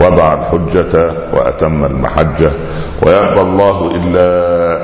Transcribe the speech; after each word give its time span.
وضع 0.00 0.34
الحجة 0.34 1.10
وأتم 1.32 1.84
المحجة. 1.84 2.50
ويأبى 3.02 3.40
الله 3.40 3.90
إلا 3.94 4.26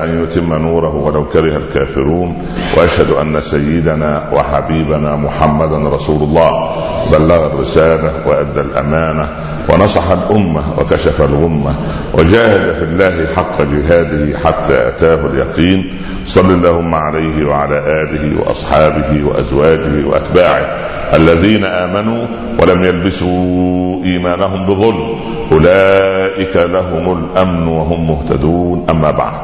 أن 0.03 0.23
يتم 0.23 0.53
نوره 0.53 0.95
ولو 0.95 1.25
كره 1.25 1.57
الكافرون. 1.57 2.45
وأشهد 2.77 3.11
أن 3.21 3.41
سيدنا 3.41 4.23
وحبيبنا 4.33 5.15
محمدا 5.15 5.89
رسول 5.89 6.23
الله. 6.23 6.69
بلغ 7.11 7.45
الرسالة 7.45 8.11
وأدى 8.27 8.61
الأمانة. 8.61 9.27
ونصح 9.69 10.03
الأمة 10.11 10.61
وكشف 10.77 11.21
الغمة. 11.21 11.75
وجاهد 12.13 12.75
في 12.75 12.83
الله 12.83 13.27
حق 13.35 13.61
جهاده 13.61 14.39
حتى 14.39 14.87
أتاه 14.87 15.25
اليقين. 15.25 15.99
صل 16.25 16.51
اللهم 16.51 16.95
عليه 16.95 17.45
وعلى 17.45 17.77
آله 17.77 18.39
وأصحابه 18.39 19.25
وأزواجه 19.25 20.07
وأتباعه 20.07 20.65
الذين 21.13 21.65
آمنوا 21.65 22.25
ولم 22.59 22.83
يلبسوا 22.83 24.03
إيمانهم 24.03 24.65
بظلم. 24.65 25.19
أولئك 25.51 26.55
لهم 26.55 27.17
الأمن 27.17 27.67
وهم 27.67 28.07
مهتدون. 28.07 28.85
أما 28.89 29.11
بعد. 29.11 29.41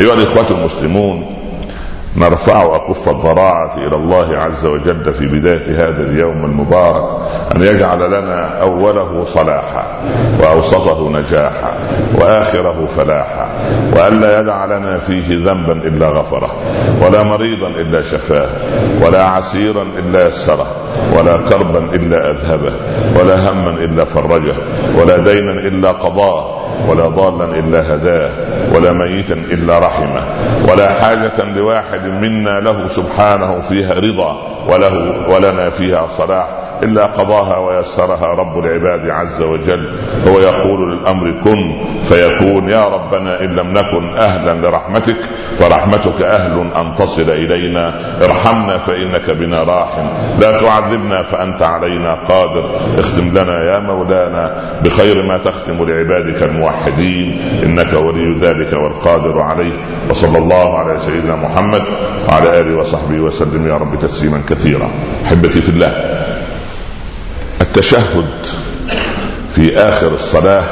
أيها 0.00 0.14
الإخوة 0.14 0.46
المسلمون 0.50 1.37
نرفع 2.16 2.76
أكف 2.76 3.08
الضراعة 3.08 3.76
إلى 3.76 3.96
الله 3.96 4.36
عز 4.36 4.66
وجل 4.66 5.12
في 5.12 5.26
بداية 5.26 5.88
هذا 5.88 6.02
اليوم 6.02 6.44
المبارك 6.44 7.04
أن 7.56 7.62
يجعل 7.62 7.98
لنا 8.06 8.62
أوله 8.62 9.24
صلاحا 9.24 9.84
وأوسطه 10.40 11.10
نجاحا 11.10 11.72
وآخره 12.14 12.88
فلاحا 12.96 13.48
وألا 13.96 14.40
يدع 14.40 14.64
لنا 14.64 14.98
فيه 14.98 15.36
ذنبا 15.50 15.72
إلا 15.72 16.08
غفره 16.08 16.54
ولا 17.02 17.22
مريضا 17.22 17.68
إلا 17.68 18.02
شفاه 18.02 18.48
ولا 19.02 19.24
عسيرا 19.24 19.82
إلا 19.98 20.28
يسره 20.28 20.66
ولا 21.16 21.36
كربا 21.36 21.78
إلا 21.94 22.30
أذهبه 22.30 22.72
ولا 23.20 23.50
هما 23.52 23.70
إلا 23.70 24.04
فرجه 24.04 24.54
ولا 24.98 25.16
دينا 25.16 25.52
إلا 25.52 25.92
قضاه 25.92 26.57
ولا 26.86 27.08
ضالا 27.08 27.44
إلا 27.58 27.94
هداه 27.94 28.30
ولا 28.74 28.92
ميتا 28.92 29.34
إلا 29.34 29.78
رحمه 29.78 30.22
ولا 30.68 30.88
حاجة 30.92 31.44
لواحد 31.56 32.06
منا 32.06 32.60
له 32.60 32.88
سبحانه 32.88 33.60
فيها 33.60 33.94
رضا 33.94 34.36
وله 34.68 35.14
ولنا 35.28 35.70
فيها 35.70 36.06
صلاح. 36.06 36.67
إلا 36.82 37.06
قضاها 37.06 37.58
ويسرها 37.58 38.26
رب 38.26 38.58
العباد 38.58 39.10
عز 39.10 39.42
وجل. 39.42 39.88
هو 40.28 40.40
يقول 40.40 40.92
للأمر 40.92 41.34
كن 41.44 41.72
فيكون 42.04 42.68
يا 42.68 42.84
ربنا 42.88 43.40
إن 43.40 43.56
لم 43.56 43.72
نكن 43.72 44.16
أهلا 44.16 44.66
لرحمتك 44.66 45.16
فرحمتك 45.58 46.22
أهل 46.22 46.66
أن 46.76 46.94
تصل 46.94 47.30
إلينا. 47.30 47.94
ارحمنا 48.24 48.78
فإنك 48.78 49.30
بنا 49.30 49.62
راحم. 49.62 50.06
لا 50.40 50.60
تعذبنا 50.60 51.22
فأنت 51.22 51.62
علينا 51.62 52.14
قادر. 52.14 52.70
اختم 52.98 53.28
لنا 53.28 53.64
يا 53.64 53.78
مولانا 53.78 54.62
بخير 54.84 55.22
ما 55.22 55.38
تختم 55.38 55.88
لعبادك 55.88 56.42
الموحدين. 56.42 57.40
إنك 57.62 57.92
ولي 57.92 58.36
ذلك 58.40 58.72
والقادر 58.72 59.40
عليه. 59.40 59.72
وصلى 60.10 60.38
الله 60.38 60.78
على 60.78 61.00
سيدنا 61.00 61.36
محمد 61.36 61.82
وعلى 62.28 62.60
آله 62.60 62.78
وصحبه 62.78 63.20
وسلم. 63.20 63.68
يا 63.68 63.76
رب 63.76 63.98
تسليما 63.98 64.42
كثيرا. 64.48 64.90
أحبتي 65.26 65.60
في 65.60 65.68
الله 65.68 66.18
التشهد 67.78 68.46
في 69.54 69.78
آخر 69.78 70.14
الصلاة 70.14 70.62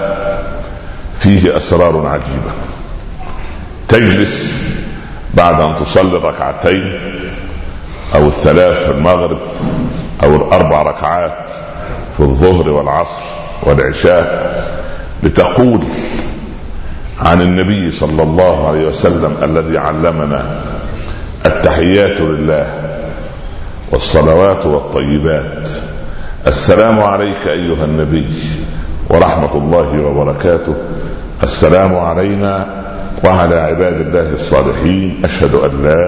فيه 1.19 1.57
أسرار 1.57 2.07
عجيبة. 2.07 2.51
تجلس 3.89 4.53
بعد 5.35 5.61
أن 5.61 5.77
تصلي 5.77 6.17
الركعتين 6.17 6.93
أو 8.15 8.29
الثلاث 8.29 8.85
في 8.85 8.91
المغرب 8.91 9.39
أو 10.23 10.37
الأربع 10.37 10.83
ركعات 10.83 11.51
في 12.17 12.21
الظهر 12.21 12.71
والعصر 12.71 13.23
والعشاء 13.63 14.65
لتقول 15.23 15.81
عن 17.21 17.43
النبي 17.43 17.91
صلى 17.91 18.23
الله 18.23 18.69
عليه 18.69 18.87
وسلم 18.87 19.37
الذي 19.43 19.79
علمنا 19.79 20.61
التحيات 21.47 22.21
لله 22.21 22.67
والصلوات 23.91 24.67
والطيبات. 24.67 25.69
السلام 26.47 27.01
عليك 27.01 27.47
أيها 27.47 27.85
النبي 27.85 28.27
ورحمة 29.11 29.55
الله 29.55 30.01
وبركاته. 30.01 30.75
السلام 31.43 31.97
علينا 31.97 32.67
وعلى 33.25 33.55
عباد 33.55 34.01
الله 34.01 34.33
الصالحين. 34.33 35.23
أشهد 35.25 35.55
أن 35.55 35.83
لا 35.83 36.01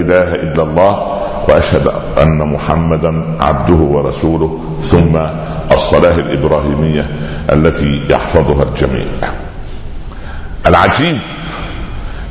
إله 0.00 0.34
إلا 0.34 0.62
الله 0.62 1.20
وأشهد 1.48 1.92
أن 2.22 2.38
محمدا 2.38 3.24
عبده 3.40 3.74
ورسوله. 3.74 4.60
ثم 4.82 5.16
الصلاة 5.72 6.14
الإبراهيمية 6.14 7.10
التي 7.52 8.00
يحفظها 8.08 8.62
الجميع. 8.62 9.06
العجيب 10.66 11.18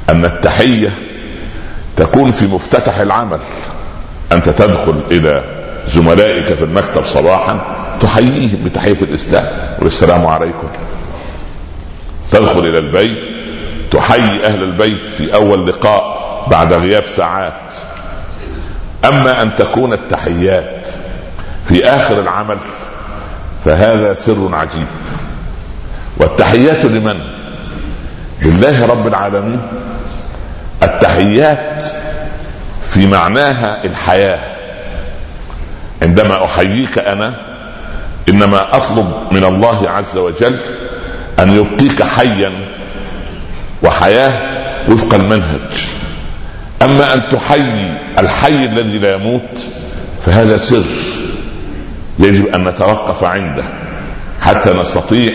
أن 0.10 0.26
التحية 0.26 0.90
تكون 1.98 2.32
في 2.32 2.48
مفتتح 2.48 3.00
العمل. 3.00 3.40
أنت 4.32 4.50
تدخل 4.50 4.96
إلى 5.12 5.63
زملائك 5.88 6.44
في 6.44 6.64
المكتب 6.64 7.06
صباحا 7.06 7.60
تحييهم 8.02 8.64
بتحية 8.66 8.98
الإسلام 9.02 9.48
والسلام 9.80 10.26
عليكم. 10.26 10.68
تدخل 12.32 12.60
إلى 12.60 12.80
البيت 12.80 13.18
تحيي 13.92 14.46
أهل 14.46 14.64
البيت 14.64 15.02
في 15.18 15.34
أول 15.34 15.68
لقاء 15.68 16.24
بعد 16.48 16.74
غياب 16.74 17.04
ساعات. 17.16 17.74
أما 19.06 19.42
أن 19.42 19.56
تكون 19.56 19.94
التحيات 19.94 20.88
في 21.66 21.86
آخر 21.86 22.20
العمل 22.20 22.58
فهذا 23.66 24.14
سر 24.14 24.50
عجيب. 24.54 24.88
والتحيات 26.18 26.86
لمن؟ 26.86 27.20
لله 28.42 28.86
رب 28.86 29.08
العالمين. 29.08 29.62
التحيات 30.84 31.84
في 32.88 33.08
معناها 33.08 33.84
الحياة. 33.84 34.53
عندما 36.04 36.46
أحييك 36.46 36.98
أنا 36.98 37.34
إنما 38.30 38.76
أطلب 38.78 39.14
من 39.32 39.44
الله 39.44 39.90
عز 39.90 40.18
وجل 40.18 40.56
أن 41.40 41.58
يبقيك 41.58 42.04
حيا 42.04 42.52
وحياة 43.84 44.34
وفق 44.90 45.14
المنهج. 45.14 45.88
أما 46.82 47.14
أن 47.14 47.22
تحيي 47.32 47.94
الحي 48.20 48.66
الذي 48.66 49.00
لا 49.00 49.14
يموت 49.14 49.60
فهذا 50.26 50.58
سر 50.58 50.84
يجب 52.20 52.48
أن 52.56 52.64
نتوقف 52.64 53.24
عنده 53.24 53.64
حتى 54.42 54.74
نستطيع 54.74 55.32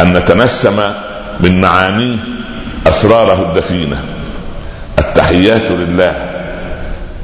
أن 0.00 0.12
نتنسم 0.12 0.92
من 1.40 1.60
معانيه 1.60 2.16
أسراره 2.86 3.48
الدفينة. 3.48 4.04
التحيات 4.98 5.70
لله 5.70 6.14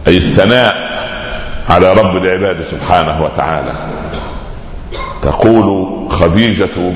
أي 0.07 0.17
الثناء 0.17 0.87
على 1.71 1.93
رب 1.93 2.17
العباد 2.17 2.63
سبحانه 2.63 3.25
وتعالى. 3.25 3.73
تقول 5.23 5.97
خديجة 6.11 6.93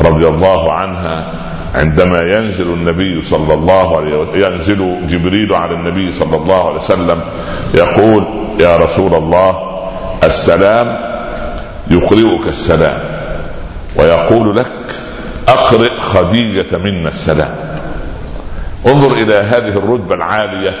رضي 0.00 0.28
الله 0.28 0.72
عنها 0.72 1.44
عندما 1.74 2.22
ينزل 2.22 2.66
النبي 2.66 3.22
صلى 3.22 3.54
الله 3.54 3.96
عليه 3.96 4.16
وسلم 4.16 4.44
ينزل 4.44 4.96
جبريل 5.08 5.52
على 5.52 5.74
النبي 5.74 6.12
صلى 6.12 6.36
الله 6.36 6.68
عليه 6.68 6.80
وسلم 6.80 7.20
يقول 7.74 8.24
يا 8.60 8.76
رسول 8.76 9.14
الله 9.14 9.80
السلام 10.24 10.98
يقرئك 11.90 12.48
السلام 12.48 12.98
ويقول 13.96 14.56
لك 14.56 14.66
أقرئ 15.48 16.00
خديجة 16.00 16.78
منا 16.78 17.08
السلام. 17.08 17.54
انظر 18.86 19.12
إلى 19.12 19.34
هذه 19.34 19.68
الرتبة 19.78 20.14
العالية 20.14 20.74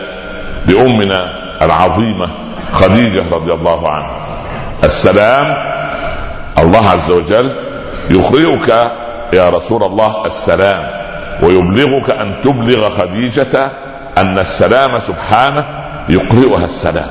لأمنا 0.66 1.32
العظيمة 1.62 2.28
خديجة 2.72 3.22
رضي 3.32 3.52
الله 3.52 3.90
عنها. 3.90 4.20
السلام. 4.84 5.56
الله 6.58 6.90
عز 6.90 7.10
وجل 7.10 7.50
يقرئك 8.10 8.68
يا 9.32 9.48
رسول 9.50 9.82
الله 9.82 10.26
السلام 10.26 10.86
ويبلغك 11.42 12.10
أن 12.10 12.34
تبلغ 12.44 12.90
خديجة 12.90 13.70
أن 14.18 14.38
السلام 14.38 15.00
سبحانه 15.00 15.64
يقرئها 16.08 16.64
السلام. 16.64 17.10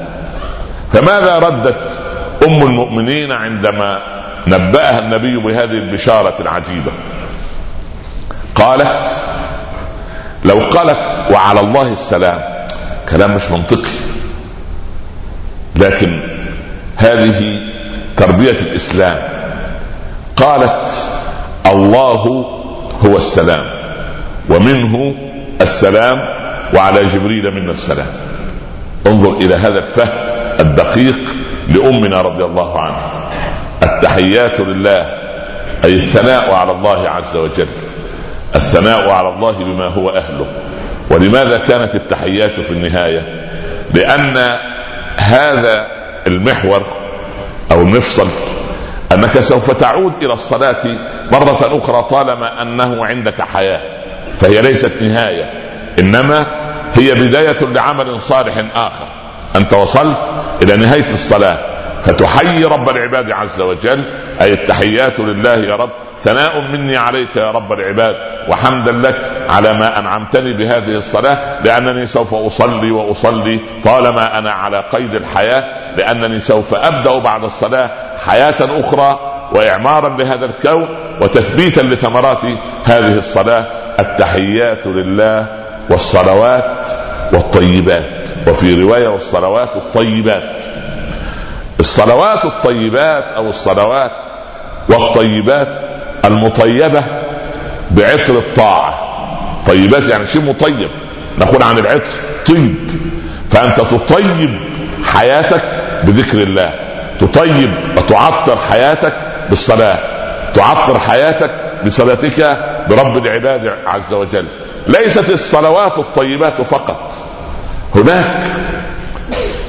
فماذا 0.93 1.39
ردت 1.39 1.91
أم 2.47 2.63
المؤمنين 2.63 3.31
عندما 3.31 3.99
نبأها 4.47 4.99
النبي 4.99 5.37
بهذه 5.37 5.71
البشارة 5.71 6.33
العجيبة؟ 6.39 6.91
قالت 8.55 9.07
لو 10.45 10.59
قالت 10.59 10.97
وعلى 11.31 11.59
الله 11.59 11.93
السلام 11.93 12.39
كلام 13.09 13.35
مش 13.35 13.51
منطقي. 13.51 14.12
لكن 15.83 16.19
هذه 16.95 17.59
تربية 18.17 18.51
الإسلام. 18.51 19.17
قالت 20.35 20.91
الله 21.65 22.45
هو 23.05 23.17
السلام 23.17 23.65
ومنه 24.49 25.15
السلام 25.61 26.25
وعلى 26.73 27.05
جبريل 27.05 27.51
منا 27.51 27.71
السلام. 27.71 28.07
انظر 29.07 29.31
إلى 29.31 29.55
هذا 29.55 29.79
الفهم 29.79 30.09
الدقيق 30.59 31.19
لأمنا 31.67 32.21
رضي 32.21 32.43
الله 32.43 32.79
عنها 32.79 33.29
التحيات 33.83 34.59
لله 34.59 35.01
أي 35.83 35.95
الثناء 35.95 36.51
على 36.51 36.71
الله 36.71 37.09
عز 37.09 37.35
وجل. 37.35 37.67
الثناء 38.55 39.09
على 39.09 39.29
الله 39.29 39.51
بما 39.51 39.85
هو 39.85 40.09
أهله. 40.09 40.45
ولماذا 41.09 41.57
كانت 41.57 41.95
التحيات 41.95 42.59
في 42.59 42.71
النهاية؟ 42.71 43.49
لأن 43.93 44.57
هذا 45.17 45.87
المحور 46.27 46.81
أو 47.71 47.81
المفصل 47.81 48.27
أنك 49.11 49.39
سوف 49.39 49.71
تعود 49.71 50.23
إلى 50.23 50.33
الصلاة 50.33 50.97
مرة 51.31 51.77
أخرى 51.77 52.07
طالما 52.09 52.61
أنه 52.61 53.05
عندك 53.05 53.41
حياة 53.41 53.81
فهي 54.37 54.61
ليست 54.61 55.01
نهاية 55.01 55.53
إنما 55.99 56.45
هي 56.93 57.13
بداية 57.13 57.57
لعمل 57.61 58.21
صالح 58.21 58.63
آخر. 58.75 59.05
أنت 59.55 59.73
وصلت 59.73 60.17
إلى 60.61 60.75
نهاية 60.77 61.13
الصلاة. 61.13 61.59
فتحيي 62.05 62.65
رب 62.65 62.89
العباد 62.89 63.31
عز 63.31 63.61
وجل 63.61 64.03
أي 64.41 64.53
التحيات 64.53 65.19
لله 65.19 65.55
يا 65.55 65.75
رب. 65.75 65.89
ثناء 66.19 66.61
مني 66.61 66.97
عليك 66.97 67.35
يا 67.35 67.51
رب 67.51 67.73
العباد 67.73 68.15
وحمدا 68.49 68.91
لك 68.91 69.15
على 69.49 69.73
ما 69.73 69.99
أنعمتني 69.99 70.53
بهذه 70.53 70.97
الصلاة 70.97 71.37
لأنني 71.63 72.05
سوف 72.05 72.33
أصلي 72.33 72.91
وأصلي 72.91 73.59
طالما 73.83 74.37
أنا 74.39 74.51
على 74.51 74.83
قيد 74.91 75.15
الحياة 75.15 75.63
لأنني 75.97 76.39
سوف 76.39 76.73
أبدأ 76.73 77.17
بعد 77.19 77.43
الصلاة 77.43 77.89
حياة 78.25 78.79
أخرى 78.79 79.19
وإعمارا 79.51 80.09
لهذا 80.09 80.45
الكون 80.45 80.87
وتثبيتا 81.21 81.81
لثمرات 81.81 82.41
هذه 82.85 83.17
الصلاة. 83.17 83.65
التحيات 83.99 84.87
لله 84.87 85.47
والصلوات 85.89 86.85
والطيبات. 87.33 88.23
وفي 88.47 88.81
رواية 88.81 89.07
والصلوات 89.07 89.75
الطيبات. 89.75 90.61
الصلوات 91.79 92.45
الطيبات 92.45 93.23
أو 93.35 93.49
الصلوات 93.49 94.11
والطيبات 94.89 95.79
المطيبة 96.25 97.03
بعطر 97.91 98.37
الطاعة. 98.37 98.93
طيبات 99.67 100.03
يعني 100.03 100.25
شيء 100.25 100.41
مطيب. 100.41 100.89
نقول 101.37 101.63
عن 101.63 101.77
العطر 101.77 102.01
طيب. 102.47 102.75
فأنت 103.51 103.81
تطيب 103.81 104.59
حياتك 105.05 105.65
بذكر 106.03 106.41
الله. 106.41 106.73
تطيب 107.19 107.71
وتعطر 107.97 108.57
حياتك 108.57 109.13
بالصلاة. 109.49 109.97
تعطر 110.53 110.99
حياتك 110.99 111.51
بصلاتك 111.85 112.59
برب 112.89 113.17
العباد 113.17 113.73
عز 113.85 114.13
وجل. 114.13 114.45
ليست 114.87 115.29
الصلوات 115.29 115.97
الطيبات 115.97 116.61
فقط. 116.61 117.11
هناك 117.95 118.43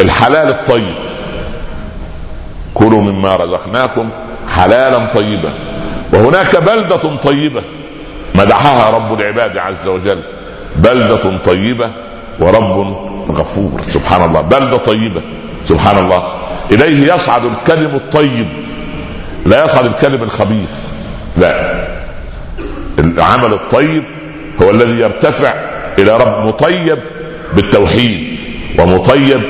الحلال 0.00 0.48
الطيب. 0.48 1.03
كلوا 2.74 3.02
مما 3.02 3.36
رزقناكم 3.36 4.10
حلالا 4.48 5.06
طيبا. 5.06 5.50
وهناك 6.12 6.56
بلدة 6.56 7.16
طيبة 7.16 7.62
مدحها 8.34 8.90
رب 8.90 9.20
العباد 9.20 9.56
عز 9.56 9.88
وجل. 9.88 10.22
بلدة 10.76 11.36
طيبة 11.36 11.90
ورب 12.40 12.96
غفور. 13.30 13.82
سبحان 13.88 14.24
الله. 14.24 14.40
بلدة 14.40 14.76
طيبة. 14.76 15.22
سبحان 15.68 15.98
الله. 15.98 16.22
إليه 16.72 17.14
يصعد 17.14 17.42
الكلم 17.44 17.94
الطيب. 17.94 18.48
لا 19.46 19.64
يصعد 19.64 19.84
الكلم 19.84 20.22
الخبيث. 20.22 20.70
لا. 21.36 21.84
العمل 22.98 23.52
الطيب 23.52 24.04
هو 24.62 24.70
الذي 24.70 25.00
يرتفع 25.00 25.54
إلى 25.98 26.16
رب 26.16 26.46
مطيب 26.46 26.98
بالتوحيد 27.54 28.40
ومطيب 28.78 29.40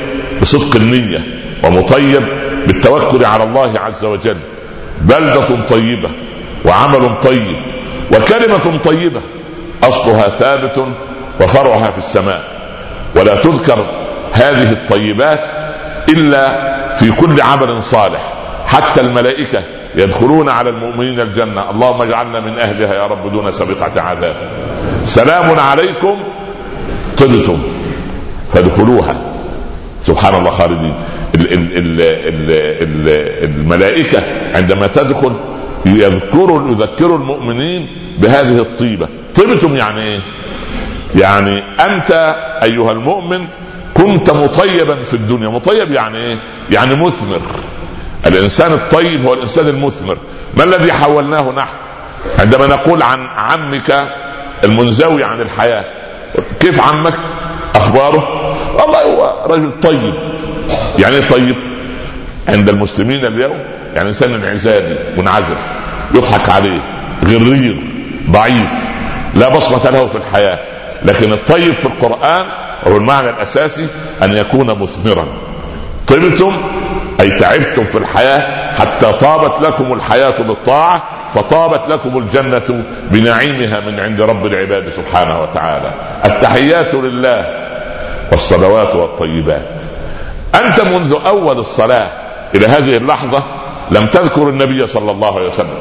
بصدق 0.41 0.75
النية 0.75 1.23
ومطيب 1.63 2.23
بالتوكل 2.67 3.25
على 3.25 3.43
الله 3.43 3.79
عز 3.79 4.05
وجل. 4.05 4.37
بلدة 5.01 5.47
طيبة 5.69 6.09
وعمل 6.65 7.21
طيب 7.23 7.57
وكلمة 8.11 8.77
طيبة. 8.83 9.21
أصلها 9.83 10.27
ثابت 10.27 10.87
وفرعها 11.41 11.91
في 11.91 11.97
السماء. 11.97 12.43
ولا 13.15 13.35
تذكر 13.35 13.85
هذه 14.33 14.71
الطيبات 14.71 15.39
إلا 16.09 16.75
في 16.91 17.11
كل 17.11 17.41
عمل 17.41 17.83
صالح. 17.83 18.33
حتى 18.67 19.01
الملائكة 19.01 19.63
يدخلون 19.95 20.49
على 20.49 20.69
المؤمنين 20.69 21.19
الجنة. 21.19 21.69
اللهم 21.71 22.01
اجعلنا 22.01 22.39
من 22.39 22.59
أهلها 22.59 22.93
يا 22.93 23.07
رب 23.07 23.31
دون 23.31 23.51
سابقة 23.51 24.01
عذاب. 24.01 24.35
سلام 25.05 25.59
عليكم. 25.59 26.23
طبتم. 27.17 27.63
فادخلوها. 28.53 29.15
سبحان 30.03 30.35
الله 30.35 30.51
خالدين. 30.51 30.93
الملائكة 33.43 34.23
عندما 34.53 34.87
تدخل 34.87 35.31
يذكروا 35.85 36.69
يذكروا 36.71 37.17
المؤمنين 37.17 37.87
بهذه 38.17 38.57
الطيبة. 38.57 39.07
طيبتم 39.35 39.75
يعني 39.75 40.01
إيه؟ 40.01 40.19
يعني 41.15 41.63
أنت 41.79 42.35
أيها 42.63 42.91
المؤمن 42.91 43.47
كنت 43.93 44.29
مطيبا 44.29 44.95
في 44.95 45.13
الدنيا. 45.13 45.47
مطيب 45.49 45.91
يعني 45.91 46.17
إيه؟ 46.17 46.37
يعني 46.71 46.95
مثمر. 46.95 47.41
الإنسان 48.25 48.73
الطيب 48.73 49.25
هو 49.25 49.33
الإنسان 49.33 49.67
المثمر. 49.67 50.17
ما 50.57 50.63
الذي 50.63 50.93
حولناه 50.93 51.51
نحن؟ 51.51 51.75
عندما 52.39 52.67
نقول 52.67 53.03
عن 53.03 53.27
عمك 53.37 54.13
المنزوي 54.63 55.23
عن 55.23 55.41
الحياة 55.41 55.85
كيف 56.59 56.79
عمك؟ 56.79 57.13
أخباره؟ 57.75 58.55
والله 58.79 59.03
هو 59.03 59.45
رجل 59.49 59.71
طيب. 59.81 60.13
يعني 60.99 61.15
إيه 61.15 61.27
طيب؟ 61.27 61.55
عند 62.47 62.69
المسلمين 62.69 63.25
اليوم 63.25 63.57
يعني 63.95 64.09
إنسان 64.09 64.33
انعزالي 64.33 64.97
منعزل 65.17 65.55
يضحك 66.15 66.49
عليه 66.49 66.81
غرير 67.25 67.83
ضعيف 68.29 68.89
لا 69.35 69.49
بصمة 69.49 69.89
له 69.89 70.07
في 70.07 70.15
الحياة. 70.15 70.59
لكن 71.05 71.33
الطيب 71.33 71.73
في 71.73 71.85
القرآن 71.85 72.45
هو 72.87 72.97
المعنى 72.97 73.29
الأساسي 73.29 73.87
أن 74.23 74.33
يكون 74.33 74.67
مثمرا. 74.67 75.25
طبتم؟ 76.07 76.51
أي 77.19 77.39
تعبتم 77.39 77.83
في 77.83 77.97
الحياة 77.97 78.73
حتى 78.73 79.13
طابت 79.13 79.61
لكم 79.61 79.93
الحياة 79.93 80.41
بالطاعة 80.41 81.03
فطابت 81.33 81.89
لكم 81.89 82.17
الجنة 82.17 82.83
بنعيمها 83.11 83.79
من 83.79 83.99
عند 83.99 84.21
رب 84.21 84.45
العباد 84.45 84.89
سبحانه 84.89 85.41
وتعالى. 85.41 85.91
التحيات 86.25 86.93
لله 86.95 87.45
والصلوات 88.31 88.95
والطيبات. 88.95 89.81
أنت 90.55 90.81
منذ 90.81 91.15
أول 91.25 91.59
الصلاة 91.59 92.07
إلى 92.55 92.67
هذه 92.67 92.97
اللحظة 92.97 93.43
لم 93.91 94.07
تذكر 94.07 94.49
النبي 94.49 94.87
صلى 94.87 95.11
الله 95.11 95.35
عليه 95.35 95.47
وسلم. 95.47 95.77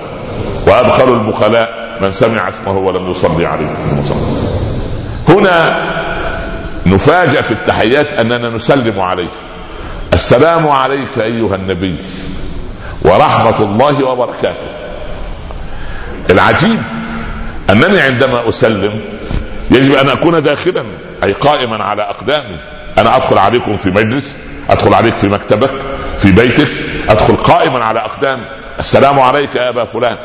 وأدخل 0.67 1.13
البخلاء 1.13 1.99
من 2.01 2.13
سمع 2.13 2.49
اسمه 2.49 2.79
ولم 2.79 3.11
يصلي 3.11 3.47
عليه. 3.47 3.77
هنا 5.29 5.77
نفاجأ 6.87 7.41
في 7.41 7.51
التحيات 7.51 8.09
أننا 8.09 8.49
نسلم 8.51 9.01
عليه. 9.01 9.29
السلام 10.13 10.69
عليك 10.69 11.19
أيها 11.19 11.55
النبي 11.55 11.97
ورحمة 13.03 13.61
الله 13.61 14.05
وبركاته. 14.05 14.69
العجيب 16.31 16.83
أنني 17.71 18.01
عندما 18.01 18.49
أسلم 18.49 19.01
يجب 19.71 19.95
أن 19.95 20.09
أكون 20.09 20.43
داخلا 20.43 20.85
أي 21.23 21.33
قائما 21.33 21.85
على 21.85 22.03
أقدامي. 22.03 22.57
أنا 22.99 23.17
أدخل 23.17 23.39
عليكم 23.39 23.77
في 23.77 23.91
مجلس 23.91 24.37
أدخل 24.71 24.95
عليك 24.95 25.15
في 25.15 25.29
مكتبك 25.29 25.71
في 26.19 26.33
بيتك 26.33 26.69
أدخل 27.09 27.37
قائما 27.37 27.85
على 27.85 28.01
اقدامي 28.01 28.45
السلام 28.79 29.21
عليك 29.21 29.55
يا 29.55 29.69
أبا 29.69 29.85
فلان. 29.85 30.17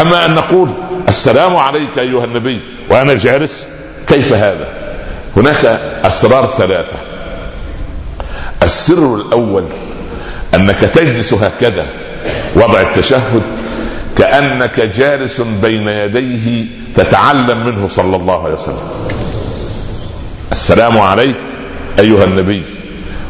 أما 0.00 0.26
أن 0.26 0.34
نقول 0.34 0.70
السلام 1.08 1.56
عليك 1.56 1.98
أيها 1.98 2.24
النبي 2.24 2.60
وأنا 2.90 3.14
جالس 3.14 3.66
كيف 4.06 4.32
هذا؟ 4.32 4.68
هناك 5.36 5.64
أسرار 6.04 6.46
ثلاثة. 6.58 6.96
السر 8.62 9.14
الأول 9.14 9.64
أنك 10.54 10.78
تجلس 10.78 11.34
هكذا 11.34 11.86
وضع 12.56 12.80
التشهد 12.80 13.42
كأنك 14.16 14.80
جالس 14.80 15.40
بين 15.40 15.88
يديه 15.88 16.66
تتعلم 16.96 17.66
منه 17.66 17.88
صلى 17.88 18.16
الله 18.16 18.44
عليه 18.44 18.54
وسلم. 18.54 18.88
السلام 20.52 20.98
عليك 20.98 21.36
أيها 21.98 22.24
النبي. 22.24 22.64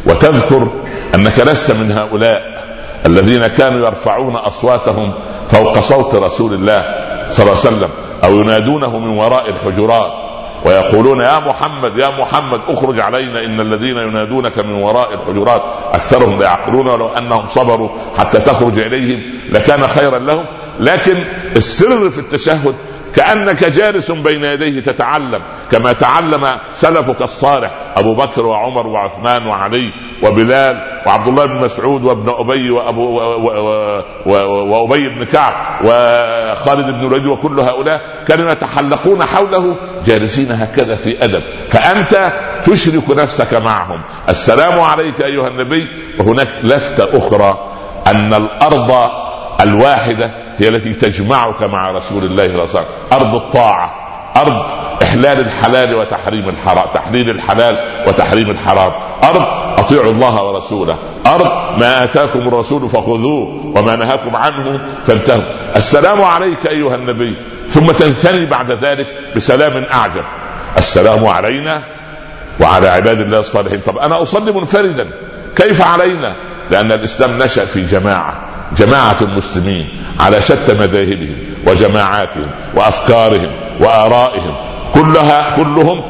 وتذكر 0.08 0.68
أنك 1.14 1.38
لست 1.40 1.70
من 1.70 1.92
هؤلاء 1.92 2.68
الذين 3.06 3.46
كانوا 3.46 3.86
يرفعون 3.86 4.36
أصواتهم 4.36 5.12
فوق 5.48 5.78
صوت 5.78 6.14
رسول 6.14 6.54
الله 6.54 6.82
صلى 7.30 7.46
الله 7.46 7.58
عليه 7.58 7.76
وسلم 7.76 7.88
أو 8.24 8.40
ينادونه 8.40 8.98
من 8.98 9.08
وراء 9.18 9.50
الحجرات 9.50 10.12
ويقولون 10.64 11.20
يا 11.20 11.38
محمد 11.38 11.98
يا 11.98 12.10
محمد 12.20 12.60
اخرج 12.68 13.00
علينا 13.00 13.44
إن 13.44 13.60
الذين 13.60 13.96
ينادونك 13.96 14.58
من 14.58 14.72
وراء 14.72 15.14
الحجرات 15.14 15.62
أكثرهم 15.92 16.38
لا 16.38 16.44
يعقلون 16.44 16.86
ولو 16.88 17.08
أنهم 17.08 17.46
صبروا 17.46 17.88
حتى 18.18 18.38
تخرج 18.38 18.78
إليهم 18.78 19.22
لكان 19.50 19.86
خيرا 19.86 20.18
لهم. 20.18 20.44
لكن 20.80 21.24
السر 21.56 22.10
في 22.10 22.18
التشهد 22.18 22.74
كأنك 23.14 23.64
جالس 23.64 24.10
بين 24.10 24.44
يديه 24.44 24.80
تتعلم 24.80 25.42
كما 25.72 25.92
تعلم 25.92 26.46
سلفك 26.74 27.22
الصالح 27.22 27.70
أبو 27.96 28.14
بكر 28.14 28.46
وعمر 28.46 28.86
وعثمان 28.86 29.46
وعلي 29.46 29.90
وبلال 30.22 31.02
وعبد 31.06 31.28
الله 31.28 31.46
بن 31.46 31.54
مسعود 31.54 32.04
وابن 32.04 32.34
أبي 32.38 32.70
وأبو 32.70 33.20
وأبي 34.72 35.08
بن 35.08 35.24
كعب 35.24 35.52
وخالد 35.84 36.86
بن 36.86 37.00
الوليد 37.00 37.26
وكل 37.26 37.60
هؤلاء 37.60 38.00
كانوا 38.28 38.52
يتحلقون 38.52 39.24
حوله 39.24 39.76
جالسين 40.04 40.52
هكذا 40.52 40.94
في 40.94 41.24
أدب. 41.24 41.42
فأنت 41.68 42.32
تشرك 42.66 43.10
نفسك 43.10 43.54
معهم. 43.54 44.00
السلام 44.28 44.80
عليك 44.80 45.20
أيها 45.20 45.48
النبي. 45.48 45.88
وهناك 46.18 46.48
لفتة 46.62 47.18
أخرى. 47.18 47.68
أن 48.06 48.34
الأرض 48.34 49.10
الواحدة 49.60 50.30
هي 50.58 50.68
التي 50.68 50.94
تجمعك 50.94 51.62
مع 51.62 51.90
رسول 51.90 52.24
الله 52.24 52.46
صلى 52.46 52.54
الله 52.54 52.68
عليه 52.68 52.70
وسلم. 52.70 52.84
أرض 53.12 53.34
الطاعة. 53.34 53.94
أرض 54.36 54.62
إحلال 55.02 55.40
الحلال 55.40 55.94
وتحريم 55.94 56.48
الحرام 56.48 56.84
تحليل 56.94 57.30
الحلال 57.30 57.78
وتحريم 58.06 58.50
الحرام. 58.50 58.92
أرض 59.24 59.42
أطيعوا 59.78 60.12
الله 60.12 60.42
ورسوله. 60.42 60.96
أرض 61.26 61.50
ما 61.78 62.04
آتاكم 62.04 62.48
الرسول 62.48 62.88
فخذوه 62.88 63.72
وما 63.76 63.96
نهاكم 63.96 64.36
عنه 64.36 64.80
فانتهوا. 65.06 65.42
السلام 65.76 66.22
عليك 66.22 66.66
أيها 66.66 66.94
النبي. 66.94 67.36
ثم 67.68 67.86
تنثني 67.86 68.46
بعد 68.46 68.70
ذلك 68.72 69.06
بسلام 69.36 69.84
أعجب. 69.92 70.24
السلام 70.78 71.26
علينا 71.26 71.82
وعلى 72.60 72.88
عباد 72.88 73.20
الله 73.20 73.38
الصالحين. 73.38 73.80
طب 73.80 73.98
أنا 73.98 74.22
أصلي 74.22 74.52
منفردا. 74.52 75.06
كيف 75.56 75.82
علينا؟ 75.82 76.34
لأن 76.70 76.92
الإسلام 76.92 77.42
نشأ 77.42 77.64
في 77.64 77.82
جماعة. 77.86 78.47
جماعة 78.76 79.16
المسلمين 79.22 79.88
على 80.20 80.42
شتى 80.42 80.74
مذاهبهم 80.74 81.36
وجماعاتهم 81.66 82.50
وأفكارهم 82.74 83.50
وآرائهم 83.80 84.54
كلها 84.94 85.56
كلهم 85.56 86.02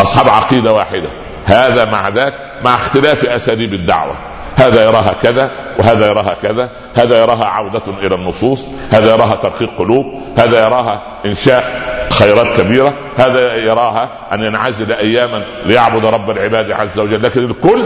أصحاب 0.00 0.28
عقيدة 0.28 0.72
واحدة. 0.72 1.08
هذا 1.46 1.84
مع 1.84 2.08
ذاك 2.08 2.34
مع 2.64 2.74
اختلاف 2.74 3.24
أساليب 3.24 3.74
الدعوة. 3.74 4.14
هذا 4.56 4.84
يراها 4.84 5.14
كذا 5.22 5.50
وهذا 5.78 6.06
يراها 6.06 6.36
كذا 6.42 6.70
هذا 6.94 7.22
يراها 7.22 7.44
عودة 7.44 7.82
إلى 8.02 8.14
النصوص 8.14 8.66
هذا 8.90 9.14
يراها 9.14 9.34
ترقيق 9.34 9.70
قلوب 9.78 10.06
هذا 10.38 10.66
يراها 10.66 11.02
إنشاء 11.26 11.82
خيرات 12.10 12.60
كبيرة 12.60 12.92
هذا 13.18 13.56
يراها 13.56 14.08
أن 14.32 14.42
ينعزل 14.42 14.92
أياما 14.92 15.42
ليعبد 15.66 16.04
رب 16.04 16.30
العباد 16.30 16.70
عز 16.70 16.98
وجل. 16.98 17.22
لكن 17.22 17.44
الكل 17.44 17.82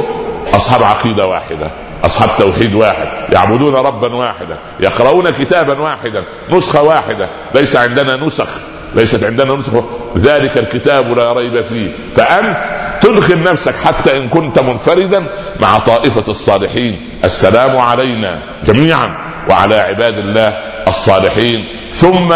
أصحاب 0.54 0.82
عقيدة 0.82 1.26
واحدة 1.26 1.70
أصحاب 2.04 2.30
توحيد 2.38 2.74
واحد 2.74 3.08
يعبدون 3.32 3.74
ربا 3.74 4.14
واحدا 4.14 4.58
يقرؤون 4.80 5.30
كتابا 5.30 5.80
واحدا 5.80 6.24
نسخة 6.50 6.82
واحدة 6.82 7.28
ليس 7.54 7.76
عندنا 7.76 8.16
نسخ 8.16 8.48
ليست 8.94 9.24
عندنا 9.24 9.54
نسخه 9.54 9.84
ذلك 10.16 10.58
الكتاب 10.58 11.18
لا 11.18 11.32
ريب 11.32 11.60
فيه. 11.60 11.90
فأنت 12.16 12.56
تدخل 13.00 13.42
نفسك 13.42 13.74
حتى 13.76 14.16
إن 14.16 14.28
كنت 14.28 14.58
منفردا 14.58 15.28
مع 15.60 15.78
طائفة 15.78 16.24
الصالحين. 16.28 17.08
السلام 17.24 17.76
علينا 17.76 18.38
جميعا 18.66 19.16
وعلى 19.50 19.76
عباد 19.76 20.18
الله 20.18 20.48
الصالحين. 20.88 21.64
ثم 21.92 22.34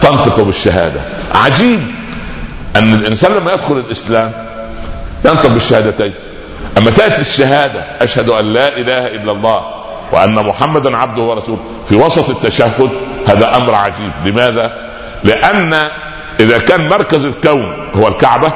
تنطق 0.00 0.40
بالشهادة. 0.40 1.00
عجيب 1.34 1.80
أن 2.76 2.94
الإنسان 2.94 3.32
لما 3.32 3.52
يدخل 3.52 3.78
الإسلام 3.78 4.32
ينطق 5.24 5.46
بالشهادتين. 5.46 6.14
أما 6.78 6.90
تأتي 6.90 7.20
الشهادة 7.20 7.84
أشهد 8.00 8.28
أن 8.28 8.52
لا 8.52 8.76
إله 8.76 9.06
إلا 9.06 9.32
الله 9.32 9.60
وأن 10.12 10.34
محمدا 10.34 10.96
عبده 10.96 11.22
ورسوله 11.22 11.58
في 11.88 11.96
وسط 11.96 12.30
التشهد 12.30 12.90
هذا 13.26 13.56
أمر 13.56 13.74
عجيب. 13.74 14.12
لماذا؟ 14.24 14.90
لأن 15.24 15.74
إذا 16.40 16.58
كان 16.58 16.88
مركز 16.88 17.24
الكون 17.24 17.88
هو 17.94 18.08
الكعبة 18.08 18.52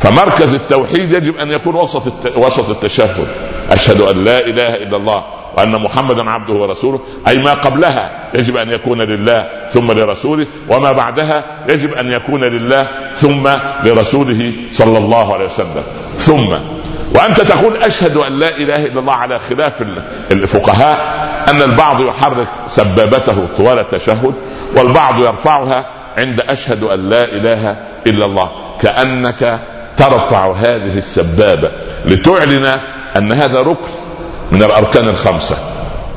فمركز 0.00 0.54
التوحيد 0.54 1.12
يجب 1.12 1.36
أن 1.36 1.50
يكون 1.50 1.74
وسط 1.74 2.36
وسط 2.36 2.70
التشهد. 2.70 3.26
أشهد 3.70 4.00
أن 4.00 4.24
لا 4.24 4.38
إله 4.38 4.74
إلا 4.74 4.96
الله 4.96 5.24
وأن 5.56 5.82
محمدا 5.82 6.30
عبده 6.30 6.52
ورسوله 6.52 7.00
أي 7.28 7.38
ما 7.38 7.54
قبلها 7.54 8.10
يجب 8.34 8.56
أن 8.56 8.70
يكون 8.70 9.00
لله 9.00 9.48
ثم 9.72 9.92
لرسوله 9.92 10.46
وما 10.68 10.92
بعدها 10.92 11.44
يجب 11.68 11.94
أن 11.94 12.12
يكون 12.12 12.44
لله 12.44 12.88
ثم 13.16 13.48
لرسوله 13.84 14.52
صلى 14.72 14.98
الله 14.98 15.34
عليه 15.34 15.44
وسلم. 15.44 15.82
ثم 16.18 16.54
وأنت 17.14 17.40
تقول 17.40 17.76
أشهد 17.76 18.16
أن 18.16 18.38
لا 18.38 18.56
إله 18.56 18.86
إلا 18.86 19.00
الله 19.00 19.12
على 19.12 19.38
خلاف 19.38 19.82
الفقهاء 20.30 20.98
أن 21.48 21.62
البعض 21.62 22.00
يحرك 22.00 22.46
سبابته 22.68 23.46
طوال 23.56 23.78
التشهد 23.78 24.34
والبعض 24.76 25.18
يرفعها 25.18 25.86
عند 26.18 26.40
أشهد 26.40 26.82
أن 26.82 27.10
لا 27.10 27.24
إله 27.24 27.76
إلا 28.06 28.26
الله. 28.26 28.50
كأنك 28.80 29.60
ترفع 29.96 30.52
هذه 30.52 30.98
السبابة 30.98 31.70
لتعلن 32.04 32.80
أن 33.16 33.32
هذا 33.32 33.60
ركن 33.60 33.90
من 34.52 34.62
الأركان 34.62 35.08
الخمسة. 35.08 35.56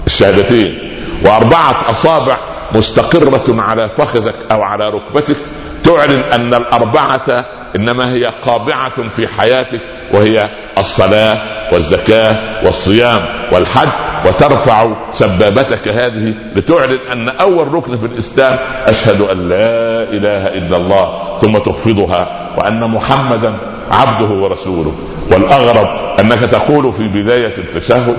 الشهادتين. 0.07 0.95
وأربعة 1.25 1.91
أصابع 1.91 2.37
مستقرة 2.75 3.61
على 3.61 3.89
فخذك 3.89 4.35
أو 4.51 4.61
على 4.61 4.89
ركبتك 4.89 5.37
تعلن 5.83 6.19
أن 6.19 6.53
الأربعة 6.53 7.45
إنما 7.75 8.13
هي 8.13 8.31
قابعة 8.45 9.09
في 9.09 9.27
حياتك 9.27 9.79
وهي 10.13 10.49
الصلاة 10.77 11.41
والزكاة 11.73 12.65
والصيام 12.65 13.25
والحج 13.51 13.87
وترفع 14.25 14.95
سبابتك 15.13 15.87
هذه 15.87 16.33
لتعلن 16.55 16.99
أن 17.11 17.29
أول 17.29 17.73
ركن 17.73 17.97
في 17.97 18.05
الإسلام 18.05 18.59
أشهد 18.87 19.21
أن 19.21 19.49
لا 19.49 20.03
إله 20.03 20.47
إلا 20.47 20.77
الله 20.77 21.37
ثم 21.41 21.57
تخفضها 21.57 22.49
وأن 22.57 22.91
محمدا 22.91 23.57
عبده 23.91 24.35
ورسوله. 24.35 24.95
والأغرب 25.31 26.19
أنك 26.19 26.39
تقول 26.39 26.93
في 26.93 27.07
بداية 27.07 27.53
التشهد 27.57 28.17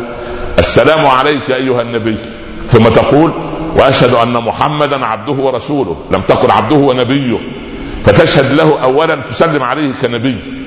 السلام 0.58 1.06
عليك 1.06 1.50
أيها 1.50 1.82
النبي. 1.82 2.16
ثم 2.68 2.88
تقول 2.88 3.32
وأشهد 3.76 4.14
أن 4.14 4.32
محمدا 4.32 5.06
عبده 5.06 5.32
ورسوله 5.32 5.96
لم 6.11 6.20
تقل 6.20 6.50
عبده 6.50 6.76
ونبيه. 6.76 7.38
فتشهد 8.04 8.52
له 8.52 8.82
اولا 8.82 9.14
تسلم 9.14 9.62
عليه 9.62 9.90
كنبي. 10.02 10.65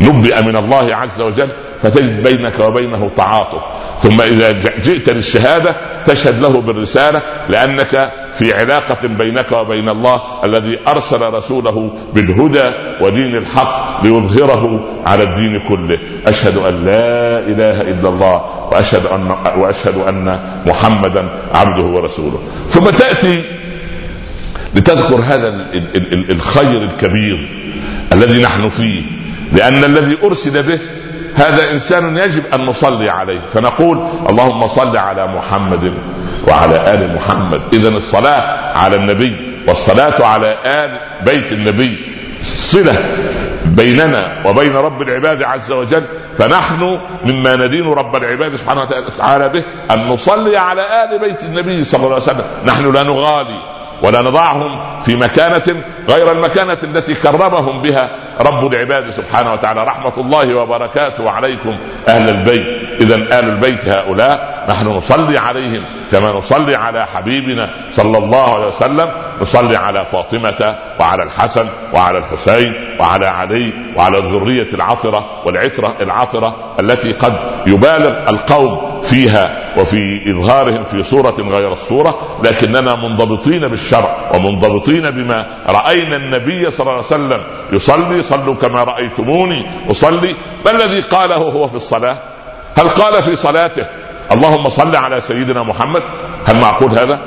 نبئ 0.00 0.42
من 0.42 0.56
الله 0.56 0.94
عز 0.94 1.20
وجل 1.20 1.48
فتجد 1.82 2.22
بينك 2.22 2.60
وبينه 2.60 3.10
تعاطف. 3.16 3.62
ثم 4.02 4.20
إذا 4.20 4.52
جئت 4.82 5.08
للشهاده 5.08 5.76
تشهد 6.06 6.40
له 6.42 6.60
بالرسالة 6.60 7.22
لأنك 7.48 8.12
في 8.34 8.54
علاقة 8.54 9.06
بينك 9.06 9.52
وبين 9.52 9.88
الله 9.88 10.20
الذي 10.44 10.78
أرسل 10.88 11.22
رسوله 11.22 11.90
بالهدى 12.14 12.70
ودين 13.00 13.36
الحق 13.36 14.04
ليظهره 14.04 14.84
على 15.06 15.22
الدين 15.22 15.60
كله. 15.68 15.98
أشهد 16.26 16.56
أن 16.56 16.84
لا 16.84 17.38
إله 17.38 17.80
إلا 17.80 18.08
الله 18.08 18.42
وأشهد 18.72 19.06
أن 19.06 19.36
وأشهد 19.56 19.96
أن 20.08 20.40
محمدا 20.66 21.28
عبده 21.54 21.82
ورسوله. 21.82 22.42
ثم 22.70 22.90
تأتي 22.90 23.42
لتذكر 24.74 25.16
هذا 25.16 25.66
الخير 26.30 26.82
الكبير 26.82 27.48
الذي 28.12 28.42
نحن 28.42 28.68
فيه. 28.68 29.02
لأن 29.52 29.84
الذي 29.84 30.18
أرسل 30.24 30.62
به 30.62 30.80
هذا 31.34 31.70
إنسان 31.70 32.16
يجب 32.16 32.42
أن 32.54 32.66
نصلي 32.66 33.10
عليه. 33.10 33.40
فنقول 33.54 34.08
اللهم 34.28 34.66
صل 34.66 34.96
على 34.96 35.26
محمد 35.26 35.94
وعلى 36.48 36.94
آل 36.94 37.14
محمد. 37.14 37.60
اذا 37.72 37.88
الصلاة 37.88 38.78
على 38.78 38.96
النبي 38.96 39.62
والصلاة 39.68 40.26
على 40.26 40.56
آل 40.64 41.00
بيت 41.24 41.52
النبي. 41.52 41.98
صلة 42.42 42.94
بيننا 43.64 44.42
وبين 44.46 44.76
رب 44.76 45.02
العباد 45.02 45.42
عز 45.42 45.72
وجل. 45.72 46.02
فنحن 46.38 46.98
مما 47.24 47.56
ندين 47.56 47.86
رب 47.92 48.16
العباد 48.16 48.56
سبحانه 48.56 48.80
وتعالى 48.80 49.48
به 49.48 49.62
أن 49.90 50.08
نصلي 50.08 50.56
على 50.56 51.04
آل 51.04 51.18
بيت 51.18 51.42
النبي 51.42 51.84
صلى 51.84 52.00
الله 52.00 52.14
عليه 52.14 52.22
وسلم. 52.22 52.44
نحن 52.66 52.92
لا 52.92 53.02
نغالي 53.02 53.58
ولا 54.02 54.22
نضعهم 54.22 55.00
في 55.02 55.16
مكانة 55.16 55.82
غير 56.08 56.32
المكانة 56.32 56.78
التي 56.82 57.14
كرمهم 57.14 57.82
بها. 57.82 58.08
رب 58.40 58.72
العباد 58.72 59.10
سبحانه 59.10 59.52
وتعالى 59.52 59.84
رحمة 59.84 60.12
الله 60.16 60.54
وبركاته 60.54 61.30
عليكم 61.30 61.76
أهل 62.08 62.28
البيت. 62.28 63.00
إذا 63.00 63.14
آل 63.14 63.32
البيت 63.32 63.88
هؤلاء 63.88 64.57
نحن 64.68 64.86
نصلي 64.86 65.38
عليهم 65.38 65.84
كما 66.12 66.32
نصلي 66.32 66.76
على 66.76 67.06
حبيبنا 67.06 67.70
صلى 67.92 68.18
الله 68.18 68.54
عليه 68.54 68.66
وسلم 68.66 69.10
نصلي 69.40 69.76
على 69.76 70.04
فاطمة 70.04 70.76
وعلى 71.00 71.22
الحسن 71.22 71.66
وعلى 71.92 72.18
الحسين 72.18 72.96
وعلى 73.00 73.26
علي 73.26 73.72
وعلى 73.96 74.18
الذرية 74.18 74.66
العطرة 74.74 75.42
والعترة 75.44 75.96
العطرة 76.00 76.76
التي 76.80 77.12
قد 77.12 77.34
يبالغ 77.66 78.28
القوم 78.28 79.00
فيها 79.02 79.74
وفي 79.78 80.30
إظهارهم 80.30 80.84
في 80.84 81.02
صورة 81.02 81.34
غير 81.38 81.72
الصورة 81.72 82.38
لكننا 82.42 82.94
منضبطين 82.94 83.68
بالشرع 83.68 84.16
ومنضبطين 84.34 85.10
بما 85.10 85.46
رأينا 85.68 86.16
النبي 86.16 86.70
صلى 86.70 86.80
الله 86.80 86.92
عليه 86.92 87.02
وسلم 87.02 87.42
يصلي 87.72 88.22
صلوا 88.22 88.54
كما 88.54 88.84
رأيتموني 88.84 89.66
أصلي. 89.90 90.36
ما 90.64 90.70
الذي 90.70 91.00
قاله 91.00 91.36
هو 91.36 91.68
في 91.68 91.74
الصلاة؟ 91.74 92.16
هل 92.78 92.88
قال 92.88 93.22
في 93.22 93.36
صلاته 93.36 93.86
اللهم 94.32 94.68
صل 94.68 94.96
على 94.96 95.20
سيدنا 95.20 95.62
محمد. 95.62 96.02
هل 96.46 96.56
معقول 96.56 96.98
هذا؟ 96.98 97.20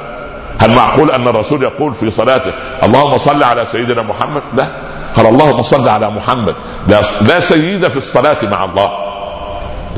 هل 0.59 0.71
معقول 0.71 1.11
أن 1.11 1.27
الرسول 1.27 1.63
يقول 1.63 1.93
في 1.93 2.11
صلاته 2.11 2.51
اللهم 2.83 3.17
صل 3.17 3.43
على 3.43 3.65
سيدنا 3.65 4.01
محمد؟ 4.01 4.41
لا. 4.53 4.67
قال 5.15 5.25
اللهم 5.25 5.61
صل 5.61 5.87
على 5.87 6.09
محمد. 6.09 6.55
لا, 6.87 7.01
لا 7.21 7.39
سيد 7.39 7.87
في 7.87 7.97
الصلاة 7.97 8.37
مع 8.43 8.65
الله. 8.65 8.91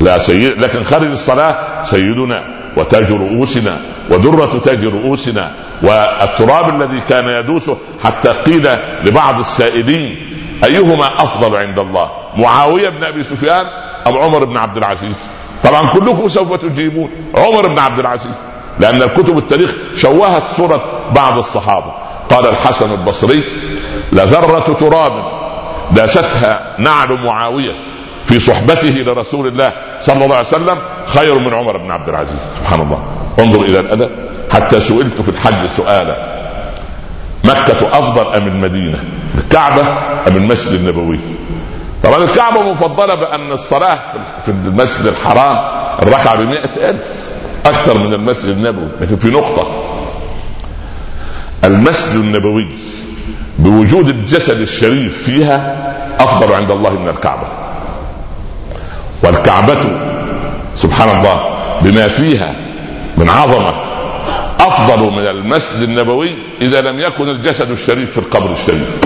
لا 0.00 0.18
سيد 0.18 0.58
لكن 0.60 0.84
خارج 0.84 1.10
الصلاة 1.10 1.82
سيدنا 1.82 2.42
وتاج 2.76 3.12
رؤوسنا 3.12 3.76
ودرة 4.10 4.60
تاج 4.64 4.84
رؤوسنا 4.84 5.50
والتراب 5.82 6.80
الذي 6.80 7.00
كان 7.08 7.28
يدوسه 7.28 7.78
حتى 8.04 8.28
قيل 8.28 8.68
لبعض 9.04 9.38
السائلين 9.38 10.16
أيهما 10.64 11.06
أفضل 11.06 11.56
عند 11.56 11.78
الله؟ 11.78 12.10
معاوية 12.36 12.88
بن 12.88 13.04
أبي 13.04 13.22
سفيان 13.22 13.66
أم 14.06 14.18
عمر 14.18 14.44
بن 14.44 14.56
عبد 14.56 14.76
العزيز؟ 14.76 15.26
طبعا 15.64 15.88
كلكم 15.88 16.28
سوف 16.28 16.52
تجيبون. 16.52 17.10
عمر 17.34 17.66
بن 17.66 17.78
عبد 17.78 17.98
العزيز 17.98 18.34
لأن 18.80 19.02
الكتب 19.02 19.38
التاريخ 19.38 19.74
شوهت 19.96 20.42
صورة 20.56 20.84
بعض 21.14 21.38
الصحابة. 21.38 21.92
قال 22.30 22.46
الحسن 22.46 22.92
البصري 22.92 23.42
لذره 24.12 24.76
تراب 24.80 25.12
داستها 25.90 26.76
نعل 26.78 27.24
معاوية 27.24 27.72
في 28.24 28.40
صحبته 28.40 28.88
لرسول 29.06 29.46
الله 29.46 29.72
صلى 30.00 30.24
الله 30.24 30.36
عليه 30.36 30.46
وسلم 30.46 30.78
خير 31.06 31.38
من 31.38 31.54
عمر 31.54 31.76
بن 31.76 31.90
عبد 31.90 32.08
العزيز. 32.08 32.38
سبحان 32.60 32.80
الله. 32.80 33.04
انظر 33.38 33.60
إلى 33.60 33.80
الأدب. 33.80 34.10
حتى 34.52 34.80
سئلت 34.80 35.22
في 35.22 35.28
الحج 35.28 35.66
سؤالا. 35.66 36.34
مكة 37.44 37.98
أفضل 37.98 38.34
أم 38.34 38.46
المدينة؟ 38.46 39.04
الكعبة 39.38 39.82
أم 40.28 40.36
المسجد 40.36 40.72
النبوي؟ 40.72 41.18
طبعا 42.04 42.24
الكعبة 42.24 42.70
مفضلة 42.70 43.14
بأن 43.14 43.52
الصلاة 43.52 43.98
في 44.44 44.48
المسجد 44.50 45.06
الحرام 45.06 45.58
الركعة 46.02 46.36
بمئة 46.36 46.90
ألف 46.90 47.24
أكثر 47.66 47.98
من 47.98 48.12
المسجد 48.14 48.48
النبوي. 48.48 48.88
لكن 49.00 49.16
في 49.16 49.30
نقطة 49.30 49.66
المسجد 51.64 52.14
النبوي 52.14 52.68
بوجود 53.58 54.08
الجسد 54.08 54.60
الشريف 54.60 55.22
فيها 55.22 55.94
أفضل 56.20 56.52
عند 56.52 56.70
الله 56.70 56.90
من 56.90 57.08
الكعبة. 57.08 57.48
والكعبة 59.22 59.76
سبحان 60.76 61.18
الله 61.18 61.40
بما 61.82 62.08
فيها 62.08 62.52
من 63.16 63.28
عظمة 63.28 63.74
أفضل 64.60 65.12
من 65.12 65.26
المسجد 65.26 65.82
النبوي 65.82 66.34
إذا 66.60 66.80
لم 66.80 67.00
يكن 67.00 67.28
الجسد 67.28 67.70
الشريف 67.70 68.10
في 68.10 68.18
القبر 68.18 68.52
الشريف. 68.52 69.00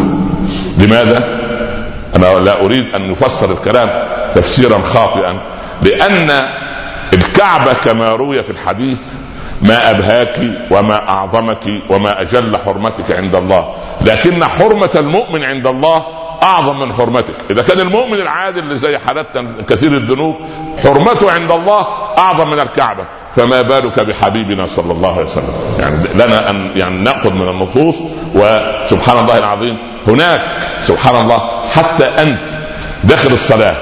لماذا؟ 0.79 1.48
أنا 2.17 2.27
لا 2.27 2.61
أريد 2.65 2.95
أن 2.95 3.11
نفسر 3.11 3.53
الكلام 3.53 3.91
تفسيرا 4.35 4.79
خاطئا 4.83 5.41
لأن 5.83 6.49
الكعبه 7.13 7.73
كما 7.85 8.09
روي 8.09 8.43
في 8.43 8.51
الحديث 8.51 8.99
ما 9.63 9.91
أبهاك 9.91 10.41
وما 10.71 11.09
أعظمك 11.09 11.65
وما 11.91 12.21
أجل 12.21 12.57
حرمتك 12.57 13.13
عند 13.13 13.35
الله. 13.35 13.75
لكن 14.05 14.45
حرمة 14.45 14.91
المؤمن 14.95 15.45
عند 15.45 15.67
الله 15.67 16.05
أعظم 16.43 16.79
من 16.81 16.93
حرمتك. 16.93 17.35
إذا 17.51 17.63
كان 17.63 17.81
المؤمن 17.81 18.21
العادل 18.21 18.59
اللي 18.59 18.77
زي 18.77 18.99
حالتنا 18.99 19.63
كثير 19.69 19.93
الذنوب 19.93 20.37
حرمته 20.83 21.31
عند 21.31 21.51
الله 21.51 21.87
أعظم 22.19 22.51
من 22.51 22.61
الكعبة. 22.61 23.05
فما 23.37 23.63
بالك 23.63 24.01
بحبيبنا 24.01 24.67
صلى 24.67 24.93
الله 24.93 25.13
عليه 25.13 25.27
وسلم؟ 25.27 25.53
يعني 25.79 25.97
لنا 26.15 26.51
أن 26.51 26.71
يعني 26.77 26.97
نأخذ 26.99 27.33
من 27.33 27.49
النصوص 27.49 27.97
وسبحان 28.35 29.19
الله 29.19 29.39
العظيم 29.39 29.79
هناك 30.07 30.43
سبحان 30.83 31.17
الله 31.17 31.69
حتى 31.77 32.05
أنت 32.05 32.41
داخل 33.05 33.33
الصلاة 33.33 33.77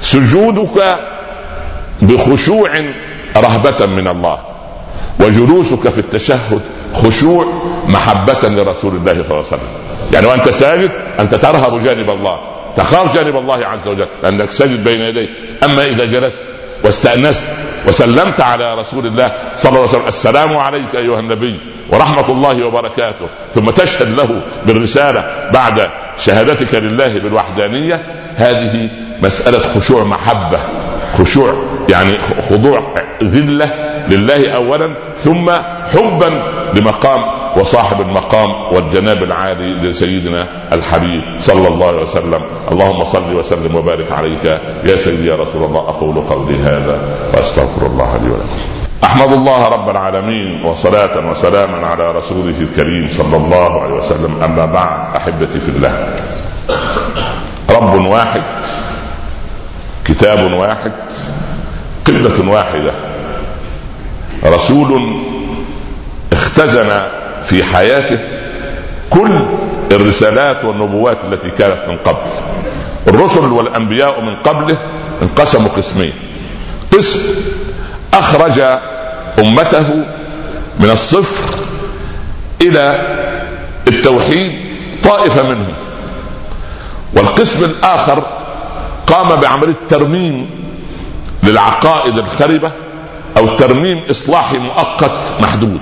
سجودك 0.00 0.98
بخشوع 2.02 2.70
رهبة 3.36 3.86
من 3.86 4.08
الله. 4.08 4.51
وجلوسك 5.20 5.88
في 5.88 5.98
التشهد 5.98 6.60
خشوع 6.94 7.46
محبة 7.88 8.48
لرسول 8.48 8.96
الله 8.96 9.12
صلى 9.12 9.22
الله 9.22 9.34
عليه 9.36 9.46
وسلم. 9.46 9.68
يعني 10.12 10.26
وأنت 10.26 10.48
ساجد 10.48 10.90
أنت 11.20 11.34
ترهب 11.34 11.82
جانب 11.82 12.10
الله 12.10 12.38
تخاف 12.76 13.14
جانب 13.14 13.36
الله 13.36 13.66
عز 13.66 13.88
وجل 13.88 14.06
لأنك 14.22 14.50
ساجد 14.50 14.84
بين 14.84 15.00
يديه 15.00 15.28
أما 15.64 15.86
إذا 15.86 16.04
جلست 16.04 16.42
واستأنست 16.84 17.44
وسلمت 17.88 18.40
على 18.40 18.74
رسول 18.74 19.06
الله 19.06 19.32
صلى 19.56 19.68
الله 19.68 19.80
عليه 19.80 19.88
وسلم 19.90 20.08
السلام 20.08 20.56
عليك 20.56 20.94
أيها 20.94 21.20
النبي 21.20 21.58
ورحمة 21.90 22.28
الله 22.32 22.66
وبركاته 22.66 23.28
ثم 23.54 23.70
تشهد 23.70 24.08
له 24.16 24.42
بالرسالة 24.66 25.50
بعد 25.52 25.90
شهادتك 26.18 26.74
لله 26.74 27.08
بالوحدانية 27.08 28.02
هذه 28.36 28.90
مسألة 29.22 29.60
خشوع 29.74 30.04
محبة 30.04 30.58
خشوع 31.18 31.62
يعني 31.88 32.18
خضوع 32.50 32.82
ذلة 33.22 33.70
لله 34.08 34.50
أولا 34.50 34.94
ثم 35.16 35.50
حبا 35.92 36.42
لمقام 36.74 37.24
وصاحب 37.56 38.00
المقام 38.00 38.74
والجناب 38.74 39.22
العالي 39.22 39.72
لسيدنا 39.72 40.46
الحبيب 40.72 41.22
صلى 41.40 41.68
الله 41.68 41.86
عليه 41.86 42.02
وسلم. 42.02 42.40
اللهم 42.72 43.04
صل 43.04 43.34
وسلم 43.34 43.74
وبارك 43.74 44.12
عليك 44.12 44.44
يا 44.84 44.96
سيدي 44.96 45.26
يا 45.26 45.36
رسول 45.36 45.64
الله. 45.64 45.80
أقول 45.80 46.14
قولي 46.14 46.58
هذا 46.62 46.98
وأستغفر 47.34 47.86
الله 47.86 48.16
لي 48.22 48.30
ولكم. 48.30 48.48
أحمد 49.04 49.32
الله 49.32 49.68
رب 49.68 49.88
العالمين 49.90 50.64
وصلاة 50.64 51.30
وسلاما 51.30 51.86
على 51.86 52.12
رسوله 52.12 52.54
الكريم 52.60 53.08
صلى 53.12 53.36
الله 53.36 53.82
عليه 53.82 53.94
وسلم. 53.94 54.42
أما 54.44 54.66
بعد 54.66 55.16
أحبتي 55.16 55.60
في 55.60 55.68
الله 55.68 56.08
رب 57.70 58.06
واحد 58.06 58.42
كتاب 60.04 60.52
واحد 60.52 60.92
قبلة 62.06 62.50
واحدة. 62.50 62.92
رسول 64.44 65.20
اختزن 66.32 67.02
في 67.42 67.64
حياته 67.64 68.18
كل 69.10 69.46
الرسالات 69.92 70.64
والنبوات 70.64 71.18
التي 71.24 71.50
كانت 71.50 71.88
من 71.88 71.96
قبل. 71.96 72.22
الرسل 73.08 73.52
والأنبياء 73.52 74.20
من 74.20 74.34
قبله 74.34 74.78
انقسموا 75.22 75.68
قسمين. 75.76 76.12
قسم 76.92 77.18
أخرج 78.14 78.60
أمته 79.38 80.04
من 80.80 80.90
الصفر 80.90 81.58
إلى 82.60 83.06
التوحيد 83.88 84.52
طائفة 85.04 85.42
منهم. 85.42 85.74
والقسم 87.14 87.64
الآخر 87.64 88.22
قام 89.06 89.40
بعمليه 89.40 89.76
ترميم 89.88 90.50
للعقائد 91.42 92.18
الخربة 92.18 92.70
أو 93.36 93.56
ترميم 93.56 94.00
اصلاحي 94.10 94.58
مؤقت 94.58 95.32
محدود. 95.40 95.80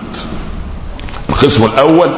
القسم 1.29 1.65
الأول 1.65 2.11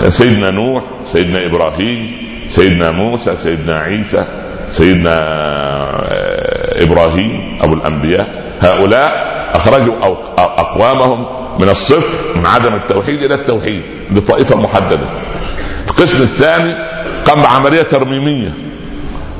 كان 0.00 0.10
سيدنا 0.10 0.50
نوح 0.50 0.82
سيدنا 1.12 1.46
إبراهيم 1.46 2.16
سيدنا 2.50 2.90
موسى 2.90 3.36
سيدنا 3.36 3.78
عيسى 3.78 4.24
سيدنا 4.70 5.10
آه، 5.10 6.82
إبراهيم 6.82 7.58
أبو 7.62 7.74
الأنبياء. 7.74 8.56
هؤلاء 8.60 9.34
أخرجوا 9.54 9.94
أقوامهم 10.38 11.26
من 11.58 11.68
الصفر 11.68 12.38
من 12.38 12.46
عدم 12.46 12.74
التوحيد 12.74 13.22
إلى 13.22 13.34
التوحيد 13.34 13.82
لطائفه 14.12 14.56
محددة. 14.56 15.08
القسم 15.88 16.22
الثاني 16.22 16.74
قام 17.26 17.42
بعمليه 17.42 17.82
ترميمية. 17.82 18.54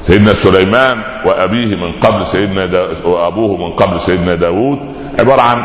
سيدنا 0.07 0.35
سليمان 0.35 1.03
وأبيه 1.25 1.77
من 1.77 1.93
قبل 1.93 2.27
سيدنا 2.27 2.67
دا 2.67 2.89
وأبوه 3.05 3.69
من 3.69 3.73
قبل 3.73 4.01
سيدنا 4.01 4.35
داود 4.35 4.79
عبارة 5.19 5.43
عن 5.43 5.63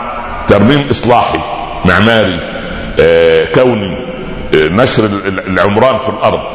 ترميم 0.47 0.87
إصلاحي 0.91 1.39
معماري 1.85 2.39
آه 2.99 3.45
كوني 3.45 3.97
آه 4.53 4.69
نشر 4.69 5.05
العمران 5.47 5.97
في 5.97 6.09
الأرض. 6.09 6.53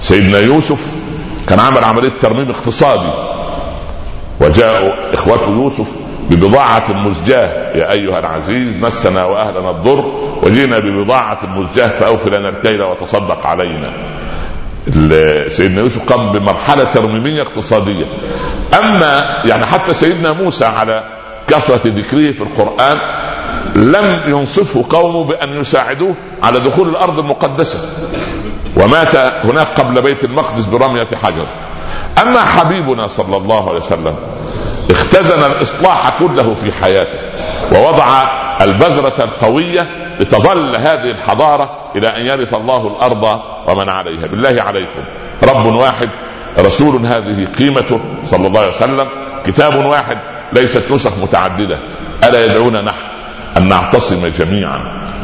سيدنا 0.00 0.38
يوسف 0.38 0.94
كان 1.48 1.60
عمل 1.60 1.84
عملية 1.84 2.12
ترميم 2.20 2.50
اقتصادي. 2.50 3.10
وجاء 4.40 5.10
إخوته 5.14 5.50
يوسف 5.50 5.92
ببضاعة 6.30 6.92
مزجاة 6.92 7.76
يا 7.76 7.92
أيها 7.92 8.18
العزيز 8.18 8.76
مسنا 8.76 9.24
وأهلنا 9.24 9.70
الضر 9.70 10.04
وجينا 10.42 10.78
ببضاعة 10.78 11.38
مزجاة 11.46 11.88
فأوفي 11.88 12.30
لنا 12.30 12.48
الكيل 12.48 12.82
وتصدق 12.82 13.46
علينا. 13.46 13.92
سيدنا 15.48 15.80
يوسف 15.80 16.12
قام 16.12 16.32
بمرحلة 16.32 16.84
ترميمية 16.84 17.42
اقتصادية. 17.42 18.04
أما 18.78 19.40
يعني 19.44 19.66
حتى 19.66 19.94
سيدنا 19.94 20.32
موسى 20.32 20.64
على 20.64 21.04
كثرة 21.48 21.80
ذكره 21.84 22.32
في 22.32 22.40
القرآن 22.40 22.98
لم 23.76 24.22
ينصفه 24.26 24.84
قومه 24.90 25.24
بأن 25.24 25.60
يساعدوه 25.60 26.14
على 26.42 26.60
دخول 26.60 26.88
الأرض 26.88 27.18
المقدسة. 27.18 27.78
ومات 28.76 29.16
هناك 29.44 29.68
قبل 29.80 30.02
بيت 30.02 30.24
المقدس 30.24 30.64
برمية 30.64 31.08
حجر. 31.22 31.46
أما 32.22 32.40
حبيبنا 32.40 33.06
صلى 33.06 33.36
الله 33.36 33.68
عليه 33.68 33.80
وسلم 33.80 34.14
اختزن 34.90 35.44
الإصلاح 35.44 36.18
كله 36.18 36.54
في 36.54 36.72
حياته 36.72 37.18
ووضع 37.72 38.22
البذرة 38.60 39.14
القوية 39.18 39.86
لتظل 40.20 40.76
هذه 40.76 41.10
الحضارة 41.10 41.78
إلى 41.96 42.08
أن 42.08 42.26
يرث 42.26 42.54
الله 42.54 42.86
الأرض 42.86 43.40
ومن 43.68 43.88
عليها. 43.88 44.26
بالله 44.26 44.62
عليكم. 44.62 45.04
رب 45.42 45.66
واحد 45.66 46.08
رسول 46.58 47.06
هذه 47.06 47.46
قيمته 47.58 48.00
صلى 48.26 48.46
الله 48.46 48.60
عليه 48.60 48.76
وسلم. 48.76 49.08
كتاب 49.46 49.86
واحد 49.86 50.18
ليست 50.52 50.92
نسخ 50.92 51.18
متعددة. 51.22 51.78
ألا 52.24 52.44
يدعونا 52.44 52.82
نحن 52.82 53.04
أن 53.56 53.68
نعتصم 53.68 54.26
جميعا 54.38 54.80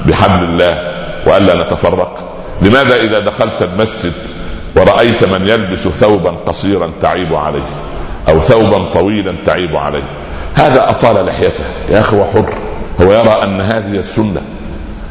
بحبل 0.07 0.45
الله 0.45 1.05
وألا 1.27 1.65
نتفرق. 1.65 2.37
لماذا 2.63 2.97
إذا 2.97 3.19
دخلت 3.19 3.63
المسجد 3.63 4.13
ورأيت 4.77 5.25
من 5.25 5.47
يلبس 5.47 5.89
ثوبا 5.89 6.31
قصيرا 6.31 6.91
تعيب 7.03 7.35
عليه 7.35 7.67
أو 8.29 8.41
ثوبا 8.41 8.79
طويلا 8.79 9.37
تعيب 9.47 9.77
عليه؟ 9.77 10.05
هذا 10.55 10.91
أطال 10.91 11.27
لحيته. 11.27 11.65
يا 11.89 12.01
أخي 12.01 12.25
حر 12.25 12.55
هو 13.01 13.13
يرى 13.13 13.43
أن 13.45 13.61
هذه 13.61 13.99
السنة 13.99 14.43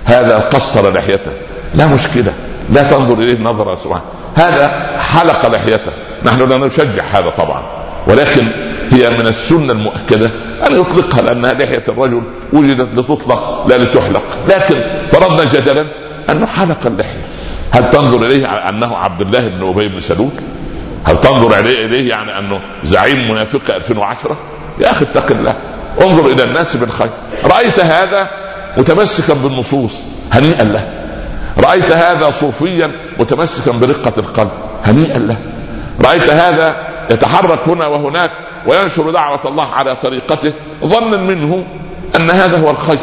هذا 0.05 0.39
قصر 0.39 0.93
لحيته. 0.93 1.31
لا 1.75 1.87
مشكلة. 1.87 2.28
لا 2.71 2.83
تنظر 2.83 3.13
إليه 3.13 3.39
نظرة 3.39 3.75
سبحانه. 3.75 4.03
هذا 4.35 4.97
حلق 4.99 5.45
لحيته. 5.45 5.91
نحن 6.23 6.49
لا 6.49 6.57
نشجع 6.57 7.03
هذا 7.03 7.29
طبعا. 7.29 7.63
ولكن 8.07 8.43
هي 8.91 9.09
من 9.09 9.27
السنة 9.27 9.73
المؤكدة 9.73 10.29
أن 10.67 10.79
يطلقها 10.79 11.21
لأنها 11.21 11.53
لحية 11.53 11.83
الرجل 11.87 12.23
وجدت 12.53 12.99
لتطلق 12.99 13.67
لا 13.67 13.77
لتحلق. 13.77 14.23
لكن 14.47 14.75
فرضنا 15.11 15.43
جدلا 15.43 15.85
أنه 16.29 16.45
حلق 16.45 16.85
اللحية. 16.85 17.25
هل 17.71 17.89
تنظر 17.89 18.25
إليه 18.25 18.69
أنه 18.69 18.97
عبد 18.97 19.21
الله 19.21 19.47
بن 19.47 19.69
أبي 19.69 19.87
بن 19.87 19.99
سلول؟ 19.99 20.31
هل 21.03 21.21
تنظر 21.21 21.59
إليه 21.59 22.09
يعني 22.09 22.39
أنه 22.39 22.61
زعيم 22.83 23.31
منافق 23.31 23.75
2010 23.75 24.37
يا 24.79 24.91
أخي 24.91 25.05
اتق 25.05 25.31
الله. 25.31 25.55
انظر 26.01 26.25
إلى 26.25 26.43
الناس 26.43 26.75
بالخير. 26.75 27.09
رأيت 27.45 27.79
هذا 27.79 28.29
متمسكا 28.77 29.33
بالنصوص 29.33 29.95
هنيئا 30.31 30.63
له. 30.63 31.08
رأيت 31.59 31.91
هذا 31.91 32.31
صوفيا 32.31 32.91
متمسكا 33.19 33.71
برقة 33.71 34.13
القلب. 34.17 34.51
هنيئا 34.85 35.17
له. 35.17 35.37
رأيت 36.05 36.29
هذا 36.29 36.75
يتحرك 37.11 37.59
هنا 37.67 37.87
وهناك 37.87 38.31
وينشر 38.67 39.09
دعوة 39.09 39.39
الله 39.45 39.67
على 39.73 39.95
طريقته. 39.95 40.53
ظنا 40.85 41.17
منه 41.17 41.65
أن 42.15 42.31
هذا 42.31 42.59
هو 42.59 42.69
الخير. 42.69 42.97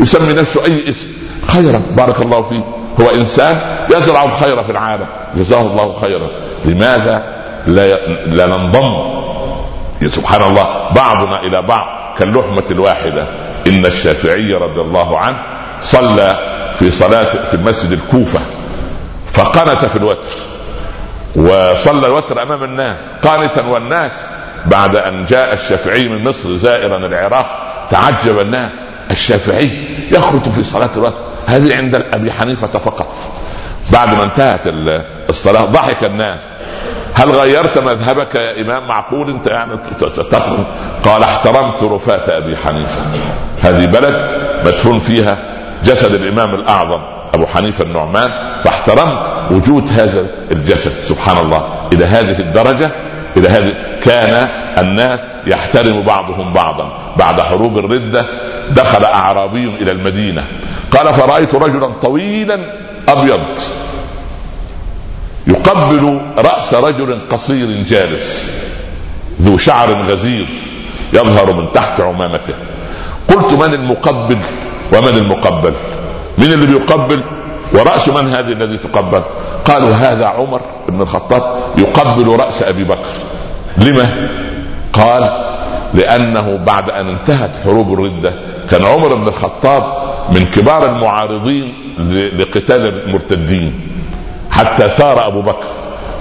يسمي 0.00 0.32
نفسه 0.32 0.64
أي 0.64 0.88
اسم. 0.88 1.06
خيرا. 1.48 1.82
بارك 1.96 2.20
الله 2.22 2.42
فيه 2.42 2.60
هو 3.00 3.10
إنسان 3.14 3.60
يزرع 3.96 4.24
الخير 4.24 4.62
في 4.62 4.70
العالم. 4.72 5.06
جزاه 5.36 5.60
الله 5.60 5.96
خيرا. 6.00 6.28
لماذا 6.64 7.44
لا 7.66 7.96
لا 8.26 8.46
ننضم؟ 8.46 9.14
سبحان 10.08 10.42
الله 10.42 10.90
بعضنا 10.96 11.40
إلى 11.40 11.62
بعض 11.62 12.14
كاللحمة 12.18 12.64
الواحدة. 12.70 13.26
إن 13.66 13.86
الشافعي 13.86 14.54
رضي 14.54 14.80
الله 14.80 15.18
عنه 15.18 15.36
صلى 15.82 16.53
في 16.78 16.90
صلاة 16.90 17.44
في 17.44 17.54
المسجد 17.54 17.92
الكوفة 17.92 18.40
فقنت 19.26 19.84
في 19.84 19.96
الوتر 19.96 20.28
وصلى 21.36 22.06
الوتر 22.06 22.42
أمام 22.42 22.64
الناس 22.64 22.98
قانتا 23.22 23.66
والناس 23.66 24.12
بعد 24.66 24.96
أن 24.96 25.24
جاء 25.24 25.54
الشافعي 25.54 26.08
من 26.08 26.24
مصر 26.24 26.56
زائرا 26.56 26.96
العراق 26.96 27.46
تعجب 27.90 28.38
الناس 28.40 28.70
الشافعي 29.10 29.70
يخرج 30.10 30.42
في 30.42 30.64
صلاة 30.64 30.90
الوتر 30.96 31.20
هذه 31.46 31.76
عند 31.76 31.94
أبي 31.94 32.32
حنيفة 32.32 32.66
فقط. 32.66 33.14
بعد 33.92 34.14
ما 34.14 34.24
انتهت 34.24 34.60
الصلاة 35.28 35.64
ضحك 35.64 36.04
الناس 36.04 36.40
هل 37.14 37.30
غيرت 37.30 37.78
مذهبك 37.78 38.34
يا 38.34 38.60
إمام 38.60 38.86
معقول؟ 38.86 39.30
أنت 39.30 39.46
يعني 39.46 39.78
قال 41.04 41.22
احترمت 41.22 41.82
رفاة 41.82 42.38
أبي 42.38 42.56
حنيفة 42.56 43.00
هذه 43.62 43.86
بلد 43.86 44.30
مدفون 44.66 44.98
فيها 44.98 45.38
جسد 45.84 46.14
الإمام 46.14 46.54
الأعظم 46.54 47.00
أبو 47.34 47.46
حنيفة 47.46 47.84
النعمان 47.84 48.30
فاحترمت 48.64 49.32
وجود 49.50 49.88
هذا 49.92 50.26
الجسد 50.50 50.90
سبحان 50.90 51.38
الله 51.38 51.88
إلى 51.92 52.04
هذه 52.04 52.38
الدرجة 52.38 52.90
إلى 53.36 53.48
هذه 53.48 53.74
كان 54.02 54.48
الناس 54.78 55.20
يحترم 55.46 56.02
بعضهم 56.02 56.52
بعضا. 56.52 57.14
بعد 57.16 57.40
حروب 57.40 57.78
الردة 57.78 58.24
دخل 58.70 59.04
أعرابي 59.04 59.68
إلى 59.68 59.90
المدينة. 59.90 60.44
قال 60.90 61.14
فرأيت 61.14 61.54
رجلا 61.54 61.86
طويلا 62.02 62.60
أبيض 63.08 63.40
يقبل 65.46 66.20
رأس 66.38 66.74
رجل 66.74 67.18
قصير 67.30 67.82
جالس 67.88 68.50
ذو 69.42 69.58
شعر 69.58 70.02
غزير 70.02 70.46
يظهر 71.12 71.52
من 71.52 71.72
تحت 71.72 72.00
عمامته. 72.00 72.54
قلت 73.28 73.52
من 73.52 73.74
المقبل؟ 73.74 74.38
ومن 74.92 75.08
المقبل؟ 75.08 75.72
من 76.38 76.52
اللي 76.52 76.66
بيقبل 76.66 77.20
ورأس 77.72 78.08
من 78.08 78.28
هذه 78.28 78.48
الذي 78.52 78.76
تقبل؟ 78.76 79.22
قالوا 79.64 79.94
هذا 79.94 80.26
عمر 80.26 80.60
بن 80.88 81.02
الخطاب 81.02 81.42
يقبل 81.78 82.36
رأس 82.40 82.62
أبي 82.62 82.84
بكر. 82.84 83.08
لما؟ 83.78 84.28
قال 84.92 85.30
لأنه 85.94 86.56
بعد 86.56 86.90
أن 86.90 87.08
انتهت 87.08 87.50
حروب 87.64 87.92
الردة 87.92 88.32
كان 88.70 88.84
عمر 88.84 89.14
بن 89.14 89.28
الخطاب 89.28 89.82
من 90.30 90.46
كبار 90.46 90.86
المعارضين 90.86 91.74
لقتال 92.38 92.86
المرتدين 92.86 93.80
حتى 94.50 94.88
ثار 94.88 95.26
أبو 95.26 95.42
بكر. 95.42 95.66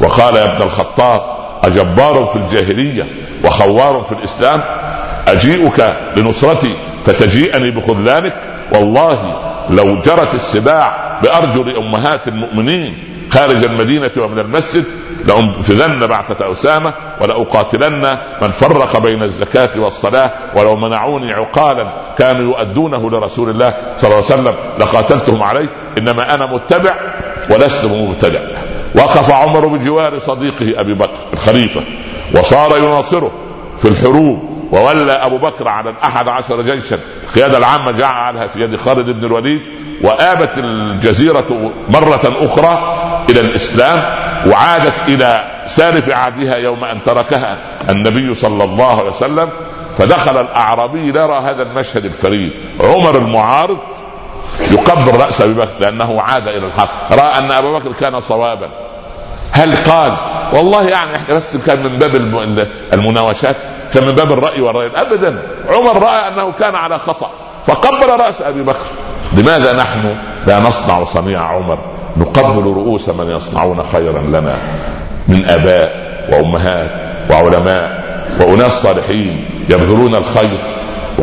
وقال 0.02 0.36
يا 0.36 0.56
ابن 0.56 0.62
الخطاب 0.62 1.21
أجبار 1.63 2.26
في 2.26 2.36
الجاهلية 2.36 3.06
وخوار 3.45 4.02
في 4.02 4.12
الإسلام 4.12 4.62
أجيئك 5.28 5.95
لنصرتي 6.17 6.73
فتجيئني 7.06 7.72
بخذلانك 7.72 8.38
والله 8.74 9.36
لو 9.70 10.02
جرت 10.02 10.36
السباع 10.36 11.20
بأرجل 11.24 11.76
أمهات 11.78 12.28
المؤمنين 12.28 12.98
خارج 13.32 13.63
المدينة 13.63 14.12
ومن 14.18 14.39
المسجد 14.39 14.86
لأنفذن 15.26 16.08
بعثة 16.08 16.52
أسامة 16.52 16.94
ولأقاتلن 17.22 18.18
من 18.42 18.52
فرق 18.52 18.98
بين 19.00 19.24
الزكاة 19.24 19.70
والصلاة 19.78 20.32
ولو 20.56 20.76
منعوني 20.76 21.34
عقالا 21.34 21.88
كانوا 22.18 22.42
يؤدونه 22.42 23.10
لرسول 23.10 23.50
الله 23.50 23.74
صلى 23.98 24.12
الله 24.12 24.16
عليه 24.16 24.42
وسلم. 24.42 24.56
لقاتلتهم 24.80 25.44
عليه 25.44 25.70
إنما 25.98 26.36
أنا 26.36 26.46
متبع 26.46 26.96
ولست 27.50 27.86
مبتدع. 27.86 28.39
وقف 28.96 29.32
عمر 29.32 29.68
بجوار 29.68 30.20
صديقه 30.20 30.80
أبي 30.80 30.94
بكر 30.94 31.20
الخليفة 31.34 31.82
وصار 32.36 32.78
يناصره 32.78 33.32
في 33.78 33.88
الحروب 33.88 34.53
وولى 34.74 35.12
أبو 35.12 35.38
بكر 35.38 35.68
على 35.68 35.90
الأحد 35.90 36.28
عشر 36.28 36.62
جيشا. 36.62 37.00
القياده 37.24 37.58
العامة 37.58 37.92
جعلها 37.92 38.48
في 38.48 38.62
يد 38.62 38.76
خالد 38.76 39.10
بن 39.10 39.26
الوليد 39.26 39.62
وآبت 40.02 40.58
الجزيرة 40.58 41.72
مرة 41.90 42.22
أخرى 42.46 42.98
إلى 43.30 43.40
الإسلام 43.40 44.04
وعادت 44.48 44.94
إلى 45.08 45.44
سالف 45.66 46.10
عهدها 46.10 46.56
يوم 46.56 46.84
أن 46.84 47.04
تركها 47.04 47.58
النبي 47.90 48.36
صلى 48.36 48.64
الله 48.64 49.00
عليه 49.00 49.10
وسلم. 49.10 49.50
فدخل 49.98 50.42
الأعرابي 50.42 51.08
يرى 51.08 51.40
هذا 51.40 51.64
المشهد 51.64 52.06
الفريد. 52.06 52.52
عمر 52.80 53.18
المعارض 53.18 53.80
يقبل 54.72 55.18
رأس 55.20 55.42
أبي 55.42 55.54
بكر 55.54 55.74
لأنه 55.80 56.22
عاد 56.22 56.48
إلى 56.48 56.68
الحق. 56.68 57.14
رأى 57.14 57.38
أن 57.38 57.52
أبا 57.52 57.72
بكر 57.80 57.92
كان 58.00 58.22
صوابا. 58.22 58.70
هل 59.52 59.76
قال؟ 59.76 60.14
والله 60.54 60.90
يعني 60.90 61.16
إحنا 61.16 61.36
بس 61.36 61.58
كان 61.58 61.84
من 61.84 62.00
باب 62.00 62.16
المناوشات. 62.94 63.56
كان 63.93 64.04
من 64.04 64.12
باب 64.12 64.32
الرأي 64.32 64.62
والرأي. 64.62 64.91
ابدا. 64.96 65.41
عمر 65.69 66.04
رأى 66.04 66.28
أنه 66.28 66.52
كان 66.60 66.76
على 66.76 67.00
خطأ 67.00 67.30
فقبل 67.65 68.19
رأس 68.19 68.41
أبي 68.41 68.62
بكر. 68.62 68.86
لماذا 69.38 69.74
نحن 69.74 70.15
لا 70.48 70.60
نصنع 70.60 71.04
صنيع 71.04 71.41
عمر؟ 71.41 71.80
نقبل 72.17 72.63
رؤوس 72.63 73.10
من 73.10 73.30
يصنعون 73.30 73.84
خيرا 73.84 74.19
لنا 74.19 74.56
من 75.28 75.46
آباء 75.50 76.13
وأمهات 76.32 76.91
وعلماء 77.30 78.04
وأناس 78.39 78.72
صالحين 78.74 79.46
يبذلون 79.69 80.15
الخير. 80.15 80.58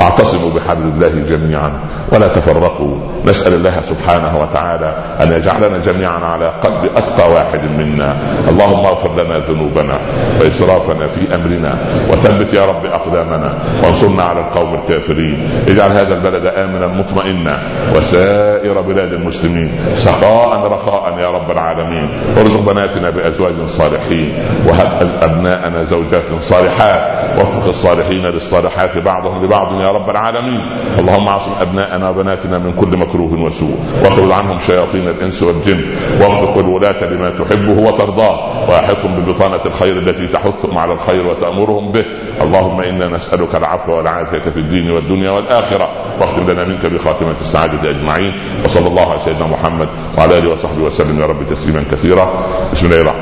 واعتصموا 0.01 0.51
بحبل 0.57 0.89
الله 0.95 1.23
جميعا 1.29 1.73
ولا 2.13 2.29
تفرقوا. 2.29 2.97
نسأل 3.25 3.55
الله 3.55 3.81
سبحانه 3.81 4.41
وتعالى 4.41 4.95
أن 5.23 5.33
يجعلنا 5.33 5.79
جميعا 5.79 6.19
على 6.19 6.49
قلب 6.49 6.91
اتقى 6.97 7.33
واحد 7.33 7.61
منا. 7.79 8.17
اللهم 8.49 8.87
اغفر 8.87 9.25
لنا 9.25 9.39
ذنوبنا 9.39 9.99
وإسرافنا 10.41 11.07
في 11.07 11.35
أمرنا 11.35 11.79
وثبت 12.11 12.55
يا 12.55 12.67
رب 12.67 12.87
أقدامنا 12.87 13.55
وانصرنا 13.85 14.23
على 14.23 14.41
القوم 14.41 14.75
الكافرين. 14.75 15.49
اجعل 15.69 15.91
هذا 15.91 16.15
البلد 16.15 16.47
امنا 16.47 16.87
مطمئنا 16.87 17.59
وسائر 17.97 18.81
بلاد 18.81 19.13
المسلمين 19.13 19.73
سخاء 19.97 20.67
رخاء 20.73 21.19
يا 21.19 21.31
رب 21.31 21.51
العالمين. 21.51 22.09
وارزق 22.37 22.61
بناتنا 22.61 23.11
بأزواج 23.11 23.55
صالحين 23.67 24.33
وهب 24.67 25.19
ابناءنا 25.23 25.85
زوجات 25.85 26.29
صالحات 26.41 27.03
وفق 27.41 27.69
الصالحين 27.69 28.27
للصالحات 28.27 28.99
بعضهم 28.99 29.45
لبعض 29.45 29.81
يا 29.81 29.90
رب 29.91 30.11
العالمين. 30.11 30.61
اللهم 30.99 31.29
أعصم 31.29 31.51
أبناءنا 31.61 32.09
وبناتنا 32.09 32.59
من 32.59 32.73
كل 32.73 32.97
مكروه 32.97 33.43
وسوء. 33.43 33.79
واطرد 34.05 34.31
عنهم 34.31 34.59
شياطين 34.59 35.09
الإنس 35.09 35.43
والجن. 35.43 35.85
ووفق 36.21 36.59
الولاة 36.59 37.05
لما 37.05 37.31
تحبه 37.31 37.89
وترضاه. 37.89 38.71
واحطهم 38.71 39.15
ببطانة 39.15 39.61
الخير 39.67 39.97
التي 39.97 40.27
تحثهم 40.27 40.79
على 40.79 40.93
الخير 40.93 41.27
وتأمرهم 41.27 41.93
به. 41.93 42.05
اللهم 42.43 42.81
إنا 42.81 43.09
نسألك 43.09 43.55
العفو 43.55 43.93
والعافية 43.93 44.51
في 44.51 44.57
الدين 44.57 44.91
والدنيا 44.91 45.31
والآخرة. 45.31 45.89
واختم 46.21 46.51
لنا 46.51 46.65
منك 46.65 46.87
بخاتمة 46.87 47.35
السعادة 47.41 47.91
أجمعين. 47.91 48.33
وصلى 48.65 48.87
الله 48.87 49.11
على 49.11 49.19
سيدنا 49.19 49.47
محمد 49.47 49.89
وعلى 50.19 50.39
آله 50.39 50.51
وصحبه 50.51 50.83
وسلم. 50.83 51.21
يا 51.21 51.27
رب 51.27 51.47
تسليما 51.51 51.85
كثيرا. 51.93 52.31
بسم 52.73 52.87
الله 52.87 53.01
الرحمن 53.01 53.21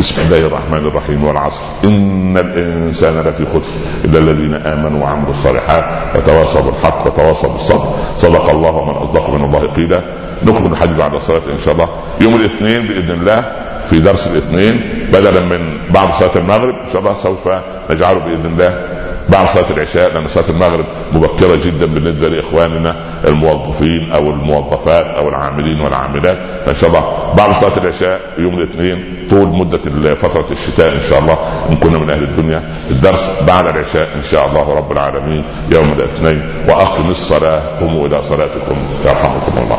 بسم 0.00 0.22
الله 0.22 0.46
الرحمن 0.46 0.86
الرحيم 0.86 1.24
والعصر. 1.24 1.62
إن 1.84 2.36
الإنسان 2.36 3.20
لفي 3.20 3.44
خسر 3.44 3.72
إلا 4.04 4.18
الذين 4.18 4.54
آمنوا 4.54 5.02
وعملوا 5.02 5.30
الصالحات. 5.30 5.84
وتواصوا 6.14 6.60
بالحق 6.60 7.06
وتواصوا 7.06 7.52
بالصبر. 7.52 7.86
صدق 8.18 8.50
الله 8.50 8.70
ومن 8.70 8.94
أصدق 8.94 9.30
من 9.30 9.44
الله 9.44 9.72
قيلا. 9.72 10.00
نكمل 10.44 10.72
الحديث 10.72 10.96
بعد 10.96 11.14
الصلاة 11.14 11.46
إن 11.52 11.58
شاء 11.64 11.74
الله. 11.74 11.88
يوم 12.20 12.34
الاثنين 12.36 12.86
بإذن 12.86 13.10
الله 13.10 13.44
في 13.90 14.00
درس 14.00 14.26
الاثنين 14.26 15.06
بدلا 15.12 15.40
من 15.40 15.78
بعد 15.90 16.12
صلاة 16.12 16.36
المغرب 16.36 16.74
إن 16.74 16.90
شاء 16.92 17.00
الله 17.02 17.14
سوف 17.14 17.48
نجعله 17.90 18.18
بإذن 18.18 18.46
الله. 18.46 18.99
بعد 19.28 19.48
صلاة 19.48 19.70
العشاء 19.70 20.12
لأن 20.12 20.28
صلاة 20.28 20.50
المغرب 20.50 20.84
مبكرة 21.12 21.56
جدا 21.56 21.86
بالنسبة 21.86 22.28
لإخواننا 22.28 22.96
الموظفين 23.24 24.12
أو 24.12 24.30
الموظفات 24.30 25.06
أو 25.06 25.28
العاملين 25.28 25.80
والعاملات. 25.80 26.38
فان 26.66 26.74
شاء 26.74 26.90
الله 26.90 27.32
بعد 27.36 27.54
صلاة 27.54 27.76
العشاء 27.76 28.20
يوم 28.38 28.54
الاثنين 28.54 29.26
طول 29.30 29.48
مدة 29.48 30.14
فترة 30.14 30.46
الشتاء 30.50 30.94
إن 30.94 31.00
شاء 31.00 31.18
الله 31.18 31.38
إن 31.70 31.76
كنا 31.76 31.98
من 31.98 32.10
أهل 32.10 32.22
الدنيا. 32.22 32.62
الدرس 32.90 33.30
بعد 33.46 33.66
العشاء 33.66 34.08
إن 34.16 34.22
شاء 34.22 34.46
الله 34.48 34.74
رب 34.74 34.92
العالمين 34.92 35.44
يوم 35.70 35.92
الاثنين. 35.92 36.42
وأقم 36.68 37.10
الصلاة 37.10 37.62
قوموا 37.80 38.06
إلى 38.06 38.22
صلاتكم. 38.22 38.76
يرحمكم 39.04 39.58
الله. 39.58 39.78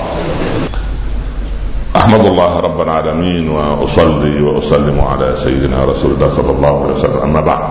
أحمد 1.96 2.26
الله 2.26 2.60
رب 2.60 2.82
العالمين 2.82 3.50
وأصلي 3.50 4.42
وأسلم 4.42 5.02
على 5.02 5.36
سيدنا 5.36 5.86
رسول 5.86 6.12
الله 6.12 6.30
صلى 6.30 6.52
الله 6.52 6.84
عليه 6.84 6.94
وسلم. 6.94 7.22
أما 7.24 7.42
بعد. 7.42 7.64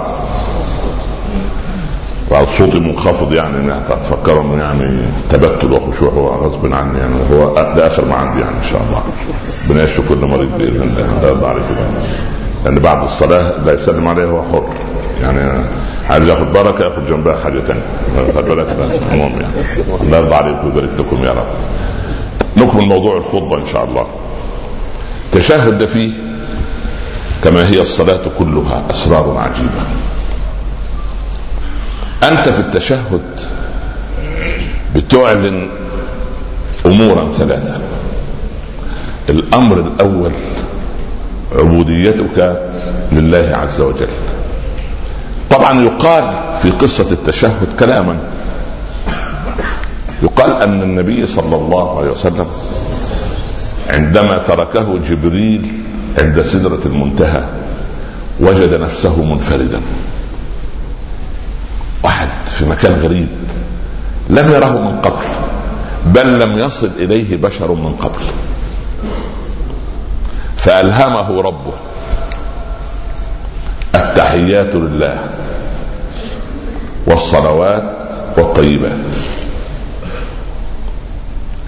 وعلى 2.30 2.46
صوتي 2.58 2.78
منخفض 2.78 3.32
يعني 3.32 3.56
ان 3.56 3.80
تفكروا 3.88 4.42
انه 4.42 4.62
يعني 4.62 4.98
تبتل 5.30 5.72
وخشوع 5.72 6.10
هو 6.12 6.28
غصب 6.28 6.72
عني 6.72 6.98
يعني 6.98 7.14
هو 7.32 7.54
ده 7.54 7.86
آخر 7.86 8.04
ما 8.04 8.14
عندي 8.14 8.40
يعني 8.40 8.56
إن 8.58 8.70
شاء 8.70 8.80
الله. 8.88 9.02
ربنا 9.70 9.84
يشفي 9.84 10.02
كل 10.08 10.26
مريض 10.26 10.50
بإذن 10.58 10.82
الله. 10.82 11.28
يرضى 11.28 11.46
عليك 11.46 11.64
لأن 12.64 12.78
بعد 12.78 13.02
الصلاة 13.02 13.52
لا 13.66 13.72
يسلم 13.72 14.08
عليه 14.08 14.24
هو 14.24 14.42
حر. 14.42 14.66
يعني 15.22 15.64
عايز 16.10 16.28
ياخذ 16.28 16.52
بركة 16.52 16.84
ياخذ 16.84 17.08
جنبها 17.08 17.36
حاجة 17.44 17.60
ثانية 17.60 17.82
خد 18.36 18.44
بالك 18.44 18.66
المهم 19.12 19.40
يعني. 19.40 19.54
الله 20.02 20.18
يرضى 20.18 20.34
عليكم 20.34 20.66
ويبارك 20.66 20.90
لكم 20.98 21.24
يا 21.24 21.30
رب. 21.30 21.46
نكمل 22.56 22.82
موضوع 22.86 23.16
الخطبة 23.16 23.56
إن 23.56 23.66
شاء 23.72 23.84
الله. 23.84 24.06
تشهد 25.32 25.78
ده 25.78 25.86
فيه 25.86 26.12
كما 27.44 27.68
هي 27.68 27.80
الصلاة 27.80 28.20
كلها 28.38 28.82
أسرار 28.90 29.36
عجيبة. 29.38 29.84
أنت 32.22 32.48
في 32.48 32.60
التشهد 32.60 33.22
بتعلن 34.96 35.68
امورا 36.86 37.28
ثلاثة. 37.38 37.80
الأمر 39.28 39.78
الأول 39.80 40.32
عبوديتك 41.56 42.62
لله 43.12 43.50
عز 43.52 43.80
وجل. 43.80 44.08
طبعا 45.50 45.82
يقال 45.82 46.56
في 46.62 46.70
قصة 46.70 47.12
التشهد 47.12 47.68
كلاما. 47.80 48.16
يقال 50.22 50.62
أن 50.62 50.82
النبي 50.82 51.26
صلى 51.26 51.56
الله 51.56 51.98
عليه 51.98 52.10
وسلم 52.10 52.46
عندما 53.88 54.38
تركه 54.38 54.98
جبريل 54.98 55.66
عند 56.18 56.42
سدرة 56.42 56.80
المنتهى 56.86 57.44
وجد 58.40 58.74
نفسه 58.74 59.22
منفردا. 59.22 59.80
واحد 62.02 62.28
في 62.58 62.64
مكان 62.64 62.92
غريب 62.92 63.28
لم 64.30 64.52
يره 64.52 64.78
من 64.78 65.00
قبل 65.00 65.26
بل 66.06 66.40
لم 66.40 66.58
يصل 66.58 66.90
إليه 66.98 67.36
بشر 67.36 67.72
من 67.72 67.92
قبل. 67.92 68.22
فألهمه 70.56 71.42
ربه 71.42 71.72
التحيات 73.94 74.74
لله 74.74 75.18
والصلوات 77.06 77.84
والطيبات. 78.36 78.98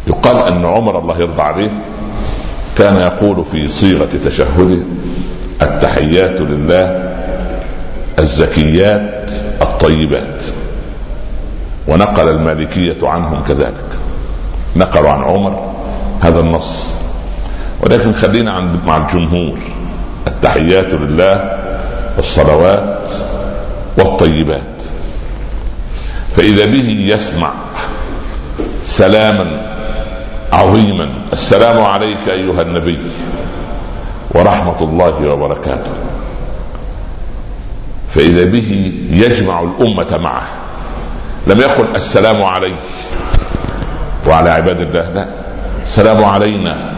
يقال 0.06 0.36
أن 0.36 0.64
عمر 0.64 0.98
الله 0.98 1.18
يرضى 1.18 1.42
عليه 1.42 1.70
كان 2.78 2.96
يقول 2.96 3.44
في 3.44 3.68
صيغة 3.68 4.08
تشهده 4.24 4.82
التحيات 5.62 6.40
لله 6.40 7.12
الزكيات 8.18 9.30
الطيبات 9.82 10.42
ونقل 11.88 12.28
المالكية 12.28 12.96
عنهم 13.02 13.42
كذلك. 13.42 13.90
نقلوا 14.76 15.10
عن 15.10 15.22
عمر 15.22 15.72
هذا 16.20 16.40
النص. 16.40 16.94
ولكن 17.80 18.12
خلينا 18.12 18.52
عند 18.52 18.80
مع 18.86 18.96
الجمهور. 18.96 19.58
التحيات 20.26 20.94
لله 20.94 21.58
والصلوات 22.16 23.08
والطيبات. 23.98 24.82
فإذا 26.36 26.66
به 26.66 27.06
يسمع 27.08 27.50
سلاما 28.84 29.46
عظيما. 30.52 31.08
السلام 31.32 31.82
عليك 31.82 32.28
أيها 32.28 32.62
النبي 32.62 33.00
ورحمة 34.30 34.80
الله 34.80 35.28
وبركاته. 35.28 35.92
فإذا 38.14 38.44
به 38.44 38.92
يجمع 39.10 39.62
الأمة 39.62 40.18
معه. 40.18 40.46
لم 41.46 41.60
يقل 41.60 41.84
السلام 41.96 42.42
عليك 42.42 42.74
وعلى 44.28 44.50
عباد 44.50 44.80
الله 44.80 45.10
لا. 45.10 45.28
السلام 45.86 46.24
علينا 46.24 46.92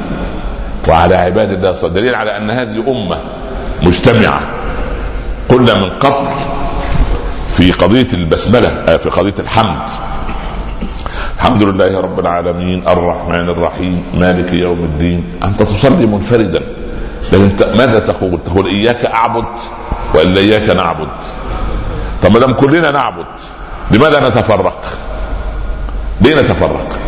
وعلى 0.89 1.15
عباد 1.15 1.53
الله 1.53 1.89
دليل 1.89 2.15
على 2.15 2.37
أن 2.37 2.51
هذه 2.51 2.85
أمة 2.89 3.19
مجتمعة. 3.83 4.41
قلنا 5.49 5.75
من 5.75 5.91
قبل 5.91 6.29
في 7.57 7.73
قضية 7.73 8.09
البسملة 8.13 8.69
آه، 8.69 8.97
في 8.97 9.11
قضية 9.11 9.35
الحمد. 9.39 9.89
الحمد 11.37 11.63
لله 11.63 12.01
رب 12.01 12.21
العالمين 12.21 12.89
الرحمن 12.89 13.49
الرحيم 13.49 14.05
مالك 14.15 14.53
يوم 14.53 14.79
الدين. 14.79 15.25
أنت 15.45 15.63
تصلي 15.63 16.07
منفردا. 16.07 16.63
لكن 17.33 17.77
ماذا 17.79 17.99
تقول؟ 17.99 18.39
تقول 18.47 18.67
إياك 18.67 19.05
أعبد. 19.05 19.47
والا 20.15 20.41
إياك 20.41 20.71
نعبد. 20.71 21.09
طب 22.23 22.33
ما 22.33 22.39
دام 22.39 22.53
كلنا 22.53 22.91
نعبد 22.91 23.27
لماذا 23.91 24.29
نتفرق؟ 24.29 24.85
ليه 26.21 26.35
نتفرق؟ 26.41 26.99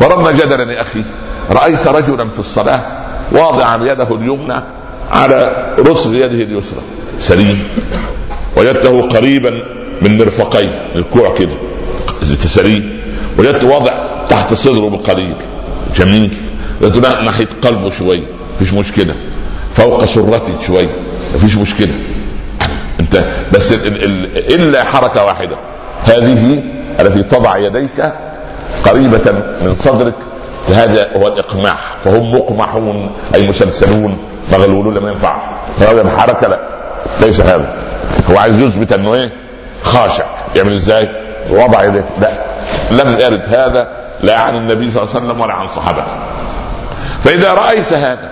فرضنا 0.00 0.30
جدلا 0.30 0.72
يا 0.72 0.80
أخي 0.80 1.02
رأيت 1.50 1.88
رجلا 1.88 2.28
في 2.28 2.38
الصلاة 2.38 2.80
واضعا 3.32 3.76
يده 3.76 4.14
اليمنى 4.14 4.62
على 5.10 5.66
رسغ 5.78 6.14
يده 6.14 6.42
اليسرى 6.42 6.80
سليم 7.20 7.68
وجدته 8.56 9.02
قريبا 9.02 9.62
من 10.02 10.18
مرفقيه 10.18 10.88
الكوع 10.94 11.34
كده 11.34 11.54
سليم 12.36 12.98
وجدته 13.38 13.66
وضع 13.66 13.92
تحت 14.28 14.54
صدره 14.54 14.88
بقليل 14.88 15.34
جميل. 15.96 16.36
وجدته 16.82 17.20
ناحية 17.20 17.48
قلبه 17.62 17.90
شوي 17.90 18.22
مفيش 18.56 18.74
مشكلة. 18.74 19.14
فوق 19.74 20.04
سرته 20.04 20.62
شوي 20.66 20.88
مفيش 21.34 21.56
مشكلة. 21.56 21.92
بس 23.52 23.72
ال 23.72 24.04
ال 24.04 24.54
إلا 24.54 24.84
حركة 24.84 25.24
واحدة. 25.24 25.58
هذه 26.04 26.62
التي 27.00 27.22
تضع 27.22 27.56
يديك 27.56 28.12
قريبة 28.84 29.32
من 29.62 29.76
صدرك 29.84 30.14
هذا 30.68 31.08
هو 31.16 31.26
الاقماع 31.26 31.76
فهم 32.04 32.34
مقمحون 32.34 33.10
أي 33.34 33.48
مسلسلون 33.48 34.18
مغلولون 34.52 34.94
لم 34.94 35.08
ينفع. 35.08 35.36
هذا 35.80 36.00
الحركة 36.00 36.48
لا 36.48 36.60
ليس 37.20 37.40
هذا. 37.40 37.74
هو 38.30 38.38
عايز 38.38 38.60
يثبت 38.60 38.92
أنه 38.92 39.14
إيه؟ 39.14 39.30
خاشع. 39.82 40.24
يعمل 40.56 40.72
إزاي؟ 40.72 41.08
وضع 41.50 41.84
يديه. 41.84 42.04
لا. 42.20 42.30
لم 42.90 43.18
يرد 43.18 43.42
هذا 43.48 43.88
لا 44.20 44.38
عن 44.40 44.56
النبي 44.56 44.92
صلى 44.92 45.02
الله 45.02 45.14
عليه 45.14 45.24
وسلم 45.26 45.40
ولا 45.40 45.52
عن 45.54 45.68
صحابته 45.68 46.12
فإذا 47.24 47.54
رأيت 47.54 47.92
هذا 47.92 48.30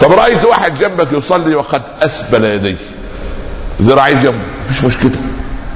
طب 0.00 0.12
رأيت 0.12 0.44
واحد 0.44 0.78
جنبك 0.78 1.12
يصلي 1.12 1.54
وقد 1.54 1.82
أسبل 2.02 2.44
يديه. 2.44 2.76
ذراعي 3.80 4.14
جنبه 4.14 4.38
مفيش 4.70 4.84
مشكلة. 4.84 5.10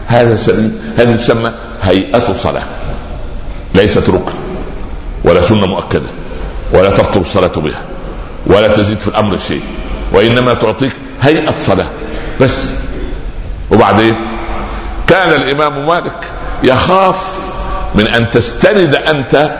هذا 0.07 0.37
سليم 0.37 0.81
هذه 0.99 1.17
تسمى 1.17 1.53
هيئة 1.83 2.33
صلاة 2.33 2.63
ليست 3.75 4.09
ركن 4.09 4.33
ولا 5.25 5.41
سنة 5.43 5.67
مؤكدة 5.67 6.09
ولا 6.73 6.91
تبطل 6.91 7.21
الصلاة 7.21 7.49
بها 7.49 7.83
ولا 8.47 8.69
تزيد 8.69 8.99
في 8.99 9.09
الأمر 9.09 9.39
شيء 9.39 9.61
وإنما 10.13 10.55
تعطيك 10.55 10.93
هيئة 11.23 11.55
صلاة 11.67 11.87
بس. 12.41 12.67
وبعدين 13.71 14.15
كان 15.07 15.33
الإمام 15.43 15.87
مالك 15.87 16.25
يخاف 16.65 17.45
من 17.95 18.07
أن 18.07 18.31
تستند 18.31 18.95
أنت 18.95 19.59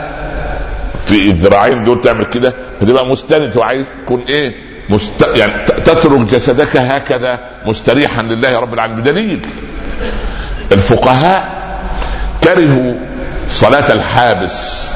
في 1.05 1.29
الذراعين 1.29 1.83
دول 1.83 2.01
تعمل 2.01 2.25
كده 2.25 2.53
فتبقى 2.81 3.07
مستند 3.07 3.57
وعايز 3.57 3.85
تكون 4.05 4.21
إيه؟ 4.21 4.55
مست... 4.89 5.27
يعني 5.35 5.65
تترك 5.65 6.19
جسدك 6.19 6.77
هكذا 6.77 7.39
مستريحا 7.65 8.21
لله 8.21 8.59
رب 8.59 8.73
العالمين. 8.73 9.01
بدليل 9.01 9.47
الفقهاء 10.71 11.49
كرهوا 12.43 12.93
صلاة 13.49 13.93
الحابس 13.93 14.87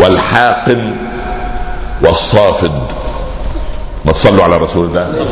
والحاقن 0.00 0.96
والصافد. 2.02 2.92
ما 4.04 4.12
تصلوا 4.12 4.44
على 4.44 4.56
رسول 4.56 4.86
الله. 4.86 5.26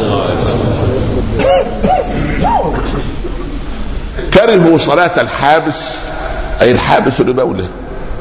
كرهوا 4.34 4.78
صلاة 4.78 5.20
الحابس 5.20 5.96
أي 6.60 6.70
الحابس 6.70 7.20
لبوله 7.20 7.68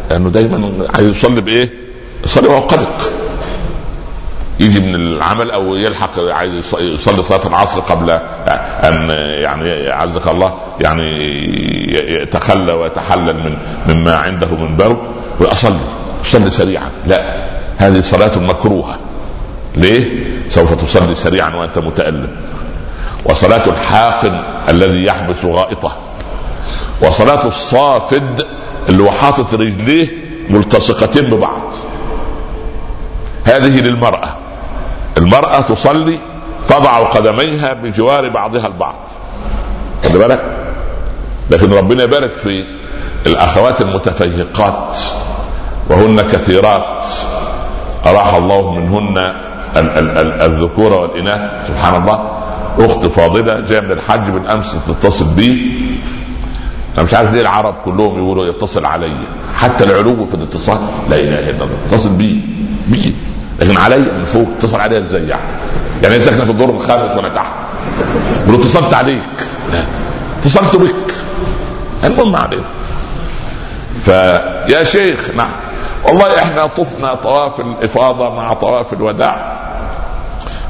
لأنه 0.09 0.29
دايما 0.29 0.87
عايز 0.95 1.09
يصلي 1.09 1.41
بإيه؟ 1.41 1.69
يصلي 2.23 2.47
وهو 2.47 2.59
قلق 2.59 3.11
يجي 4.59 4.79
من 4.79 4.95
العمل 4.95 5.51
أو 5.51 5.75
يلحق 5.75 6.19
عايز 6.19 6.65
يصلي 6.79 7.23
صلاة 7.23 7.47
العصر 7.47 7.79
قبل 7.79 8.09
ان 8.83 9.09
يعني 9.43 9.89
عزك 9.89 10.27
الله 10.27 10.57
يعني 10.79 11.03
يتخلى 12.21 12.73
ويتحلل 12.73 13.33
من 13.33 13.57
مما 13.87 14.15
عنده 14.15 14.47
من 14.47 14.77
برد 14.77 14.97
ويصلي 15.39 15.79
صلي 16.23 16.49
سريعا. 16.49 16.89
لا 17.07 17.21
هذه 17.77 18.01
صلاة 18.01 18.39
مكروهة. 18.39 18.99
ليه؟ 19.75 20.23
سوف 20.49 20.83
تصلي 20.83 21.15
سريعا 21.15 21.55
وأنت 21.55 21.79
متألم. 21.79 22.29
وصلاة 23.25 23.65
الحاقن 23.67 24.41
الذي 24.69 25.05
يحبس 25.05 25.45
غائطة. 25.45 25.97
وصلاة 27.01 27.47
الصافد 27.47 28.45
اللي 28.89 29.03
هو 29.03 29.11
حاطط 29.11 29.53
رجليه 29.53 30.07
ملتصقتين 30.49 31.23
ببعض. 31.23 31.61
هذه 33.45 33.79
للمرأة. 33.79 34.38
المرأة 35.17 35.61
تصلي 35.61 36.17
تضع 36.69 37.03
قدميها 37.03 37.73
بجوار 37.73 38.29
بعضها 38.29 38.67
البعض. 38.67 38.95
خد 40.03 40.11
بالك؟ 40.11 40.57
لكن 41.51 41.73
ربنا 41.73 42.03
يبارك 42.03 42.31
في 42.31 42.63
الأخوات 43.25 43.81
المتفيهقات 43.81 44.97
وهن 45.89 46.21
كثيرات. 46.21 47.05
أراح 48.05 48.33
الله 48.33 48.73
منهن 48.73 49.33
الذكور 50.41 50.93
والإناث. 50.93 51.67
سبحان 51.67 52.01
الله. 52.01 52.39
أخت 52.79 53.05
فاضلة 53.05 53.59
جاية 53.59 53.79
من 53.79 53.91
الحج 53.91 54.29
بالأمس 54.29 54.75
تتصل 54.87 55.25
بي. 55.25 55.79
أنا 56.95 57.03
مش 57.03 57.13
عارف 57.13 57.33
ليه 57.33 57.41
العرب 57.41 57.75
كلهم 57.85 58.17
يقولوا 58.17 58.45
يتصل 58.45 58.85
علي. 58.85 59.17
حتى 59.55 59.83
العلو 59.83 60.25
في 60.25 60.33
الاتصال. 60.33 60.77
لا 61.09 61.15
إله 61.15 61.49
إلا 61.49 61.63
الله. 61.63 61.77
اتصل 61.89 62.09
بي. 62.09 62.41
لكن 63.61 63.77
علي 63.77 63.97
من 63.97 64.25
فوق 64.25 64.47
اتصل 64.57 64.79
عليها 64.79 64.99
إزاي 64.99 65.27
يعني؟ 65.27 65.41
يعني 66.03 66.15
هي 66.15 66.19
ساكنه 66.19 66.45
في 66.45 66.51
الدور 66.51 66.69
الخامس 66.69 67.17
ولا 67.17 67.29
تحت. 67.29 67.51
اتصلت 68.49 68.93
عليك. 68.93 69.21
اتصلت 70.41 70.75
بك. 70.75 71.13
المهم 72.03 72.35
عليك. 72.35 72.63
فيا 74.05 74.83
شيخ 74.83 75.19
نعم. 75.37 75.49
والله 76.05 76.39
إحنا 76.39 76.65
طفنا 76.65 77.15
طواف 77.15 77.59
الإفاضة 77.59 78.35
مع 78.35 78.53
طواف 78.53 78.93
الوداع. 78.93 79.59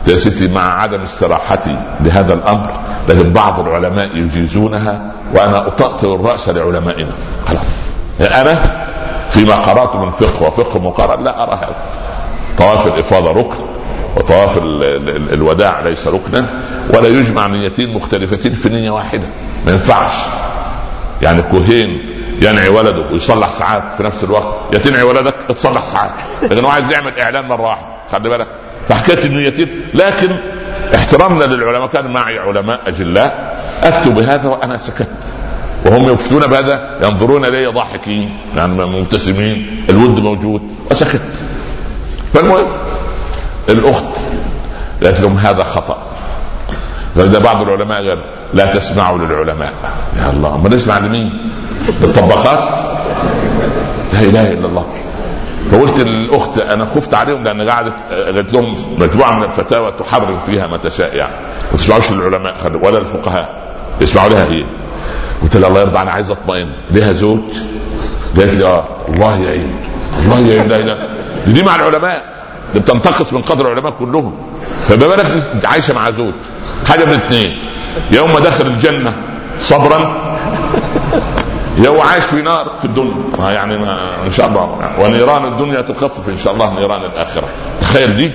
يا 0.07 0.17
ستي 0.17 0.47
مع 0.47 0.81
عدم 0.81 1.01
استراحتي 1.01 1.77
بهذا 1.99 2.33
الأمر 2.33 2.71
لكن 3.09 3.33
بعض 3.33 3.59
العلماء 3.59 4.17
يجيزونها 4.17 5.11
وأنا 5.33 5.67
أطأطئ 5.67 6.15
الرأس 6.15 6.49
لعلمائنا. 6.49 7.11
خلاص. 7.47 7.61
أنا 8.21 8.59
فيما 9.29 9.55
قرأت 9.55 9.95
من 9.95 10.09
فقه 10.09 10.47
وفقه 10.47 10.79
مقارن 10.79 11.23
لا 11.23 11.43
أرى 11.43 11.55
هذا. 11.55 11.75
طواف 12.57 12.87
الإفاضة 12.87 13.31
ركن 13.31 13.57
وطواف 14.15 14.57
الوداع 15.33 15.79
ليس 15.79 16.07
ركنا 16.07 16.45
ولا 16.89 17.07
يجمع 17.07 17.47
نيتين 17.47 17.93
مختلفتين 17.93 18.53
في 18.53 18.69
نية 18.69 18.91
واحدة. 18.91 19.27
ما 19.65 19.71
ينفعش. 19.71 20.11
يعني 21.21 21.41
كوهين 21.41 22.15
ينعي 22.41 22.69
ولده 22.69 23.11
ويصلح 23.11 23.49
ساعات 23.49 23.83
في 23.97 24.03
نفس 24.03 24.23
الوقت. 24.23 24.55
يا 24.73 24.77
تنعي 24.77 25.03
ولدك 25.03 25.35
تصلح 25.49 25.83
ساعات. 25.83 26.11
لكن 26.41 26.65
هو 26.65 26.69
عايز 26.69 26.91
يعمل 26.91 27.19
إعلان 27.19 27.45
مرة 27.45 27.61
واحدة. 27.61 27.87
خلي 28.11 28.29
بالك. 28.29 28.47
فحكاية 28.89 29.25
النيتين 29.25 29.67
لكن 29.93 30.29
احترامنا 30.95 31.43
للعلماء 31.43 31.87
كان 31.87 32.13
معي 32.13 32.39
علماء 32.39 32.81
أجلاء 32.87 33.59
أفتوا 33.83 34.11
بهذا 34.11 34.49
وأنا 34.49 34.77
سكت. 34.77 35.07
وهم 35.85 36.13
يفتون 36.13 36.47
بهذا 36.47 36.99
ينظرون 37.03 37.45
إلي 37.45 37.67
ضاحكين 37.67 38.29
يعني 38.55 38.85
مبتسمين 38.85 39.85
الود 39.89 40.19
موجود 40.19 40.61
وسكت. 40.91 41.21
فالمهم 42.33 42.67
الأخت 43.69 44.03
قالت 45.03 45.19
لهم 45.19 45.37
هذا 45.37 45.63
خطأ. 45.63 45.97
فإذا 47.15 47.39
بعض 47.39 47.61
العلماء 47.61 48.07
قال 48.09 48.23
لا 48.53 48.65
تسمعوا 48.65 49.17
للعلماء. 49.17 49.73
يا 50.17 50.29
الله 50.29 50.57
ما 50.57 50.69
نسمع 50.69 50.97
لمين؟ 50.97 51.51
للطباخات 52.01 52.69
لا 54.13 54.19
إله 54.19 54.51
إلا 54.51 54.67
الله. 54.67 54.85
فقلت 55.71 55.99
للأخت 55.99 56.57
أنا 56.57 56.85
خفت 56.85 57.13
عليهم 57.13 57.43
لأن 57.43 57.69
قعدت 57.69 57.95
قالت 58.11 58.53
لهم 58.53 58.77
مجموعة 58.97 59.31
من 59.31 59.43
الفتاوى 59.43 59.91
تحرم 59.91 60.39
فيها 60.45 60.67
ما 60.67 60.77
تشاء 60.77 61.15
يعني. 61.15 61.33
ما 61.71 61.77
تسمعوش 61.77 62.11
للعلماء 62.11 62.55
ولا 62.83 62.97
الفقهاء. 62.97 63.49
اسمعوا 64.03 64.29
لها 64.29 64.45
هي. 64.45 64.65
قلت 65.43 65.57
لها 65.57 65.69
الله 65.69 65.79
يرضى 65.81 65.99
أنا 65.99 66.11
عايز 66.11 66.31
أطمئن. 66.31 66.69
لها 66.91 67.13
زوج؟ 67.13 67.39
قالت 68.37 68.53
لي 68.53 68.65
آه 68.65 68.83
الله 69.09 69.37
يعين 69.37 69.75
الله 70.25 70.39
يعين 70.39 70.67
لا 70.67 70.75
إله 70.75 71.09
دي 71.47 71.63
مع 71.63 71.75
العلماء 71.75 72.23
دي 72.73 72.79
بتنتقص 72.79 73.33
من 73.33 73.41
قدر 73.41 73.67
العلماء 73.67 73.91
كلهم. 73.91 74.35
فما 74.87 75.07
بالك 75.07 75.43
عايشة 75.63 75.93
مع 75.93 76.11
زوج 76.11 76.33
حاجة 76.87 77.05
من 77.05 77.13
اثنين 77.13 77.57
يوم 78.11 78.33
ما 78.33 78.39
دخل 78.39 78.67
الجنة 78.67 79.13
صبرا 79.61 80.29
يوم 81.77 82.01
عايش 82.01 82.23
في 82.23 82.41
نار 82.41 82.71
في 82.79 82.85
الدنيا. 82.85 83.13
ما 83.39 83.51
يعني 83.51 83.77
ما 83.77 83.99
إن 84.25 84.31
شاء 84.31 84.47
الله. 84.47 84.91
ونيران 84.99 85.45
الدنيا 85.45 85.81
تخفف 85.81 86.29
إن 86.29 86.37
شاء 86.37 86.53
الله 86.53 86.73
نيران 86.79 87.01
الآخرة. 87.13 87.47
تخيل 87.81 88.17
دي 88.17 88.31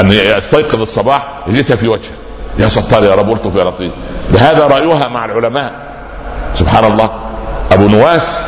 أن 0.00 0.12
يستيقظ 0.12 0.80
الصباح 0.80 1.28
يجيتها 1.46 1.76
في 1.76 1.88
وجهه. 1.88 2.12
يا 2.58 2.68
ستار 2.68 3.04
يا 3.04 3.14
رب 3.14 3.32
الطف 3.32 3.56
يا 3.56 3.64
لطيف. 3.64 3.92
بهذا 4.32 4.66
رأيها 4.66 5.08
مع 5.08 5.24
العلماء. 5.24 5.72
سبحان 6.54 6.92
الله. 6.92 7.10
أبو 7.72 7.88
نواس 7.88 8.38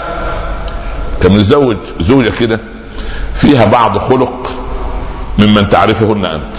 كان 1.22 1.32
متزوج 1.32 1.76
زوجة 2.00 2.32
كده. 2.40 2.60
فيها 3.36 3.64
بعض 3.64 3.98
خلق 3.98 4.50
ممن 5.38 5.70
تعرفهن 5.70 6.24
أنت 6.24 6.56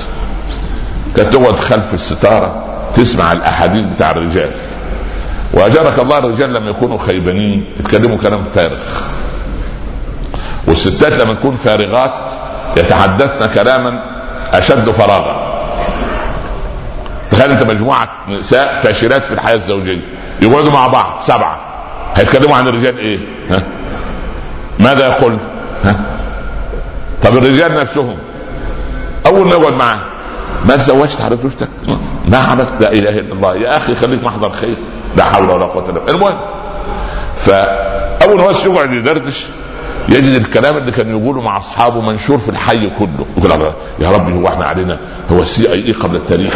كانت 1.15 1.33
تقعد 1.33 1.59
خلف 1.59 1.93
الستارة 1.93 2.63
تسمع 2.95 3.31
الأحاديث 3.31 3.85
بتاع 3.85 4.11
الرجال 4.11 4.51
وأجرك 5.53 5.99
الله 5.99 6.17
الرجال 6.17 6.53
لما 6.53 6.69
يكونوا 6.69 6.97
خيبانين 6.97 7.65
يتكلموا 7.79 8.17
كلام 8.17 8.43
فارغ 8.55 8.79
والستات 10.67 11.13
لما 11.13 11.33
تكون 11.33 11.55
فارغات 11.55 12.13
يتحدثن 12.77 13.47
كلاما 13.53 13.99
أشد 14.53 14.89
فراغا 14.89 15.57
تخيل 17.31 17.51
أنت 17.51 17.63
مجموعة 17.63 18.09
نساء 18.29 18.79
فاشلات 18.83 19.25
في 19.25 19.31
الحياة 19.33 19.55
الزوجية 19.55 20.01
يقعدوا 20.41 20.71
مع 20.71 20.87
بعض 20.87 21.19
سبعة 21.21 21.59
هيتكلموا 22.15 22.55
عن 22.57 22.67
الرجال 22.67 22.97
إيه؟ 22.97 23.19
ها؟ 23.51 23.61
ماذا 24.79 25.07
يقول؟ 25.07 25.37
ها؟ 25.85 25.99
طب 27.23 27.37
الرجال 27.37 27.75
نفسهم 27.75 28.15
أول 29.25 29.47
ما 29.47 29.55
يقعد 29.55 29.73
معاه 29.73 29.99
ما 30.65 30.75
تزوجت 30.75 31.21
على 31.21 31.37
زوجتك 31.43 31.67
ما 32.27 32.37
عملت 32.37 32.69
لا 32.79 32.91
إله 32.91 33.09
إلا 33.09 33.33
الله. 33.33 33.55
يا 33.55 33.77
أخي 33.77 33.95
خليك 33.95 34.23
محضر 34.23 34.51
خير 34.51 34.75
لا 35.17 35.23
حول 35.23 35.49
ولا 35.49 35.65
قوة 35.65 35.83
إلا 35.89 35.99
بالله. 35.99 36.11
المهم 36.11 36.37
فأول 37.37 38.37
ما 38.37 38.51
يقعد 38.65 38.91
يدردش 38.93 39.45
يجد 40.09 40.33
الكلام 40.33 40.77
اللي 40.77 40.91
كان 40.91 41.09
يقوله 41.09 41.41
مع 41.41 41.57
أصحابه 41.57 42.01
منشور 42.01 42.37
في 42.37 42.49
الحي 42.49 42.89
كله. 42.99 43.25
يقول 43.37 43.71
يا 43.99 44.11
ربي 44.11 44.33
هو 44.33 44.47
إحنا 44.47 44.65
علينا 44.65 44.99
هو 45.31 45.39
ال 45.39 45.71
CIA 45.71 45.91
قبل 45.91 46.15
التاريخ. 46.15 46.53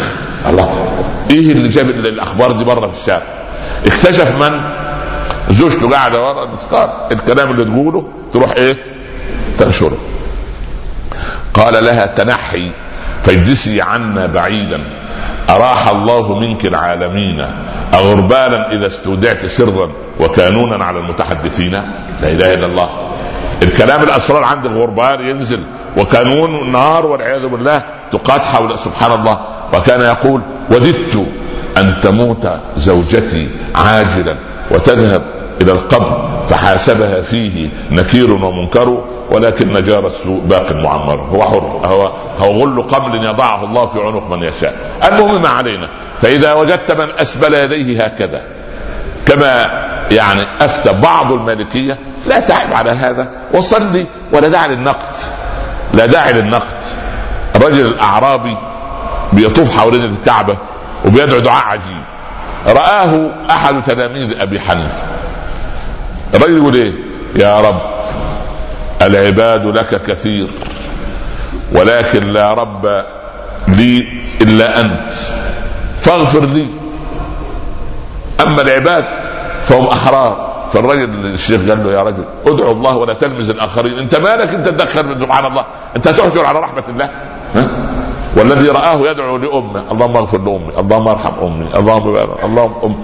الله 0.50 0.88
إيه 1.30 1.52
اللي 1.52 1.68
جاب 1.68 1.90
الأخبار 1.90 2.52
دي 2.52 2.64
بره 2.64 2.88
في 2.88 3.02
الشارع؟ 3.02 3.24
اكتشف 3.86 4.32
من؟ 4.40 4.62
زوجته 5.50 5.90
قاعدة 5.90 6.28
ورا 6.28 6.54
الستار 6.54 7.08
الكلام 7.12 7.52
اللي 7.52 7.66
تقوله 7.66 8.08
تروح 8.34 8.52
إيه؟ 8.52 8.78
تنشره. 9.60 9.98
قال 11.54 11.84
لها 11.84 12.06
تنحي 12.06 12.72
فاجلسي 13.24 13.82
عنا 13.82 14.26
بعيدا. 14.26 14.84
أراح 15.50 15.88
الله 15.88 16.40
منك 16.40 16.66
العالمين. 16.66 17.48
أغربالا 17.94 18.72
إذا 18.72 18.88
استودعت 18.88 19.46
سرا 19.46 19.92
وكانونا 20.20 20.86
على 20.86 21.00
المتحدثين. 21.00 21.72
لا 22.22 22.32
إله 22.32 22.54
إلا 22.54 22.66
الله. 22.66 22.90
الكلام 23.64 24.04
الأسرار 24.04 24.44
عند 24.44 24.66
الغربان 24.66 25.28
ينزل. 25.28 25.64
وكانون 25.98 26.72
نار 26.72 27.06
والعياذ 27.06 27.48
بالله 27.48 27.82
تقاد 28.12 28.42
حول 28.42 28.80
سبحان 28.80 29.12
الله. 29.20 29.40
وكان 29.74 30.02
يقول 30.02 30.42
وددت 30.70 31.26
أن 31.78 31.96
تموت 32.04 32.50
زوجتي 32.78 33.50
عاجلا 33.76 34.36
وتذهب 34.72 35.22
إلى 35.62 35.72
القبر 35.72 36.30
فحاسبها 36.50 37.22
فيه 37.22 37.70
نكير 37.92 38.32
ومنكر 38.32 39.04
ولكن 39.30 39.74
نجار 39.74 40.08
السوء 40.08 40.42
باق 40.42 40.72
معمر. 40.72 41.16
هو 41.16 41.44
حر 41.44 41.82
هو 41.86 42.12
هو 42.40 42.64
غل 42.64 42.82
قبل 42.82 43.26
يضعه 43.26 43.64
الله 43.64 43.86
في 43.86 44.00
عنق 44.00 44.30
من 44.30 44.44
يشاء. 44.44 44.76
المهم 45.08 45.42
ما 45.42 45.50
علينا. 45.50 45.90
فإذا 46.22 46.54
وجدت 46.54 46.92
من 46.92 47.08
أسبل 47.20 47.54
يديه 47.54 48.06
هكذا 48.06 48.42
كما 49.28 49.70
يعني 50.12 50.42
أفتى 50.62 50.94
بعض 50.94 51.32
المالكية 51.32 51.98
لا 52.28 52.40
تعب 52.40 52.74
على 52.74 52.92
هذا 52.92 53.28
وصلي 53.54 54.06
ولا 54.32 54.48
داعي 54.48 54.68
للنقد 54.68 55.16
لا 55.94 56.06
داعي 56.06 56.34
للنقد 56.34 56.78
الرجل 57.56 57.86
الاعرابي 57.86 58.58
بيطوف 59.34 59.78
حوالين 59.78 60.04
الكعبة 60.04 60.58
وبيدعو 61.06 61.40
دعاء 61.40 61.66
عجيب. 61.66 62.04
رآه 62.68 63.30
أحد 63.50 63.84
تلاميذ 63.84 64.42
أبي 64.42 64.60
حنيفة. 64.60 65.04
الرجل 66.34 66.58
يقول 66.58 66.76
إيه 66.76 66.94
يا 67.36 67.62
رب 67.62 67.82
العباد 69.02 69.66
لك 69.66 70.02
كثير 70.08 70.48
ولكن 71.72 72.34
لا 72.34 72.54
رب 72.54 73.04
لي 73.68 74.08
إلا 74.42 74.80
أنت 74.80 75.12
فاغفر 76.00 76.46
لي. 76.46 76.68
أما 78.42 78.62
العباد 78.62 79.06
فهم 79.64 79.86
أحرار. 79.86 80.52
فالرجل 80.74 81.26
الشيخ 81.26 81.70
قال 81.70 81.84
له 81.84 81.92
يا 81.94 82.02
رجل 82.02 82.24
ادعو 82.48 82.72
الله 82.72 82.96
ولا 82.98 83.14
تلمز 83.14 83.50
الآخرين. 83.50 83.98
أنت 83.98 84.16
مالك؟ 84.16 84.50
أنت 84.54 84.68
تدخل 84.70 85.20
سبحان 85.22 85.46
الله. 85.46 85.66
أنت 85.96 86.08
تحجر 86.08 86.46
على 86.46 86.60
رحمة 86.60 86.84
الله. 86.90 87.10
ها؟ 87.56 87.68
والذي 88.36 88.70
رآه 88.70 89.00
يدعو 89.12 89.38
لأمه. 89.38 89.84
اللهم 89.92 90.18
اغفر 90.18 90.38
لأمي. 90.38 90.72
اللهم 90.80 91.08
ارحم 91.08 91.34
أمي. 91.42 91.68
اللهم 91.76 92.14
بارك 92.14 92.44
اللهم 92.44 92.74
أم. 92.84 92.96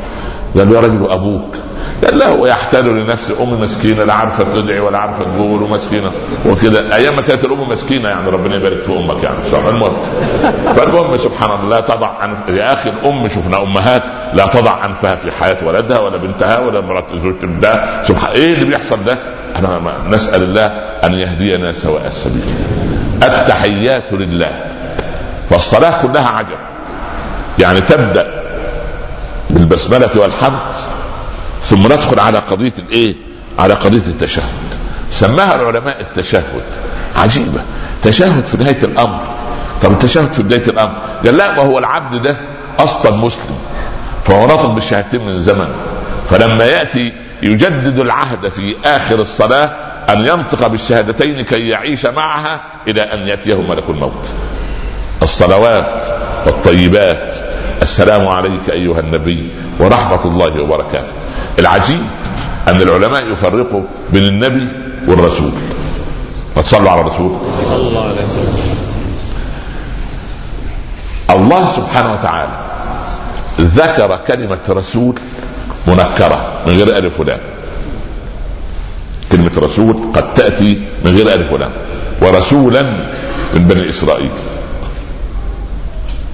قال 0.58 0.72
يا 0.74 0.80
رجل 0.80 1.12
أبوك. 1.12 1.56
قال 2.06 2.18
لا 2.18 2.28
هو 2.28 2.46
يحتال 2.46 2.86
لنفسه 2.86 3.44
أمي 3.44 3.52
مسكينة 3.58 4.04
لا 4.04 4.14
عارفة 4.14 4.44
تدعي 4.44 4.80
ولا 4.80 4.98
عارفة 4.98 5.24
تقول 5.24 5.64
ومسكينة 5.64 6.12
وكذا 6.46 6.96
أيام 6.96 7.16
ما 7.16 7.22
كانت 7.22 7.46
الأم 7.46 7.70
مسكينة 7.70 8.10
يعني 8.10 8.30
ربنا 8.30 8.56
يبارك 8.56 8.78
في 8.78 8.92
أمك 8.92 9.24
يعني 9.24 9.36
إن 9.46 9.52
شاء 9.52 9.60
الله. 9.60 9.70
المهم 9.72 9.94
فالأم 10.76 11.18
سبحان 11.18 11.50
الله 11.60 11.70
لا 11.76 11.82
تضع 11.82 12.10
عن 12.22 12.36
يا 12.50 12.74
أخي 12.74 12.90
الأم 12.90 13.28
شفنا 13.28 13.62
أمهات 13.62 14.04
لا 14.34 14.46
تضع 14.46 14.86
أنفها 14.86 15.16
في 15.16 15.32
حياة 15.32 15.58
ولدها 15.66 16.00
ولا 16.00 16.18
بنتها 16.18 16.60
ولا 16.60 16.82
مرات 16.82 17.06
زوجة 17.16 17.36
بنتها 17.46 18.04
سبحان 18.04 18.32
إيه 18.32 18.54
اللي 18.54 18.66
بيحصل 18.66 19.04
ده؟ 19.06 19.18
إحنا 19.56 19.94
نسأل 20.08 20.44
الله 20.44 20.66
أن 21.04 21.14
يهدينا 21.14 21.72
سواء 21.72 22.08
السبيل. 22.08 22.44
التحيات 23.24 24.04
لله. 24.12 24.52
والصلاة 25.52 26.02
كلها 26.02 26.28
عجب. 26.28 26.58
يعني 27.60 27.82
تبدأ 27.82 28.28
بالبسملة 29.50 30.10
والحمد 30.16 30.60
ثم 31.64 31.86
ندخل 31.86 32.20
على 32.20 32.40
قضية 32.40 32.74
الإيه؟ 32.80 33.16
على 33.60 33.74
قضية 33.74 33.98
التشهد. 33.98 34.44
سماها 35.12 35.56
العلماء 35.56 36.02
التشهد. 36.02 36.64
عجيبة. 37.16 37.62
تشهد 38.04 38.46
في 38.46 38.58
نهاية 38.58 38.84
الأمر. 38.84 39.20
طب 39.82 39.92
التشهد 39.92 40.32
في 40.34 40.44
بداية 40.44 40.68
الأمر. 40.68 40.96
قال 41.26 41.38
لا 41.38 41.56
ما 41.56 41.64
هو 41.64 41.80
العبد 41.80 42.22
ده 42.22 42.38
أصلا 42.80 43.16
مسلم. 43.16 43.58
فهو 44.24 44.48
ناطق 44.48 44.66
بالشهادتين 44.66 45.26
من 45.26 45.40
زمن. 45.40 45.68
فلما 46.30 46.66
يأتي 46.66 47.14
يجدد 47.42 48.00
العهد 48.00 48.48
في 48.48 48.76
آخر 48.86 49.22
الصلاة 49.22 49.72
أن 50.10 50.26
ينطق 50.26 50.68
بالشهادتين 50.68 51.42
كي 51.42 51.70
يعيش 51.70 52.06
معها 52.06 52.60
إلى 52.88 53.02
أن 53.02 53.28
يأتيه 53.28 53.62
ملك 53.62 53.84
الموت. 53.90 54.26
الصلوات 55.22 56.04
والطيبات. 56.46 57.34
السلام 57.82 58.28
عليك 58.28 58.70
أيها 58.70 59.00
النبي 59.00 59.50
ورحمة 59.80 60.26
الله 60.26 60.62
وبركاته. 60.62 61.14
العجيب 61.60 62.04
أن 62.68 62.82
العلماء 62.82 63.32
يفرقوا 63.32 63.84
بين 64.14 64.24
النبي 64.24 64.68
والرسول. 65.08 65.52
ما 66.56 66.62
تصلوا 66.62 66.90
على 66.90 67.02
الرسول. 67.02 67.38
الله 67.76 68.14
الله 71.30 71.70
سبحانه 71.70 72.14
وتعالى 72.14 72.58
ذكر 73.62 74.20
كلمة 74.28 74.60
رسول 74.70 75.16
منكرة 75.88 76.40
من 76.68 76.74
غير 76.74 76.98
ألف 76.98 77.20
ولام. 77.20 77.40
كلمة 79.32 79.52
رسول 79.58 79.96
قد 80.14 80.34
تأتي 80.34 80.82
من 81.06 81.16
غير 81.18 81.34
ألف 81.34 81.52
ولام. 81.52 81.72
ورسولا 82.22 82.82
من 83.54 83.68
بني 83.68 83.90
إسرائيل. 83.90 84.32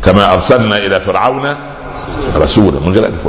كما 0.06 0.34
أرسلنا 0.34 0.78
إلى 0.78 1.02
فرعون 1.02 1.56
رسولا. 2.36 2.80
من 2.80 2.94
غير 2.94 3.06
ألف 3.06 3.28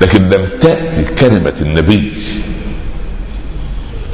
لكن 0.00 0.30
لم 0.30 0.48
تأتي 0.60 1.04
كلمة 1.18 1.54
النبي 1.60 2.12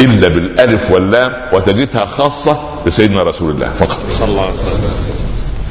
إلا 0.00 0.28
بالألف 0.28 0.90
واللام 0.90 1.32
وتجدها 1.52 2.06
خاصة 2.06 2.60
بسيدنا 2.86 3.22
رسول 3.22 3.50
الله 3.50 3.68
فقط. 3.68 3.98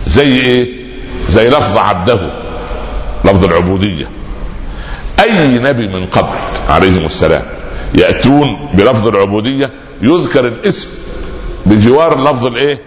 زي 0.07 0.41
إيه؟ 0.41 0.67
زي 1.29 1.49
لفظ 1.49 1.77
عبده 1.77 2.19
لفظ 3.25 3.45
العبودية. 3.45 4.09
أي 5.19 5.57
نبي 5.57 5.87
من 5.87 6.05
قبل 6.05 6.35
عليهم 6.69 7.05
السلام 7.05 7.43
يأتون 7.95 8.69
بلفظ 8.73 9.07
العبودية 9.07 9.69
يذكر 10.01 10.47
الاسم 10.47 10.87
بجوار 11.65 12.23
لفظ 12.23 12.45
الإيه؟ 12.45 12.81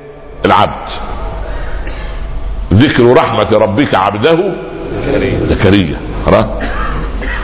العبد. 0.45 0.89
ذكر 2.73 3.12
رحمة 3.12 3.49
ربك 3.53 3.95
عبده 3.95 4.39
زكريا. 5.49 5.97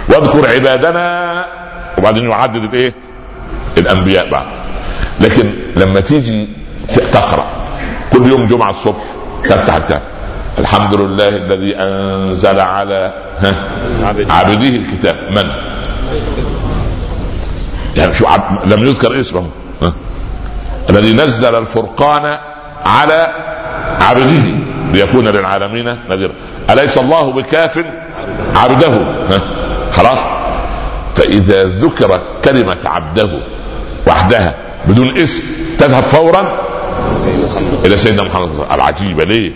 واذكر 0.08 0.48
عبادنا. 0.48 1.44
وبعدين 1.98 2.30
يعدد 2.30 2.64
الايه؟ 2.64 2.94
الأنبياء 3.78 4.30
بعد. 4.30 4.46
لكن 5.20 5.52
لما 5.76 6.00
تيجي 6.00 6.48
تقرأ 7.12 7.46
كل 8.12 8.26
يوم 8.26 8.46
جمعة 8.46 8.70
الصبح 8.70 9.04
تفتح 9.44 9.74
الكتاب. 9.74 10.02
الحمد 10.58 10.94
لله 10.94 11.28
الذي 11.28 11.76
أنزل 11.76 12.60
على 12.60 13.14
عبده 14.30 14.68
الكتاب. 14.68 15.16
من؟ 15.30 15.50
يعني 17.96 18.14
شو 18.14 18.26
عب... 18.26 18.42
لم 18.66 18.84
يذكر 18.84 19.20
اسمه 19.20 19.46
الذي 20.90 21.12
نزل 21.12 21.54
الفرقان 21.54 22.38
على 22.86 23.30
عبده. 24.00 24.75
ليكون 24.92 25.28
للعالمين 25.28 25.96
نذيرا. 26.10 26.32
أليس 26.70 26.98
الله 26.98 27.32
بكاف 27.32 27.84
عبده؟ 28.54 28.98
خلاص. 29.92 30.18
فإذا 31.16 31.64
ذكر 31.64 32.20
كلمة 32.44 32.78
عبده 32.84 33.30
وحدها 34.06 34.54
بدون 34.86 35.18
اسم 35.18 35.42
تذهب 35.78 36.02
فورا 36.02 36.52
إلى 37.84 37.96
سيدنا 37.96 38.22
محمد 38.22 38.50
العجيبة 38.72 39.24
ليه؟ 39.24 39.52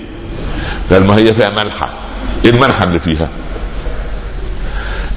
قال 0.90 1.06
ما 1.06 1.16
هي 1.16 1.34
فيها 1.34 1.50
ملحة. 1.50 1.88
إيه 2.44 2.50
الملحة 2.50 2.84
اللي 2.84 3.00
فيها؟ 3.00 3.28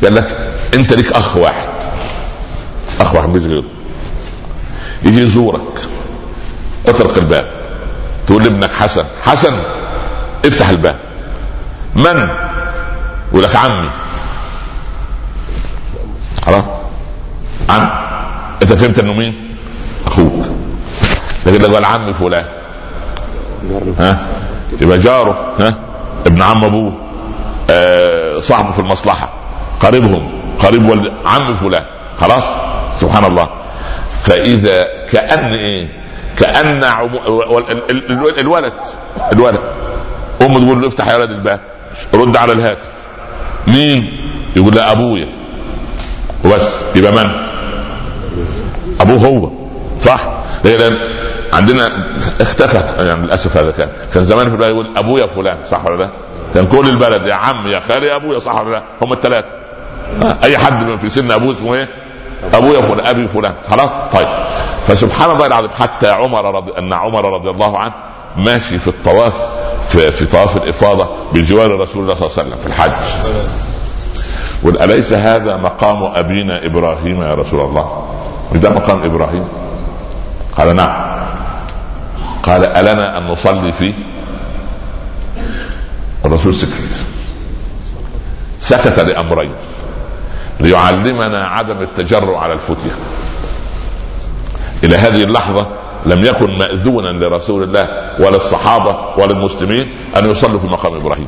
قال 0.04 0.16
لك 0.16 0.38
أنت 0.74 0.94
ليك 0.94 1.14
أخ 1.14 1.38
واحد. 1.38 1.68
أخ 3.00 3.16
واحد 3.16 3.30
مش 3.30 3.46
غيره. 3.46 3.64
يجي 5.04 5.22
يزورك. 5.22 5.82
اطرق 6.88 7.18
الباب. 7.18 7.52
تقول 8.28 8.44
لابنك 8.44 8.74
حسن. 8.74 9.04
حسن. 9.24 9.54
افتح 10.46 10.70
الباب. 10.70 10.96
من؟ 11.96 12.28
يقول 13.32 13.44
لك 13.44 13.56
عمي. 13.56 13.90
خلاص؟ 16.46 16.64
عم. 17.70 17.90
انت 18.62 18.74
فهمت 18.74 19.00
انه 19.00 19.14
مين؟ 19.14 19.56
أخوك. 20.08 20.46
لكن 21.46 21.62
لو 21.62 21.74
قال 21.76 21.86
عمي 21.86 22.14
فلان. 22.14 22.46
ها؟ 24.00 24.18
يبقى 24.82 24.98
جاره 24.98 25.54
ها؟ 25.60 25.74
ابن 26.26 26.42
عم 26.42 26.64
ابوه. 26.64 26.94
آه 27.70 28.40
صاحبه 28.40 28.72
في 28.72 28.80
المصلحة. 28.80 29.30
قريبهم. 29.80 30.32
قريب 30.60 30.90
ولد 30.90 31.14
عم 31.26 31.54
فلان. 31.54 31.84
خلاص؟ 32.20 32.44
سبحان 33.02 33.26
الله. 33.26 33.50
فإذا 34.22 34.88
كأن 35.12 35.54
إيه؟ 35.54 35.88
كأن 36.40 36.84
عمو... 36.84 37.20
الولد. 38.40 38.74
الولد. 39.32 39.60
امه 40.44 40.60
تقول 40.60 40.82
له 40.82 40.88
افتح 40.88 41.08
يا 41.08 41.16
ولد 41.16 41.30
الباب 41.30 41.60
رد 42.14 42.38
على 42.38 42.52
الهاتف. 42.52 42.94
مين؟ 43.68 44.18
يقول 44.56 44.76
لا 44.76 44.92
أبويا. 44.92 45.28
وبس 46.46 46.68
يبقى 46.96 47.12
من؟ 47.12 47.30
أبوه 49.02 49.28
هو. 49.28 49.52
صح؟ 50.02 50.28
لأن 50.64 50.98
عندنا 51.54 51.92
اختفت 52.42 53.00
يعني 53.00 53.22
للأسف 53.26 53.58
هذا 53.58 53.72
كان. 53.72 53.90
كان 54.14 54.24
زمان 54.24 54.48
في 54.48 54.54
البلد 54.54 54.70
يقول 54.70 54.98
أبويا 54.98 55.26
فلان 55.26 55.58
صح 55.70 55.86
ولا 55.86 56.04
لا؟ 56.04 56.10
كان 56.54 56.68
كل 56.68 56.90
البلد 56.90 57.28
يا 57.28 57.34
عم 57.34 57.68
يا 57.68 57.80
خالي 57.80 58.08
يا 58.08 58.16
أبويا 58.16 58.40
صح 58.40 58.62
ولا 58.62 58.72
لا؟ 58.72 58.84
هم 59.02 59.14
الثلاثه 59.14 59.48
أي 60.44 60.58
حد 60.58 60.98
في 61.02 61.10
سن 61.10 61.32
أبوه 61.32 61.54
اسمه 61.54 61.76
إيه؟ 61.76 61.88
أبويا 62.54 62.82
فلان 62.82 63.06
أبي 63.06 63.28
فلان. 63.28 63.54
خلاص؟ 63.70 63.90
طيب. 64.14 64.28
فسبحان 64.88 65.32
الله 65.32 65.48
العظيم 65.48 65.70
حتى 65.80 66.10
عمر 66.10 66.56
رضي 66.56 66.72
أن 66.80 66.94
عمر 66.94 67.34
رضي 67.34 67.50
الله 67.50 67.78
عنه 67.80 67.94
ماشي 68.38 68.80
في 68.80 68.88
الطواف 68.88 69.34
في, 69.88 70.12
في 70.12 70.26
طواف 70.26 70.58
الإفاضة 70.58 71.10
بجوار 71.34 71.80
رسول 71.80 72.04
الله 72.04 72.14
صلى 72.16 72.28
الله 72.28 72.40
عليه 72.40 72.50
وسلم 72.50 72.58
في 72.62 72.68
الحج 72.68 72.92
قل 74.64 74.82
أليس 74.82 75.14
هذا 75.14 75.58
مقام 75.58 76.04
أبينا 76.04 76.66
إبراهيم 76.66 77.22
يا 77.22 77.34
رسول 77.34 77.62
الله؟ 77.62 78.10
ده 78.54 78.70
مقام 78.70 79.04
إبراهيم. 79.04 79.48
قال 80.58 80.76
نعم. 80.76 81.26
قال 82.44 82.66
ألنا 82.66 83.18
أن 83.18 83.28
نصلي 83.28 83.72
فيه؟ 83.72 83.94
الرسول 86.26 86.54
سكت. 86.54 87.06
سكت 88.60 89.00
لأمرين. 89.00 89.54
ليعلمنا 90.60 91.48
عدم 91.48 91.82
التجرؤ 91.82 92.36
على 92.36 92.54
الفتية. 92.54 92.92
إلى 94.84 94.98
هذه 94.98 95.24
اللحظة 95.24 95.68
لم 96.06 96.24
يكن 96.24 96.58
مأذونا 96.58 97.26
لرسول 97.26 97.64
الله 97.64 97.88
ولا 98.20 98.36
الصحابة 98.36 98.98
ولا 99.18 99.32
المسلمين 99.32 99.92
أن 100.18 100.32
يصلوا 100.32 100.60
في 100.60 100.68
مقام 100.68 100.96
إبراهيم. 100.96 101.28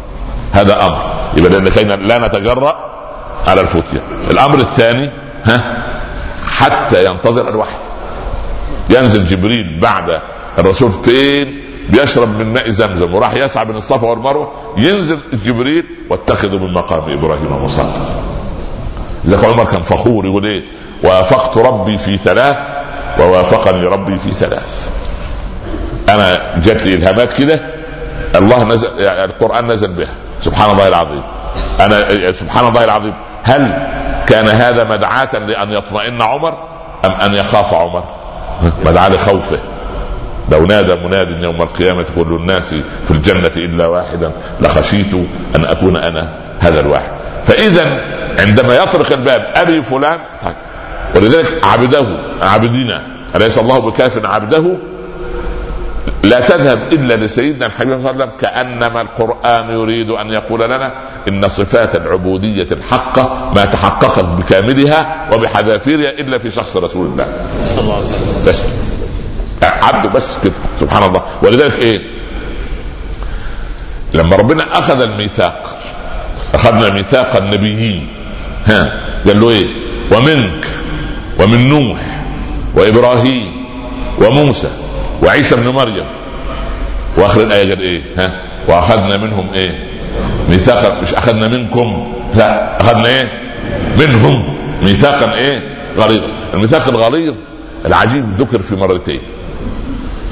هذا 0.52 0.86
أمر. 0.86 0.98
يبقى 1.38 1.60
لكي 1.60 1.84
لا 1.84 2.28
نتجرأ 2.28 2.76
على 3.48 3.62
الفتية. 3.62 4.02
الأمر 4.32 4.60
الثاني 4.60 5.10
ها 5.44 5.84
حتى 6.48 7.06
ينتظر 7.06 7.50
الوحي. 7.50 7.78
ينزل 8.90 9.26
جبريل 9.26 9.80
بعد 9.80 10.20
الرسول 10.60 10.92
فين؟ 10.92 11.62
بيشرب 11.90 12.40
من 12.40 12.54
ماء 12.54 12.70
زمزم. 12.70 13.14
وراح 13.14 13.34
يسعى 13.34 13.66
بين 13.66 13.76
الصفا 13.76 14.08
والمروة. 14.08 14.52
ينزل 14.78 15.20
جبريل 15.46 15.86
واتخذوا 16.10 16.60
من 16.60 16.74
مقام 16.74 17.12
إبراهيم 17.18 17.64
مصلى. 17.64 17.92
لذلك 19.26 19.44
عمر 19.44 19.66
كان 19.66 19.82
فخور 19.82 20.26
يقول 20.26 20.46
إيه؟ 20.46 20.64
وافقت 21.04 21.58
ربي 21.58 21.98
في 21.98 22.18
ثلاث 22.18 22.58
ووافقني 23.20 23.86
ربي 23.86 24.18
في 24.18 24.32
ثلاث. 24.32 24.90
أنا 26.10 26.42
جات 26.64 26.84
لي 26.84 26.96
إلهامات 26.96 27.34
كده 27.34 27.60
الله 28.36 28.64
نزل 28.64 28.90
يعني 28.98 29.26
القرآن 29.26 29.68
نزل 29.68 29.88
بها. 29.88 30.16
سبحان 30.42 30.72
الله 30.72 30.88
العظيم. 30.88 31.22
أنا 31.80 32.32
سبحان 32.32 32.68
الله 32.68 32.84
العظيم. 32.84 33.14
هل 33.44 33.72
كان 34.28 34.48
هذا 34.48 34.84
مدعاة 34.84 35.38
لأن 35.38 35.72
يطمئن 35.72 36.22
عمر 36.22 36.58
أم 37.06 37.14
أن 37.14 37.34
يخاف 37.34 37.74
عمر؟ 37.74 38.04
مدعاة 38.86 39.10
لخوفه. 39.10 39.58
لو 40.52 40.66
نادى 40.66 40.96
مناد 40.96 41.44
يوم 41.44 41.62
القيامة 41.62 42.06
كل 42.16 42.36
الناس 42.36 42.76
في 43.08 43.12
الجنة 43.12 43.52
إلا 43.58 43.86
واحدا 43.88 44.32
لخشيت 44.62 45.14
أن 45.56 45.66
أكون 45.66 45.98
أنا 45.98 46.30
هذا 46.60 46.80
الواحد. 46.80 47.12
فإذا 47.46 48.02
عندما 48.40 48.76
يطرق 48.76 49.12
الباب 49.12 49.52
أبي 49.56 49.82
فلان 49.82 50.20
طيب 50.44 50.54
ولذلك 51.16 51.60
عبده 51.64 52.06
عبدنا 52.42 53.02
أليس 53.36 53.58
الله 53.58 53.80
بكاف 53.80 54.26
عبده؟ 54.26 54.78
لا 56.24 56.40
تذهب 56.40 56.80
إلا 56.94 57.14
لسيدنا 57.14 57.66
الحبيب 57.66 57.92
صلى 57.94 57.98
الله 58.00 58.10
عليه 58.10 58.24
وسلم 58.24 58.38
كأنما 58.42 59.02
القرآن 59.02 59.70
يريد 59.70 60.10
أن 60.10 60.30
يقول 60.30 60.60
لنا 60.62 60.92
إن 61.28 61.48
صفات 61.48 61.96
العبودية 61.96 62.68
الحقة 62.72 63.52
ما 63.56 63.66
تحققت 63.66 64.26
بكاملها 64.26 65.30
وبحذافيرها 65.34 66.10
إلا 66.10 66.38
في 66.38 66.52
شخص 66.52 66.78
رسول 66.78 67.08
الله. 67.08 67.28
صلى 67.76 67.82
الله 67.82 67.96
عليه 67.96 68.06
وسلم 68.06 68.46
بس. 68.48 68.60
عبده 69.64 70.10
بس 70.10 70.38
كده 70.44 70.54
سبحان 70.80 71.04
الله. 71.04 71.22
ولذلك 71.42 71.80
إيه؟ 71.80 72.00
لما 74.14 74.36
ربنا 74.36 74.80
أخذ 74.80 75.02
الميثاق 75.02 75.78
أخذنا 76.54 76.90
ميثاق 76.90 77.36
النبيين 77.36 78.08
ها 78.66 79.00
قال 79.28 79.42
له 79.42 79.50
إيه؟ 79.50 79.66
ومنك. 80.12 80.66
ومن 81.40 81.70
نوح 81.70 82.00
وإبراهيم 82.76 83.52
وموسى 84.22 84.70
وعيسى 85.24 85.56
ابن 85.56 85.70
مريم. 85.70 86.06
وآخر 87.18 87.42
الآية 87.44 87.70
قال 87.70 87.82
إيه؟ 87.82 88.02
ها؟ 88.18 88.32
وأخذنا 88.68 89.18
منهم 89.18 89.54
إيه؟ 89.54 89.72
ميثاقا. 90.50 91.02
مش 91.02 91.14
أخذنا 91.14 91.48
منكم 91.48 92.14
لا 92.36 92.82
أخذنا 92.82 93.08
إيه؟ 93.08 93.28
منهم. 94.00 94.56
ميثاقا 94.84 95.34
إيه؟ 95.34 95.60
غليظا 95.98 96.28
الميثاق 96.54 96.88
الغليظ 96.88 97.34
العجيب 97.86 98.26
ذكر 98.30 98.62
في 98.62 98.76
مرتين. 98.76 99.20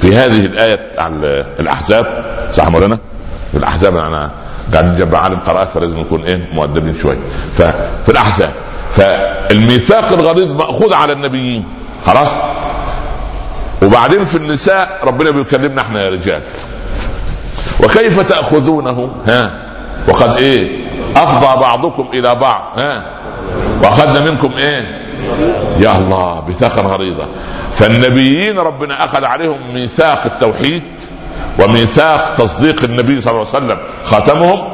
في 0.00 0.16
هذه 0.16 0.46
الآية 0.46 0.80
على 0.98 1.46
الأحزاب 1.60 2.24
صح 2.54 2.68
مولانا؟ 2.68 2.98
في 3.52 3.58
الأحزاب 3.58 3.96
أنا 3.96 4.30
قاعد 4.72 4.84
نجمع 4.84 5.18
عالم 5.18 5.36
قراءات 5.36 5.68
فلازم 5.68 5.98
نكون 6.00 6.22
إيه؟ 6.24 6.48
مؤدبين 6.52 6.94
شوية 7.02 7.18
ففي 7.54 8.08
الأحزاب 8.08 8.50
فالميثاق 8.96 10.12
الغليظ 10.12 10.52
مأخوذ 10.56 10.94
على 10.94 11.12
النبيين 11.12 11.64
خلاص؟ 12.06 12.28
وبعدين 13.82 14.24
في 14.24 14.36
النساء 14.36 15.00
ربنا 15.04 15.30
بيكلمنا 15.30 15.82
إحنا 15.82 16.04
يا 16.04 16.10
رجال. 16.10 16.42
وكيف 17.80 18.20
تأخذونه؟ 18.20 19.12
ها؟ 19.26 19.50
وقد 20.08 20.36
إيه؟ 20.36 20.84
أفضى 21.16 21.60
بعضكم 21.60 22.08
إلى 22.12 22.34
بعض 22.34 22.62
ها؟ 22.76 23.02
وأخذنا 23.82 24.20
منكم 24.30 24.50
إيه؟ 24.58 24.84
يا 25.78 25.98
الله 25.98 26.44
ميثاقا 26.48 26.82
غليظا. 26.82 27.28
فالنبيين 27.74 28.58
ربنا 28.58 29.04
أخذ 29.04 29.24
عليهم 29.24 29.74
ميثاق 29.74 30.22
التوحيد 30.24 30.82
وميثاق 31.58 32.34
تصديق 32.38 32.84
النبي 32.84 33.20
صلى 33.20 33.30
الله 33.30 33.46
عليه 33.54 33.64
وسلم. 33.64 33.78
خاتمهم؟ 34.04 34.64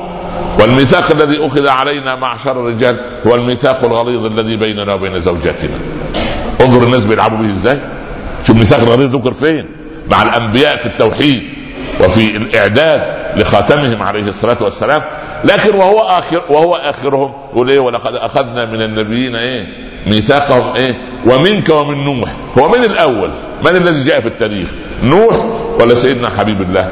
والميثاق 0.60 1.10
الذي 1.10 1.46
أخذ 1.46 1.68
علينا 1.68 2.14
معشر 2.14 2.52
الرجال 2.52 2.96
هو 3.26 3.34
الميثاق 3.34 3.84
الغليظ 3.84 4.24
الذي 4.24 4.56
بيننا 4.56 4.94
وبين 4.94 5.20
زوجاتنا. 5.20 5.78
انظر 6.60 6.82
الناس 6.82 7.04
بيلعبوا 7.04 7.38
به 7.38 7.52
إزاي؟ 7.52 7.80
شوف 8.46 8.56
الميثاق 8.56 8.80
الغليظ 8.80 9.16
ذكر 9.16 9.32
فين؟ 9.32 9.66
مع 10.10 10.22
الأنبياء 10.22 10.76
في 10.76 10.86
التوحيد 10.86 11.42
وفي 12.00 12.36
الإعداد 12.36 13.02
لخاتمهم 13.36 14.02
عليه 14.02 14.22
الصلاة 14.22 14.56
والسلام. 14.60 15.02
لكن 15.44 15.74
وهو 15.74 16.00
اخر 16.00 16.42
وهو 16.48 16.74
آخرهم 16.74 17.32
يقول 17.52 17.70
إيه؟ 17.70 17.80
ولقد 17.80 18.14
أخذنا 18.14 18.66
من 18.66 18.82
النبيين 18.82 19.36
إيه؟ 19.36 19.66
ميثاقهم 20.06 20.76
إيه؟ 20.76 20.94
ومنك 21.26 21.68
ومن 21.68 22.04
نوح. 22.04 22.36
هو 22.58 22.68
من 22.68 22.84
الأول؟ 22.84 23.30
من 23.64 23.76
الذي 23.76 24.02
جاء 24.04 24.20
في 24.20 24.28
التاريخ؟ 24.28 24.68
نوح 25.04 25.36
ولا 25.80 25.94
سيدنا 25.94 26.28
حبيب 26.38 26.60
الله؟ 26.62 26.90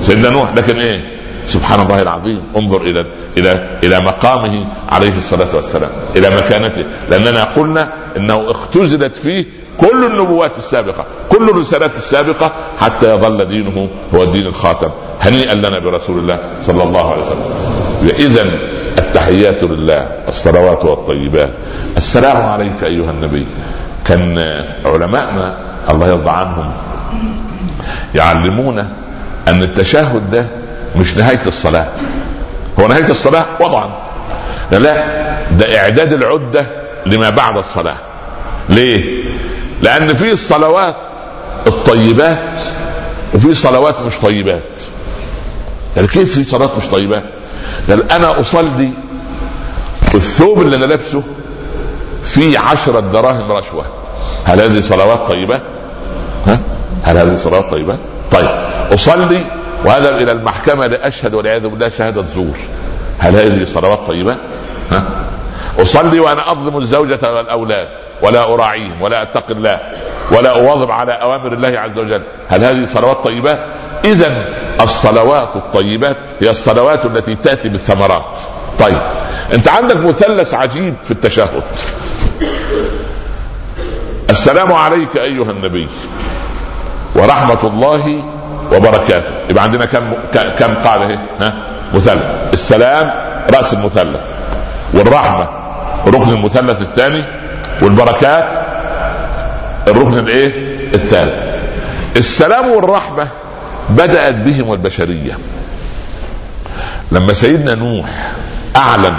سيدنا 0.00 0.30
نوح. 0.30 0.54
لكن 0.56 0.78
إيه؟ 0.78 1.00
سبحان 1.48 1.80
الله 1.80 2.02
العظيم. 2.02 2.42
انظر 2.56 2.80
إلى 2.82 3.06
إلى 3.36 3.68
إلى 3.82 4.00
مقامه 4.00 4.64
عليه 4.88 5.18
الصلاة 5.18 5.56
والسلام 5.56 5.90
إلى 6.16 6.30
مكانته. 6.30 6.84
لأننا 7.10 7.44
قلنا 7.44 7.92
إنه 8.16 8.50
اختزلت 8.50 9.14
فيه 9.14 9.44
كل 9.78 10.04
النبوات 10.04 10.58
السابقة 10.58 11.04
كل 11.28 11.50
الرسالات 11.50 11.96
السابقة 11.96 12.52
حتى 12.80 13.14
يظل 13.14 13.44
دينه 13.44 13.88
هو 14.14 14.22
الدين 14.22 14.46
الخاتم 14.46 14.90
هنيئا 15.20 15.54
لنا 15.54 15.78
برسول 15.78 16.18
الله 16.18 16.38
صلى 16.62 16.82
الله 16.82 17.12
عليه 17.12 17.22
وسلم. 17.22 18.16
اذا 18.18 18.46
التحيات 18.98 19.64
لله 19.64 19.98
الصلوات 20.28 20.84
والطيبات. 20.84 21.50
السلام 21.96 22.36
عليك 22.36 22.84
أيها 22.84 23.10
النبي. 23.10 23.46
كان 24.06 24.38
علماءنا 24.84 25.58
الله 25.90 26.08
يرضى 26.08 26.30
عنهم 26.30 26.70
يعلمونا 28.14 28.88
أن 29.48 29.62
التشهد 29.62 30.30
ده 30.30 30.46
مش 30.98 31.16
نهاية 31.16 31.40
الصلاة. 31.46 31.88
هو 32.80 32.86
نهاية 32.88 33.10
الصلاة؟ 33.10 33.44
وضعا. 33.60 33.90
لا 34.70 35.04
ده 35.50 35.78
إعداد 35.78 36.12
العدة 36.12 36.66
لما 37.06 37.30
بعد 37.30 37.56
الصلاة. 37.56 37.96
ليه؟ 38.68 39.24
لأن 39.82 40.14
في 40.14 40.32
الصلوات 40.32 40.94
الطيبات 41.66 42.38
وفي 43.34 43.54
صلوات 43.54 44.00
مش 44.06 44.12
طيبات. 44.22 44.62
يعني 45.96 46.08
كيف 46.08 46.34
في 46.34 46.44
صلاه 46.44 46.70
مش 46.78 46.86
طيبات؟ 46.86 47.22
قال 47.88 48.12
أنا 48.12 48.40
أصلي 48.40 48.90
الثوب 50.14 50.60
اللي 50.62 50.76
أنا 50.76 50.84
لابسه 50.84 51.22
فيه 52.24 52.58
عشرة 52.58 53.00
دراهم 53.00 53.52
رشوة. 53.52 53.84
هل 54.44 54.60
هذه 54.60 54.80
صلوات 54.80 55.28
طيبات؟ 55.28 55.62
ها؟ 56.46 56.58
هل 57.04 57.16
هذه 57.16 57.36
صلوات 57.36 57.70
طيبات؟ 57.70 57.98
طيب 58.32 58.50
أصلي 58.92 59.40
وأذهب 59.84 60.22
إلى 60.22 60.32
المحكمة 60.32 60.86
لأشهد 60.86 61.34
والعياذ 61.34 61.68
بالله 61.68 61.88
شهادة 61.88 62.22
زور 62.22 62.58
هل 63.18 63.36
هذه 63.36 63.64
صلوات 63.64 64.06
طيبات؟ 64.06 64.38
ها؟ 64.90 65.04
أصلي 65.78 66.20
وأنا 66.20 66.52
أظلم 66.52 66.78
الزوجة 66.78 67.34
والأولاد 67.34 67.88
ولا 68.22 68.54
أراعيهم 68.54 69.02
ولا 69.02 69.22
أتقي 69.22 69.54
الله 69.54 69.78
ولا 70.32 70.50
أواظب 70.50 70.90
على 70.90 71.12
أوامر 71.12 71.52
الله 71.52 71.78
عز 71.78 71.98
وجل 71.98 72.22
هل 72.48 72.64
هذه 72.64 72.84
صلوات 72.84 73.24
طيبات؟ 73.24 73.58
إذا 74.04 74.44
الصلوات 74.80 75.56
الطيبات 75.56 76.16
هي 76.40 76.50
الصلوات 76.50 77.06
التي 77.06 77.34
تأتي 77.34 77.68
بالثمرات 77.68 78.38
طيب 78.78 78.98
أنت 79.52 79.68
عندك 79.68 79.96
مثلث 79.96 80.54
عجيب 80.54 80.94
في 81.04 81.10
التشهد 81.10 81.62
السلام 84.30 84.72
عليك 84.72 85.16
أيها 85.16 85.50
النبي 85.50 85.88
ورحمة 87.14 87.58
الله 87.64 88.24
وبركاته. 88.72 89.30
يبقى 89.50 89.64
عندنا 89.64 89.86
كم 89.86 90.12
كم 90.58 90.74
قاعدة 90.74 91.04
اهي 91.04 91.18
ها؟ 91.40 91.54
مثلث. 91.94 92.22
السلام 92.52 93.10
رأس 93.50 93.74
المثلث. 93.74 94.24
والرحمة 94.94 95.48
ركن 96.06 96.28
المثلث 96.28 96.80
الثاني. 96.80 97.24
والبركات 97.82 98.44
الركن 99.88 100.18
الإيه؟ 100.18 100.52
الثالث. 100.94 101.34
السلام 102.16 102.70
والرحمة 102.70 103.28
بدأت 103.90 104.34
بهم 104.34 104.72
البشريه 104.72 105.38
لما 107.12 107.32
سيدنا 107.32 107.74
نوح 107.74 108.32
أعلن 108.76 109.14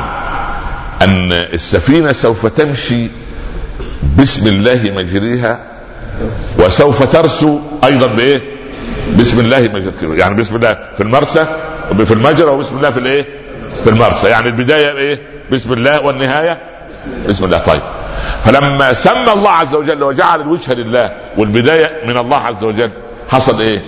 أن 1.02 1.32
السفينة 1.32 2.12
سوف 2.12 2.46
تمشي 2.46 3.08
بسم 4.18 4.48
الله 4.48 4.92
مجريها 4.96 5.60
وسوف 6.60 7.04
ترسو 7.04 7.60
أيضا 7.84 8.08
بإيه؟ 8.08 8.42
بسم 9.18 9.40
الله 9.40 9.58
يعني 10.02 10.36
بسم 10.36 10.56
الله 10.56 10.78
في 10.98 11.04
المرسى 11.04 11.46
في 12.06 12.14
المجرى 12.14 12.50
وبسم 12.50 12.78
الله 12.78 12.90
في 12.92 13.00
الايه؟ 13.00 13.26
في 13.84 13.90
المرسى 13.90 14.28
يعني 14.28 14.48
البداية 14.48 14.98
إيه؟ 14.98 15.20
بسم 15.52 15.74
الله 15.74 16.02
والنهاية 16.06 16.60
بسم 17.30 17.46
الله 17.46 17.58
طيب 17.58 17.82
فلما 18.46 18.94
سمى 18.94 19.34
الله 19.34 19.52
عز 19.52 19.76
وجل 19.76 20.04
وجعل 20.04 20.42
الوجه 20.42 20.74
لله 20.74 21.12
والبداية 21.38 21.92
من 22.06 22.18
الله 22.18 22.38
عز 22.38 22.64
وجل 22.64 22.90
حصل 23.30 23.62
إيه؟ 23.62 23.80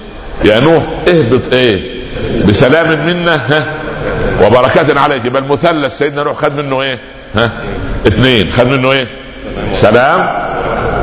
يا 0.46 0.60
نوح 0.60 0.84
اهبط 1.08 1.54
إيه؟ 1.54 2.02
بسلام 2.50 3.06
منا 3.08 3.36
ها 3.36 3.64
وبركات 4.46 4.98
عليك 4.98 5.26
يبقى 5.26 5.42
المثلث 5.42 5.98
سيدنا 5.98 6.24
نوح 6.24 6.38
خد 6.38 6.56
منه 6.56 6.82
إيه؟ 6.82 6.98
ها؟ 7.36 7.52
اثنين 8.08 8.52
خد 8.52 8.68
منه 8.68 8.92
إيه؟ 8.92 9.08
سلام 9.74 10.20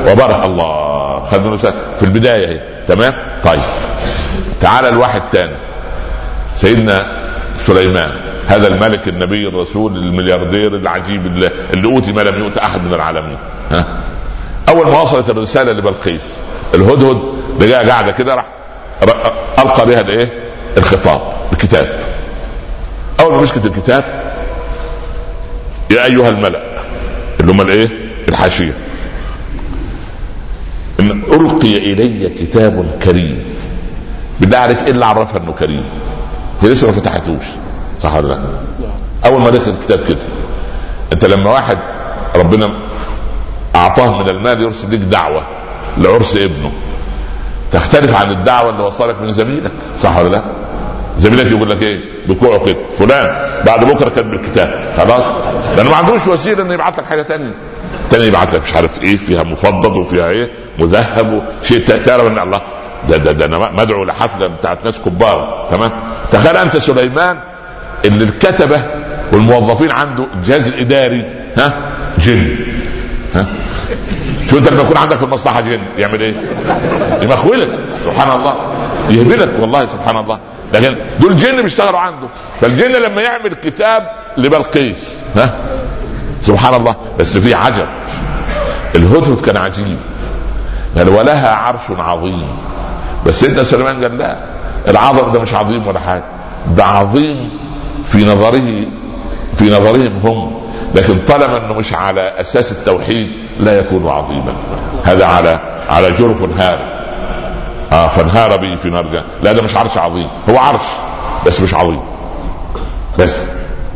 وبركة 0.08 0.44
الله 0.44 1.24
خد 1.24 1.44
منه 1.46 1.56
سلام 1.56 1.74
في 1.98 2.02
البداية 2.04 2.48
إيه؟ 2.48 2.77
تمام؟ 2.88 3.14
طيب 3.44 3.60
تعال 4.60 4.84
الواحد 4.84 5.22
تاني 5.32 5.54
سيدنا 6.56 7.06
سليمان 7.58 8.10
هذا 8.48 8.68
الملك 8.68 9.08
النبي 9.08 9.48
الرسول 9.48 9.96
الملياردير 9.96 10.76
العجيب 10.76 11.26
اللي, 11.26 11.50
اللي 11.72 11.88
أوتي 11.88 12.12
ما 12.12 12.20
لم 12.20 12.44
يؤت 12.44 12.58
أحد 12.58 12.82
من 12.84 12.94
العالمين 12.94 13.38
ها 13.70 13.84
أول 14.68 14.86
ما 14.86 15.00
وصلت 15.00 15.30
الرسالة 15.30 15.72
لبلقيس 15.72 16.34
الهدهد 16.74 17.18
لقاها 17.60 17.88
قاعدة 17.88 18.12
كده 18.12 18.34
راح 18.34 18.44
ألقى 19.58 19.86
بها 19.86 20.00
الإيه؟ 20.00 20.28
الخطاب 20.76 21.20
الكتاب 21.52 21.98
أول 23.20 23.34
ما 23.34 23.40
مسكت 23.40 23.66
الكتاب 23.66 24.04
يا 25.90 26.04
أيها 26.04 26.28
الملأ 26.28 26.62
اللي 27.40 27.52
هم 27.52 27.60
الإيه؟ 27.60 27.88
الحاشية 28.28 28.72
إن 31.00 31.10
ألقي 31.10 31.92
إلي 31.92 32.28
كتاب 32.28 32.90
كريم 33.02 33.38
بالله 34.40 34.58
عليك 34.58 34.78
إيه 34.84 34.90
اللي 34.90 35.04
عرفها 35.06 35.40
إنه 35.42 35.52
كريم؟ 35.52 35.84
هي 36.62 36.68
لسه 36.68 36.86
ما 36.86 36.92
فتحتوش 36.92 37.44
صح 38.02 38.14
ولا 38.14 38.28
لا؟ 38.28 38.38
أول 39.26 39.40
ما 39.40 39.50
دخل 39.50 39.70
الكتاب 39.70 40.04
كده 40.08 40.16
أنت 41.12 41.24
لما 41.24 41.50
واحد 41.52 41.78
ربنا 42.36 42.70
أعطاه 43.76 44.22
من 44.22 44.28
المال 44.28 44.62
يرسل 44.62 44.92
لك 44.94 44.98
دعوة 44.98 45.42
لعرس 45.98 46.36
ابنه 46.36 46.72
تختلف 47.72 48.14
عن 48.14 48.30
الدعوة 48.30 48.70
اللي 48.70 48.82
وصلك 48.82 49.20
من 49.22 49.32
زميلك 49.32 49.72
صح 50.02 50.16
ولا 50.16 50.28
لا؟ 50.28 50.42
زميلك 51.18 51.46
يقول 51.46 51.70
لك 51.70 51.82
إيه؟ 51.82 52.00
بكوعه 52.28 52.64
كده 52.64 52.76
فلان 52.98 53.36
بعد 53.66 53.84
بكرة 53.84 54.08
كاتب 54.08 54.32
الكتاب 54.32 54.80
خلاص؟ 54.96 55.22
لأنه 55.76 55.90
ما 55.90 55.96
عندوش 55.96 56.26
وسيلة 56.26 56.62
إنه 56.62 56.74
يبعت 56.74 56.98
لك 56.98 57.04
حاجة 57.04 57.22
ثانية 57.22 57.54
تاني 58.10 58.24
يبعت 58.26 58.54
لك 58.54 58.62
مش 58.62 58.74
عارف 58.74 59.02
إيه 59.02 59.16
فيها 59.16 59.42
مفضل 59.42 59.96
وفيها 59.96 60.28
إيه 60.30 60.50
مذهب 60.78 61.42
وشيء 61.62 61.86
تعرف 61.86 62.26
إن 62.26 62.38
الله 62.38 62.60
ده 63.08 63.16
ده 63.16 63.32
ده 63.32 63.44
أنا 63.44 63.70
مدعو 63.70 64.04
لحفلة 64.04 64.46
بتاعت 64.46 64.84
ناس 64.84 64.98
كبار 64.98 65.66
تمام؟ 65.70 65.90
تخيل 66.32 66.56
أنت 66.56 66.76
سليمان 66.76 67.38
اللي 68.04 68.24
الكتبة 68.24 68.80
والموظفين 69.32 69.90
عنده 69.90 70.26
الجهاز 70.34 70.68
الإداري 70.68 71.24
ها؟ 71.58 71.72
جن 72.18 72.56
ها؟ 73.34 73.46
شو 74.50 74.58
أنت 74.58 74.68
لما 74.68 74.82
يكون 74.82 74.96
عندك 74.96 75.16
في 75.16 75.22
المصلحة 75.22 75.60
جن 75.60 75.80
يعمل 75.98 76.20
إيه؟ 76.20 76.34
يمخولك 77.22 77.68
سبحان 78.04 78.36
الله 78.40 78.54
يهبلك 79.10 79.50
والله 79.60 79.86
سبحان 79.86 80.16
الله. 80.16 80.38
لكن 80.74 80.94
دول 81.20 81.36
جن 81.36 81.62
بيشتغلوا 81.62 81.98
عنده. 81.98 82.26
فالجن 82.60 82.92
لما 82.92 83.22
يعمل 83.22 83.54
كتاب 83.54 84.10
لبلقيس 84.36 85.14
ها؟ 85.36 85.54
سبحان 86.46 86.74
الله 86.74 86.94
بس 87.18 87.38
في 87.38 87.54
عجب. 87.54 87.86
الهدهد 88.94 89.40
كان 89.40 89.56
عجيب. 89.56 89.98
قال 90.96 91.08
ولها 91.08 91.54
عرش 91.54 91.80
عظيم. 91.98 92.48
بس 93.26 93.44
انت 93.44 93.60
سليمان 93.60 94.02
قال 94.02 94.18
لا 94.18 94.36
العظم 94.88 95.32
ده 95.32 95.40
مش 95.40 95.54
عظيم 95.54 95.86
ولا 95.86 96.00
حاجة. 96.00 96.24
ده 96.76 96.84
عظيم 96.84 97.50
في 98.06 98.24
نظره 98.24 98.86
في 99.56 99.70
نظرهم 99.70 100.20
هم. 100.24 100.58
لكن 100.94 101.18
طالما 101.28 101.56
إنه 101.56 101.74
مش 101.74 101.94
على 101.94 102.20
أساس 102.20 102.72
التوحيد 102.72 103.30
لا 103.60 103.78
يكون 103.78 104.08
عظيما. 104.08 104.52
هذا 105.04 105.26
على 105.26 105.60
على 105.90 106.10
جرف 106.12 106.60
هار 106.60 106.78
آه 107.92 108.08
فانهار 108.08 108.56
به 108.56 108.76
في 108.82 108.90
نار 108.90 109.24
لا 109.42 109.52
ده 109.52 109.62
مش 109.62 109.76
عرش 109.76 109.98
عظيم. 109.98 110.28
هو 110.50 110.58
عرش 110.58 110.86
بس 111.46 111.60
مش 111.60 111.74
عظيم. 111.74 112.00
بس 113.18 113.36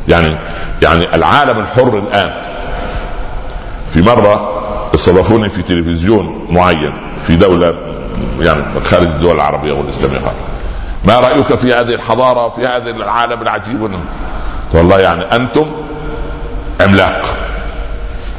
يعني 0.09 0.37
يعني 0.83 1.15
العالم 1.15 1.59
الحر 1.59 1.99
الآن. 1.99 2.33
في 3.93 4.03
مرة 4.03 4.53
استضافوني 4.95 5.49
في 5.49 5.63
تلفزيون 5.63 6.47
معين 6.51 6.93
في 7.27 7.37
دولة 7.37 7.75
يعني 8.41 8.63
خارج 8.85 9.07
الدول 9.07 9.35
العربية 9.35 9.73
والإسلامية. 9.73 10.33
ما 11.05 11.21
رأيك 11.21 11.55
في 11.55 11.75
هذه 11.75 11.95
الحضارة 11.95 12.49
في 12.49 12.67
هذا 12.67 12.91
العالم 12.91 13.43
العجيب؟ 13.43 13.91
والله 14.73 15.01
يعني 15.01 15.25
أنتم 15.25 15.67
عملاق. 16.81 17.25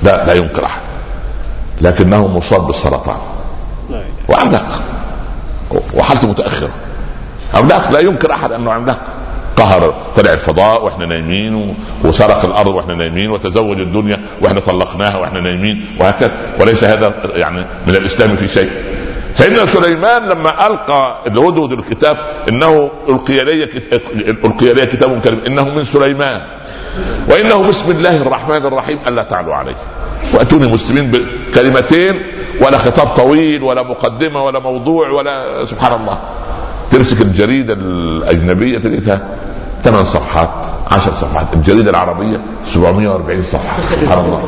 لا 0.03 0.25
لا 0.25 0.33
ينكر 0.33 0.65
أحد. 0.65 0.81
لكنه 1.81 2.27
مصاب 2.27 2.67
بالسرطان. 2.67 3.17
وعملاق. 4.29 4.81
وحالته 5.93 6.27
متأخرة. 6.27 6.69
عملاق 7.53 7.91
لا 7.91 7.99
ينكر 7.99 8.31
أحد 8.33 8.51
أنه 8.51 8.73
عملاق. 8.73 9.01
قهر 9.55 9.93
طلع 10.15 10.33
الفضاء 10.33 10.85
وإحنا 10.85 11.05
نايمين 11.05 11.75
وسرق 12.03 12.45
الأرض 12.45 12.67
وإحنا 12.67 12.95
نايمين 12.95 13.29
وتزوج 13.29 13.79
الدنيا 13.79 14.19
وإحنا 14.41 14.59
طلقناها 14.59 15.17
وإحنا 15.17 15.39
نايمين 15.39 15.85
وهكذا. 15.99 16.31
وليس 16.59 16.83
هذا 16.83 17.13
يعني 17.35 17.65
من 17.87 17.95
الإسلام 17.95 18.35
في 18.35 18.47
شيء. 18.47 18.69
سيدنا 19.33 19.65
سليمان 19.65 20.27
لما 20.29 20.67
ألقى 20.67 21.17
الهدهد 21.27 21.71
الكتاب 21.71 22.17
إنه 22.49 22.91
ألقي 23.09 23.43
لي 23.43 23.63
ألقي 24.45 24.73
لي 24.73 24.85
كتاب 24.85 25.19
كريم. 25.21 25.41
إنه 25.47 25.63
من 25.63 25.83
سليمان. 25.83 26.41
وإنه 27.29 27.67
بسم 27.67 27.91
الله 27.91 28.21
الرحمن 28.21 28.65
الرحيم. 28.65 28.97
ألا 29.07 29.23
تعلوا 29.23 29.55
عليه. 29.55 29.75
وأتوني 30.33 30.67
مسلمين 30.67 31.11
بكلمتين. 31.11 32.21
ولا 32.61 32.77
خطاب 32.77 33.07
طويل 33.07 33.63
ولا 33.63 33.83
مقدمة 33.83 34.43
ولا 34.43 34.59
موضوع 34.59 35.09
ولا 35.09 35.65
سبحان 35.65 36.01
الله. 36.01 36.17
تمسك 36.93 37.21
الجريدة 37.21 37.73
الأجنبية 37.73 38.77
تجدها 38.77 39.21
ثمان 39.83 40.05
صفحات 40.05 40.49
عشر 40.91 41.11
صفحات. 41.11 41.47
الجريدة 41.53 41.89
العربية 41.89 42.41
740 42.65 43.43
صفحة. 43.43 43.77
سبحان 44.01 44.19
الله. 44.19 44.43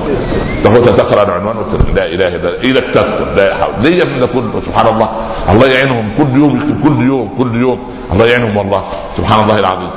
تاخذها 0.64 0.98
تقرأ 0.98 1.24
العنوان 1.24 1.56
لا 1.96 2.06
إله 2.06 2.28
إلا 2.28 2.50
الله. 2.50 2.62
إيدك 2.62 2.84
تكتب 2.84 3.28
لا 3.36 3.56
حول 3.56 3.74
ليه 3.82 4.04
ده 4.04 4.28
كله 4.28 4.62
سبحان 4.66 4.88
الله. 4.94 5.10
الله 5.50 5.68
يعينهم 5.68 6.10
كل 6.18 6.40
يوم 6.40 6.82
كل 6.84 7.06
يوم 7.06 7.36
كل 7.38 7.62
يوم. 7.62 7.80
الله 8.14 8.26
يعينهم 8.26 8.58
والله. 8.58 8.84
سبحان 9.18 9.44
الله 9.44 9.60
العظيم. 9.60 9.90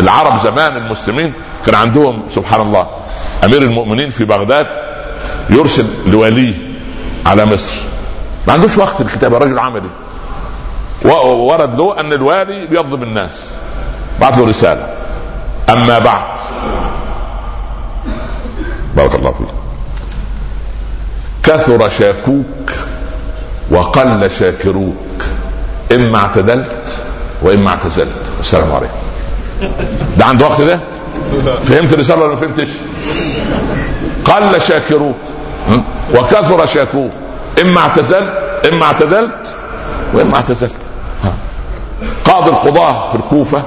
العرب 0.00 0.32
زمان 0.44 0.76
المسلمين 0.76 1.32
كان 1.66 1.74
عندهم 1.74 2.22
سبحان 2.30 2.60
الله 2.60 2.86
أمير 3.44 3.62
المؤمنين 3.62 4.08
في 4.08 4.24
بغداد 4.24 4.66
يرسل 5.50 5.84
لوليه 6.06 6.54
على 7.26 7.44
مصر. 7.44 7.74
ما 8.46 8.52
عندوش 8.52 8.78
وقت 8.78 9.00
الكتابه 9.00 9.38
رجل 9.38 9.58
عملي. 9.58 9.88
ورد 11.04 11.78
له 11.78 12.00
أن 12.00 12.12
الوالي 12.12 12.66
بيظلم 12.66 13.02
الناس. 13.02 13.46
بعث 14.20 14.38
له 14.38 14.46
رسالة. 14.46 14.88
أما 15.70 15.98
بعد. 15.98 16.38
بارك 18.96 19.14
الله 19.14 19.32
فيك. 19.32 19.46
كثر 21.42 21.88
شاكوك 21.88 22.70
وقل 23.70 24.30
شاكروك. 24.30 25.22
إما 25.92 26.18
اعتدلت 26.18 26.98
وإما 27.42 27.70
اعتزلت. 27.70 28.08
السلام 28.40 28.72
عليكم. 28.72 28.94
ده 30.18 30.24
عنده 30.24 30.46
وقت 30.46 30.60
ده؟ 30.60 30.80
فهمت 31.62 31.92
الرسالة 31.92 32.22
ولا 32.22 32.34
ما 32.34 32.40
فهمتش؟ 32.40 32.68
قل 34.24 34.60
شاكروك. 34.60 35.16
وكثر 36.14 36.66
شاكوك. 36.66 37.10
إما 37.60 37.80
اعتزلت 37.80 38.32
إما 38.72 38.84
اعتدلت 38.86 39.54
وإما 40.14 40.34
اعتزلت. 40.34 40.72
قاضي 42.32 42.50
القضاة 42.50 43.10
في 43.10 43.16
الكوفة 43.16 43.62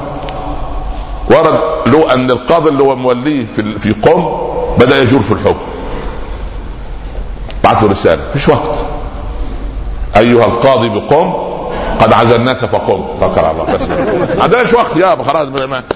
ورد 1.31 1.59
له 1.85 2.13
أن 2.13 2.31
القاضي 2.31 2.69
اللي 2.69 2.83
هو 2.83 2.95
موليه 2.95 3.45
في 3.45 3.79
في 3.79 3.91
قم 3.91 4.37
بدأ 4.79 5.01
يجور 5.01 5.19
في 5.19 5.31
الحكم. 5.31 5.59
بعثوا 7.63 7.89
رسالة. 7.89 8.21
مفيش 8.29 8.49
وقت. 8.49 8.75
أيها 10.17 10.45
القاضي 10.45 10.89
بقم 10.89 11.33
قد 11.99 12.13
عزلناك 12.13 12.57
فقم. 12.57 13.03
على 13.21 13.51
الله. 13.51 13.73
بس. 13.73 13.81
ما 14.37 14.43
عندناش 14.43 14.73
وقت 14.73 14.97
يا 14.97 15.17
خلاص. 15.27 15.47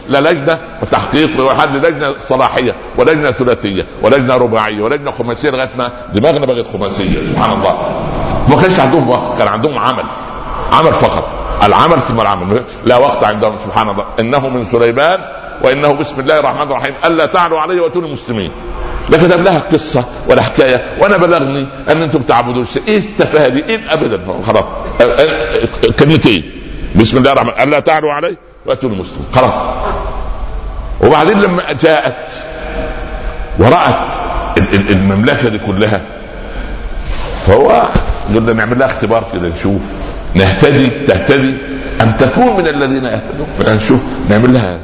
لا 0.09 0.21
لجنة 0.31 0.57
وتحقيق 0.81 1.45
وحد 1.45 1.75
لجنة 1.75 2.13
صلاحية 2.29 2.75
ولجنة 2.97 3.31
ثلاثية 3.31 3.85
ولجنة 4.01 4.35
رباعية 4.35 4.81
ولجنة 4.81 5.11
خماسية 5.11 5.49
لغاية 5.49 5.69
ما 5.77 5.91
دماغنا 6.13 6.45
بقت 6.45 6.65
خماسية. 6.73 7.19
سبحان 7.33 7.51
الله. 7.51 7.77
ما 8.49 8.61
كانش 8.61 8.79
عندهم 8.79 9.09
وقت 9.09 9.37
كان 9.37 9.47
عندهم 9.47 9.77
عمل. 9.77 10.03
عمل 10.73 10.93
فقط. 10.93 11.48
العمل 11.63 12.01
ثم 12.01 12.21
العمل. 12.21 12.63
لا 12.85 12.97
وقت 12.97 13.23
عندهم 13.23 13.57
سبحان 13.57 13.89
الله. 13.89 14.05
إنه 14.19 14.49
من 14.49 14.65
سليمان 14.65 15.19
وإنه 15.63 15.91
بسم 15.91 16.19
الله 16.19 16.39
الرحمن 16.39 16.61
الرحيم. 16.61 16.93
ألا 17.05 17.25
تعلوا 17.25 17.59
علي 17.59 17.79
وأتوني 17.79 18.11
مسلمين. 18.11 18.51
لا 19.09 19.17
كتب 19.17 19.43
لها 19.43 19.59
قصة 19.59 20.03
ولا 20.27 20.41
حكاية 20.41 20.85
وأنا 20.99 21.17
بلغني 21.17 21.65
أن 21.89 22.01
أنتم 22.01 22.21
تعبدون 22.21 22.65
إيه 22.87 22.97
التفاهه 22.97 23.47
دي؟ 23.47 23.65
إيه 23.65 23.93
ابدا؟ 23.93 24.19
خلاص. 24.47 24.65
كلمتين. 25.99 26.51
بسم 26.95 27.17
الله 27.17 27.31
الرحمن 27.31 27.49
الرحيم. 27.49 27.67
ألا 27.67 27.79
تعلوا 27.79 28.13
علي 28.13 28.35
واتوا 28.65 28.89
المسلمين 28.89 29.25
خلاص. 29.35 29.53
وبعدين 31.01 31.41
لما 31.41 31.63
جاءت 31.81 32.29
ورأت 33.59 33.95
المملكة 34.71 35.49
دي 35.49 35.59
كلها 35.59 36.01
فهو 37.47 37.87
قلنا 38.35 38.53
نعمل 38.53 38.79
لها 38.79 38.87
اختبار 38.87 39.23
كده 39.33 39.47
نشوف. 39.47 39.81
نهتدي 40.35 40.89
تهتدي. 41.07 41.53
أم 42.01 42.11
تكون 42.11 42.57
من 42.57 42.67
الذين 42.67 43.03
يهتدون؟ 43.05 43.47
نشوف 43.75 44.03
نعمل 44.29 44.53
لها. 44.53 44.79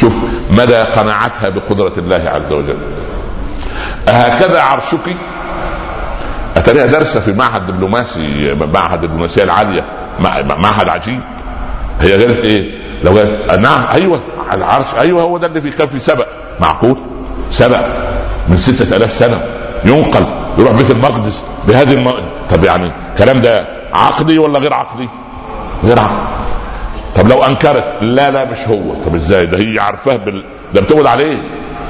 شوف 0.00 0.16
مدى 0.50 0.74
قناعتها 0.76 1.48
بقدرة 1.48 1.92
الله 1.98 2.22
عز 2.30 2.52
وجل. 2.52 2.78
هكذا 4.08 4.60
عرشك؟ 4.60 5.16
أتريها 6.56 6.86
درس 6.86 7.18
في 7.18 7.32
معهد 7.32 7.66
دبلوماسي 7.66 8.54
معهد 8.74 9.04
الدبلوماسية 9.04 9.42
العالية 9.42 9.84
معهد 10.58 10.88
عجيب. 10.88 11.20
هي 12.00 12.12
قالت 12.12 12.44
إيه؟ 12.44 12.70
لو 13.04 13.18
قالت 13.18 13.52
نعم 13.52 13.84
أيوه 13.92 14.20
العرش 14.52 14.86
أيوه 14.98 15.22
هو 15.22 15.38
ده 15.38 15.46
اللي 15.46 15.60
في 15.60 15.70
كان 15.70 15.86
في 15.86 15.98
سبق 15.98 16.26
معقول؟ 16.60 16.96
سبق 17.50 17.80
من 18.48 18.56
ستة 18.56 18.96
ألاف 18.96 19.12
سنة. 19.12 19.40
ينقل 19.84 20.24
يروح 20.58 20.72
بيت 20.72 20.90
المقدس 20.90 21.42
بهذه 21.68 21.92
الم... 21.92 22.14
طب 22.50 22.64
يعني 22.64 22.90
الكلام 23.12 23.40
ده 23.42 23.77
عقلي 23.92 24.38
ولا 24.38 24.58
غير 24.58 24.74
عقلي؟ 24.74 25.08
غير 25.84 25.98
عقلي 25.98 26.18
طب 27.16 27.28
لو 27.28 27.44
أنكرت 27.44 27.84
لا 28.00 28.30
لا 28.30 28.44
مش 28.44 28.58
هو. 28.68 28.94
طب 29.04 29.14
إزاي؟ 29.14 29.46
ده 29.46 29.58
هي 29.58 29.78
عارفاه 29.78 30.16
بال... 30.16 30.44
ده 30.74 30.80
بتقعد 30.80 31.06
عليه. 31.06 31.36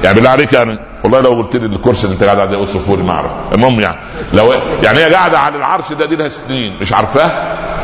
يعني 0.03 0.15
بالله 0.15 0.29
عليك 0.29 0.53
يعني 0.53 0.79
والله 1.03 1.21
لو 1.21 1.33
قلت 1.33 1.55
لي 1.55 1.65
الكرسي 1.65 2.03
اللي 2.03 2.13
أنت 2.13 2.23
قاعد 2.23 2.39
عليه 2.39 2.57
اوصفه 2.57 2.95
ما 2.95 3.11
أعرف. 3.13 3.31
المهم 3.53 3.79
يعني 3.79 3.95
لو 4.33 4.53
يعني 4.83 4.99
هي 4.99 5.13
قاعدة 5.13 5.39
على 5.39 5.57
العرش 5.57 5.93
ده 5.99 6.05
دي 6.05 6.15
لها 6.15 6.29
سنين. 6.29 6.73
مش 6.81 6.93
عارفاه؟ 6.93 7.31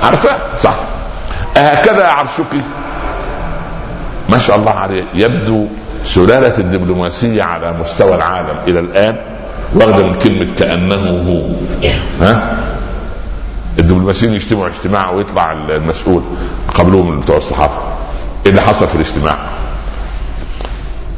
عارفاه؟ 0.03 0.37
صح. 0.63 0.75
هكذا 1.57 2.07
عرشك 2.07 2.45
ما 4.29 4.37
شاء 4.37 4.55
الله 4.55 4.71
عليه. 4.71 5.03
يبدو 5.13 5.67
سلالة 6.05 6.57
الدبلوماسية 6.57 7.43
على 7.43 7.73
مستوى 7.73 8.15
العالم 8.15 8.57
إلى 8.67 8.79
الآن 8.79 9.15
واخدة 9.75 10.05
من 10.07 10.13
كلمة 10.19 10.47
كأنه 10.59 10.95
هو. 11.29 11.55
ها؟ 12.25 12.57
الدبلوماسيين 13.79 14.33
يجتمعوا 14.33 14.67
اجتماع 14.67 15.09
ويطلع 15.11 15.51
المسؤول 15.51 16.21
قبلهم 16.75 17.19
بتوع 17.19 17.37
الصحافة. 17.37 17.81
إيه 18.45 18.51
اللي 18.51 18.61
حصل 18.61 18.87
في 18.87 18.95
الاجتماع؟ 18.95 19.35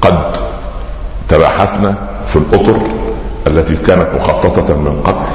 قد 0.02 0.36
تباحثنا 1.30 1.96
في 2.28 2.36
الأطر 2.36 2.78
التي 3.48 3.76
كانت 3.76 4.08
مخططة 4.16 4.76
من 4.78 5.02
قبل 5.06 5.26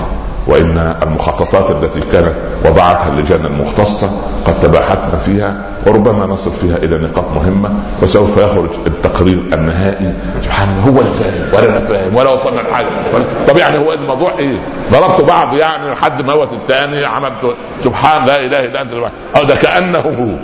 وإن 0.47 0.79
المخططات 1.03 1.71
التي 1.71 2.01
كانت 2.13 2.35
وضعتها 2.65 3.09
اللجان 3.09 3.47
المختصة 3.47 4.11
قد 4.47 4.61
تباحثنا 4.63 5.17
فيها 5.25 5.63
وربما 5.87 6.27
نصل 6.27 6.51
فيها 6.51 6.77
إلى 6.77 6.99
نقاط 6.99 7.25
مهمة 7.35 7.71
وسوف 8.03 8.37
يخرج 8.37 8.71
التقرير 8.87 9.39
النهائي. 9.53 10.15
سبحان 10.43 10.69
الله 10.69 10.83
هو 10.83 11.01
اللي 11.01 11.13
فاهم 11.13 11.55
ولا 11.55 11.79
أنا 11.79 11.87
فاهم 11.87 12.17
ولا 12.17 12.31
وصلنا 12.31 12.61
لحاجة. 12.61 12.87
طب 13.49 13.57
يعني 13.57 13.79
هو 13.79 13.93
الموضوع 13.93 14.33
إيه؟ 14.39 14.57
ضربت 14.93 15.21
بعض 15.21 15.57
يعني 15.57 15.91
لحد 15.91 16.31
موت 16.31 16.53
الثاني 16.53 17.05
عملت 17.05 17.57
سبحان 17.85 18.27
لا 18.27 18.41
إله 18.41 18.65
إلا 18.65 18.83
أنت. 18.83 18.93
أو 19.37 19.45
ده 19.45 19.55
كأنه 19.55 19.99
هو 19.99 20.37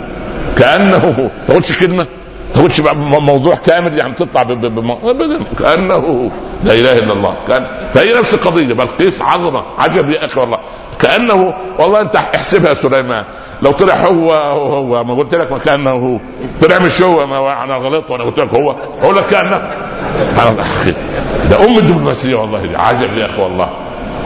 كانه 0.57 1.15
هو 1.19 1.27
تقولش 1.47 1.79
كلمه 1.79 2.05
تاخدش 2.53 2.81
موضوع 3.05 3.55
كامل 3.55 3.97
يعني 3.97 4.13
تطلع 4.13 4.41
ابدا. 4.41 5.43
كأنه 5.59 6.31
لا 6.63 6.73
إله 6.73 6.97
إلا 6.97 7.13
الله. 7.13 7.35
كان 7.47 7.67
فهي 7.93 8.13
نفس 8.13 8.33
القضية. 8.33 8.73
بلقيس 8.73 9.21
عظمة. 9.21 9.63
عجب 9.79 10.09
يا 10.09 10.25
أخي 10.25 10.39
والله. 10.39 10.57
كأنه 10.99 11.53
والله 11.79 12.01
أنت 12.01 12.15
احسبها 12.15 12.73
سليمان. 12.73 13.25
لو 13.61 13.71
طلع 13.71 13.95
هو 13.95 14.33
هو, 14.33 14.95
هو 14.95 15.03
ما 15.03 15.13
قلت 15.13 15.35
لك 15.35 15.51
ما 15.51 15.57
كانه 15.57 15.89
هو. 15.89 16.19
طلع 16.61 16.79
مش 16.79 17.01
هو 17.01 17.27
ما 17.27 17.63
أنا 17.63 17.75
غلطت 17.75 18.11
وأنا 18.11 18.23
قلت 18.23 18.39
لك 18.39 18.53
هو. 18.53 18.75
أقول 19.01 19.17
لك 19.17 19.25
كانه 19.25 19.71
سبحان 20.31 20.51
الله 20.51 20.61
أخي. 20.61 20.93
ده 21.49 21.65
أم 21.65 21.77
الدبلوماسية 21.77 22.35
والله 22.35 22.59
دي 22.61 22.75
عجب 22.77 23.17
يا 23.17 23.25
أخي 23.25 23.41
والله. 23.41 23.69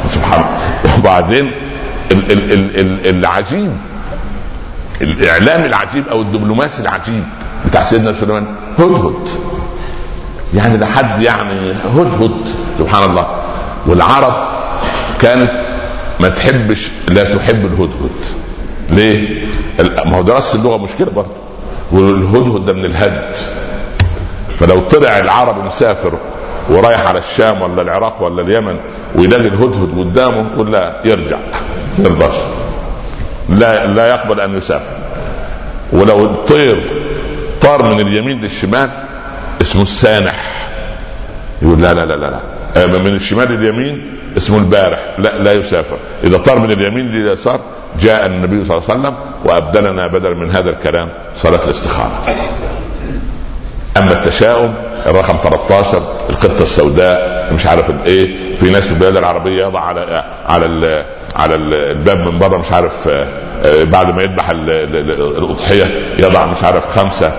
سبحان 0.10 0.40
الله. 0.42 1.00
وبعدين 1.00 1.52
ال 2.12 2.32
ال 2.32 2.52
ال 2.54 2.80
ال 2.80 3.08
العجيب 3.18 3.78
الإعلام 5.02 5.66
العجيب 5.66 6.08
أو 6.08 6.22
الدبلوماسي 6.22 6.82
العجيب 6.82 7.24
بتاع 7.66 7.84
سيدنا 7.84 8.14
سليمان 8.14 8.46
هدهد. 8.80 9.28
يعني 10.54 10.78
لحد 10.78 11.22
يعني 11.22 11.72
هدهد 11.72 12.32
سبحان 12.80 13.10
الله. 13.10 13.28
والعرب 13.88 14.34
كانت 15.22 15.52
ما 16.20 16.30
تحبش 16.30 16.92
لا 17.08 17.36
تحب 17.38 17.66
الهدهد. 17.66 18.12
ليه؟ 18.90 19.46
ما 20.06 20.18
هو 20.18 20.22
دراسة 20.22 20.60
اللغة 20.60 20.78
مشكلة 20.78 21.12
برضه. 21.12 21.32
والهدهد 21.92 22.66
ده 22.66 22.74
من 22.74 22.86
الهد. 22.86 23.36
فلو 24.60 24.80
طلع 24.80 25.20
العربي 25.20 25.62
مسافر 25.62 26.14
ورايح 26.70 27.08
على 27.08 27.20
الشام 27.20 27.62
ولا 27.62 27.82
العراق 27.82 28.22
ولا 28.22 28.42
اليمن 28.42 28.76
ويلاقي 29.16 29.48
الهدهد 29.48 30.00
قدامه 30.00 30.52
يقول 30.54 30.72
لا 30.72 31.02
يرجع. 31.06 31.38
ما 31.98 32.30
لا 33.50 33.88
لا 33.88 34.08
يقبل 34.08 34.40
أن 34.40 34.58
يسافر. 34.58 34.96
ولو 35.92 36.26
الطير 36.26 36.84
طار 37.62 37.94
من 37.94 38.00
اليمين 38.00 38.42
للشمال 38.42 38.90
اسمه 39.62 39.82
السانح. 39.82 40.68
يقول 41.62 41.82
لا 41.82 41.94
لا 41.94 42.06
لا 42.06 42.14
لا, 42.14 42.42
لا. 42.76 42.88
من 42.88 43.16
الشمال 43.16 43.52
لليمين 43.52 44.18
اسمه 44.38 44.58
البارح. 44.58 45.16
لا 45.18 45.38
لا 45.38 45.54
يسافر. 45.54 45.98
إذا 46.24 46.38
طار 46.38 46.60
من 46.60 46.72
اليمين 46.72 47.06
لليسار 47.06 47.60
جاء 48.00 48.26
النبي 48.26 48.66
صلى 48.66 48.78
الله 48.78 48.90
عليه 48.90 49.00
وسلم 49.00 49.16
وأبدلنا 49.46 50.08
بدل 50.08 50.36
من 50.36 50.52
هذا 50.52 50.70
الكلام 50.70 51.10
صلاة 51.36 51.64
الاستخارة. 51.66 52.22
أما 53.98 54.12
التشاؤم 54.12 54.74
الرقم 55.06 55.36
13 55.44 56.04
القطه 56.30 56.62
السوداء 56.64 57.50
مش 57.56 57.66
عارف 57.66 57.90
الإيه. 57.90 58.36
في 58.60 58.70
ناس 58.70 58.84
في 58.84 58.92
البلاد 58.94 59.18
العربية 59.18 59.66
يضع 59.66 59.80
على 59.80 60.24
على 60.48 61.06
على 61.36 61.56
الباب 61.56 62.18
من 62.20 62.40
بره 62.40 62.58
مش 62.58 62.72
عارف 62.72 63.08
آه، 63.08 63.28
آه، 63.66 63.84
بعد 63.84 64.16
ما 64.16 64.24
يذبح 64.24 64.50
الأضحية 64.50 65.86
يضع 66.20 66.46
مش 66.46 66.64
عارف 66.64 67.00
خمسة 67.00 67.32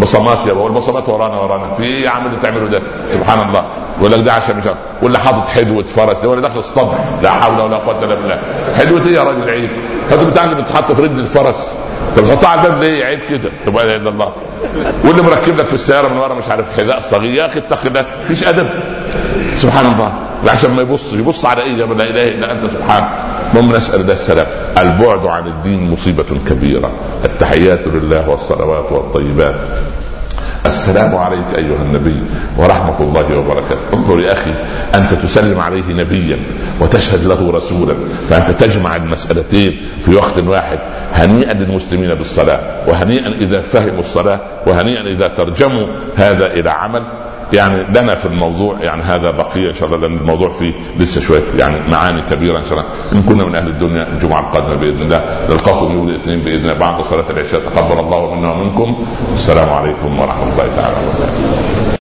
بصمات 0.00 0.38
يا 0.46 0.52
والبصمات 0.52 1.08
ورانا 1.08 1.36
ورانا. 1.40 1.74
في 1.74 1.82
إيه 1.82 2.04
يا 2.04 2.10
عم 2.10 2.26
اللي 2.26 2.36
بتعمله 2.36 2.66
ده؟ 2.68 2.82
سبحان 3.14 3.48
الله. 3.48 3.64
يقول 3.98 4.12
لك 4.12 4.18
ده 4.20 4.32
عشان 4.32 4.56
مش 4.56 4.64
ولا 5.02 5.18
حاطط 5.18 5.48
حدوه 5.48 5.82
فرس 5.82 6.20
ده 6.20 6.28
ولا 6.28 6.40
داخل 6.40 6.60
اسطبل 6.60 6.94
لا 7.22 7.30
حول 7.30 7.60
ولا 7.60 7.76
قوة 7.76 8.04
إلا 8.04 8.14
بالله. 8.14 8.38
حدوه 8.78 9.00
إيه 9.06 9.14
يا 9.14 9.22
راجل 9.22 9.50
عيب 9.50 9.70
هذا 10.10 10.30
بتاع 10.30 10.44
اللي 10.44 10.62
بتحط 10.62 10.92
في 10.92 11.02
رجل 11.02 11.18
الفرس. 11.18 11.72
طب 12.16 12.24
تحطها 12.24 12.48
على 12.48 12.60
الباب 12.60 12.82
ليه 12.82 13.04
عيب 13.04 13.20
كده؟ 13.30 13.50
لا 13.66 13.82
إله 13.82 13.96
إلا 13.96 14.10
الله. 14.10 14.32
واللي 15.04 15.22
مركب 15.22 15.58
لك 15.58 15.66
في 15.66 15.74
السيارة 15.74 16.08
من 16.08 16.16
ورا 16.16 16.34
مش 16.34 16.48
عارف 16.48 16.76
حذاء 16.76 17.00
صغير 17.10 17.34
يا 17.34 17.46
أخي 17.46 17.60
الله. 17.60 18.04
مفيش 18.24 18.44
أدب. 18.48 18.66
سبحان 19.70 19.86
الله. 19.86 20.12
عشان 20.50 20.70
ما 20.70 20.82
يبص 20.82 21.12
يبص 21.12 21.44
على 21.44 21.62
إيه؟ 21.62 21.74
لا 21.76 22.04
إله 22.04 22.28
إلا 22.28 22.52
أنت 22.52 22.70
سبحان. 22.70 23.04
المهم 23.54 23.76
نسأل 23.76 24.00
الله 24.00 24.12
السلام. 24.12 24.46
البعد 24.78 25.26
عن 25.26 25.46
الدين 25.46 25.90
مصيبة 25.90 26.26
كبيرة. 26.48 26.90
التحيات 27.24 27.86
لله 27.86 28.28
والصلوات 28.28 28.92
والطيبات. 28.92 29.54
السلام 30.66 31.16
عليك 31.16 31.54
أيها 31.54 31.82
النبي 31.82 32.22
ورحمة 32.58 33.00
الله 33.00 33.38
وبركاته. 33.38 33.94
انظر 33.94 34.20
يا 34.20 34.32
أخي 34.32 34.50
أنت 34.94 35.14
تسلم 35.14 35.60
عليه 35.60 35.86
نبيا 35.88 36.38
وتشهد 36.80 37.24
له 37.24 37.52
رسولا. 37.52 37.94
فأنت 38.30 38.50
تجمع 38.50 38.96
المسألتين 38.96 39.80
في 40.04 40.14
وقت 40.14 40.38
واحد. 40.46 40.78
هنيئا 41.14 41.52
للمسلمين 41.52 42.14
بالصلاة 42.14 42.60
وهنيئا 42.86 43.28
إذا 43.40 43.60
فهموا 43.60 44.00
الصلاة 44.00 44.38
وهنيئا 44.66 45.02
إذا 45.02 45.28
ترجموا 45.28 45.86
هذا 46.16 46.46
إلى 46.46 46.70
عمل. 46.70 47.02
يعني 47.52 47.84
لنا 47.84 48.14
في 48.14 48.26
الموضوع 48.26 48.76
يعني 48.80 49.02
هذا 49.02 49.30
بقية 49.30 49.68
إن 49.68 49.74
شاء 49.74 49.88
الله 49.88 49.98
لأن 49.98 50.16
الموضوع 50.16 50.50
فيه 50.50 50.72
لسه 50.98 51.20
شوية 51.20 51.42
يعني 51.58 51.76
معاني 51.90 52.22
كبيرة 52.22 52.58
إن 52.58 52.64
شاء 52.64 52.72
الله. 52.72 52.84
إن 53.12 53.22
كنا 53.22 53.44
من 53.44 53.54
أهل 53.54 53.68
الدنيا 53.68 54.08
الجمعة 54.08 54.40
القادمة 54.40 54.74
بإذن 54.74 55.02
الله. 55.02 55.46
نلقاكم 55.50 55.92
يوم 55.94 56.08
الاثنين 56.08 56.40
بإذن 56.40 56.62
الله 56.62 56.74
بعد 56.74 57.04
صلاة 57.04 57.24
العشاء. 57.30 57.60
تقبل 57.60 58.00
الله 58.00 58.34
منا 58.34 58.52
ومنكم. 58.52 59.06
السلام 59.34 59.68
عليكم 59.68 60.20
ورحمة 60.20 60.52
الله 60.52 60.66
تعالى 60.76 60.96
وبركاته. 60.96 61.80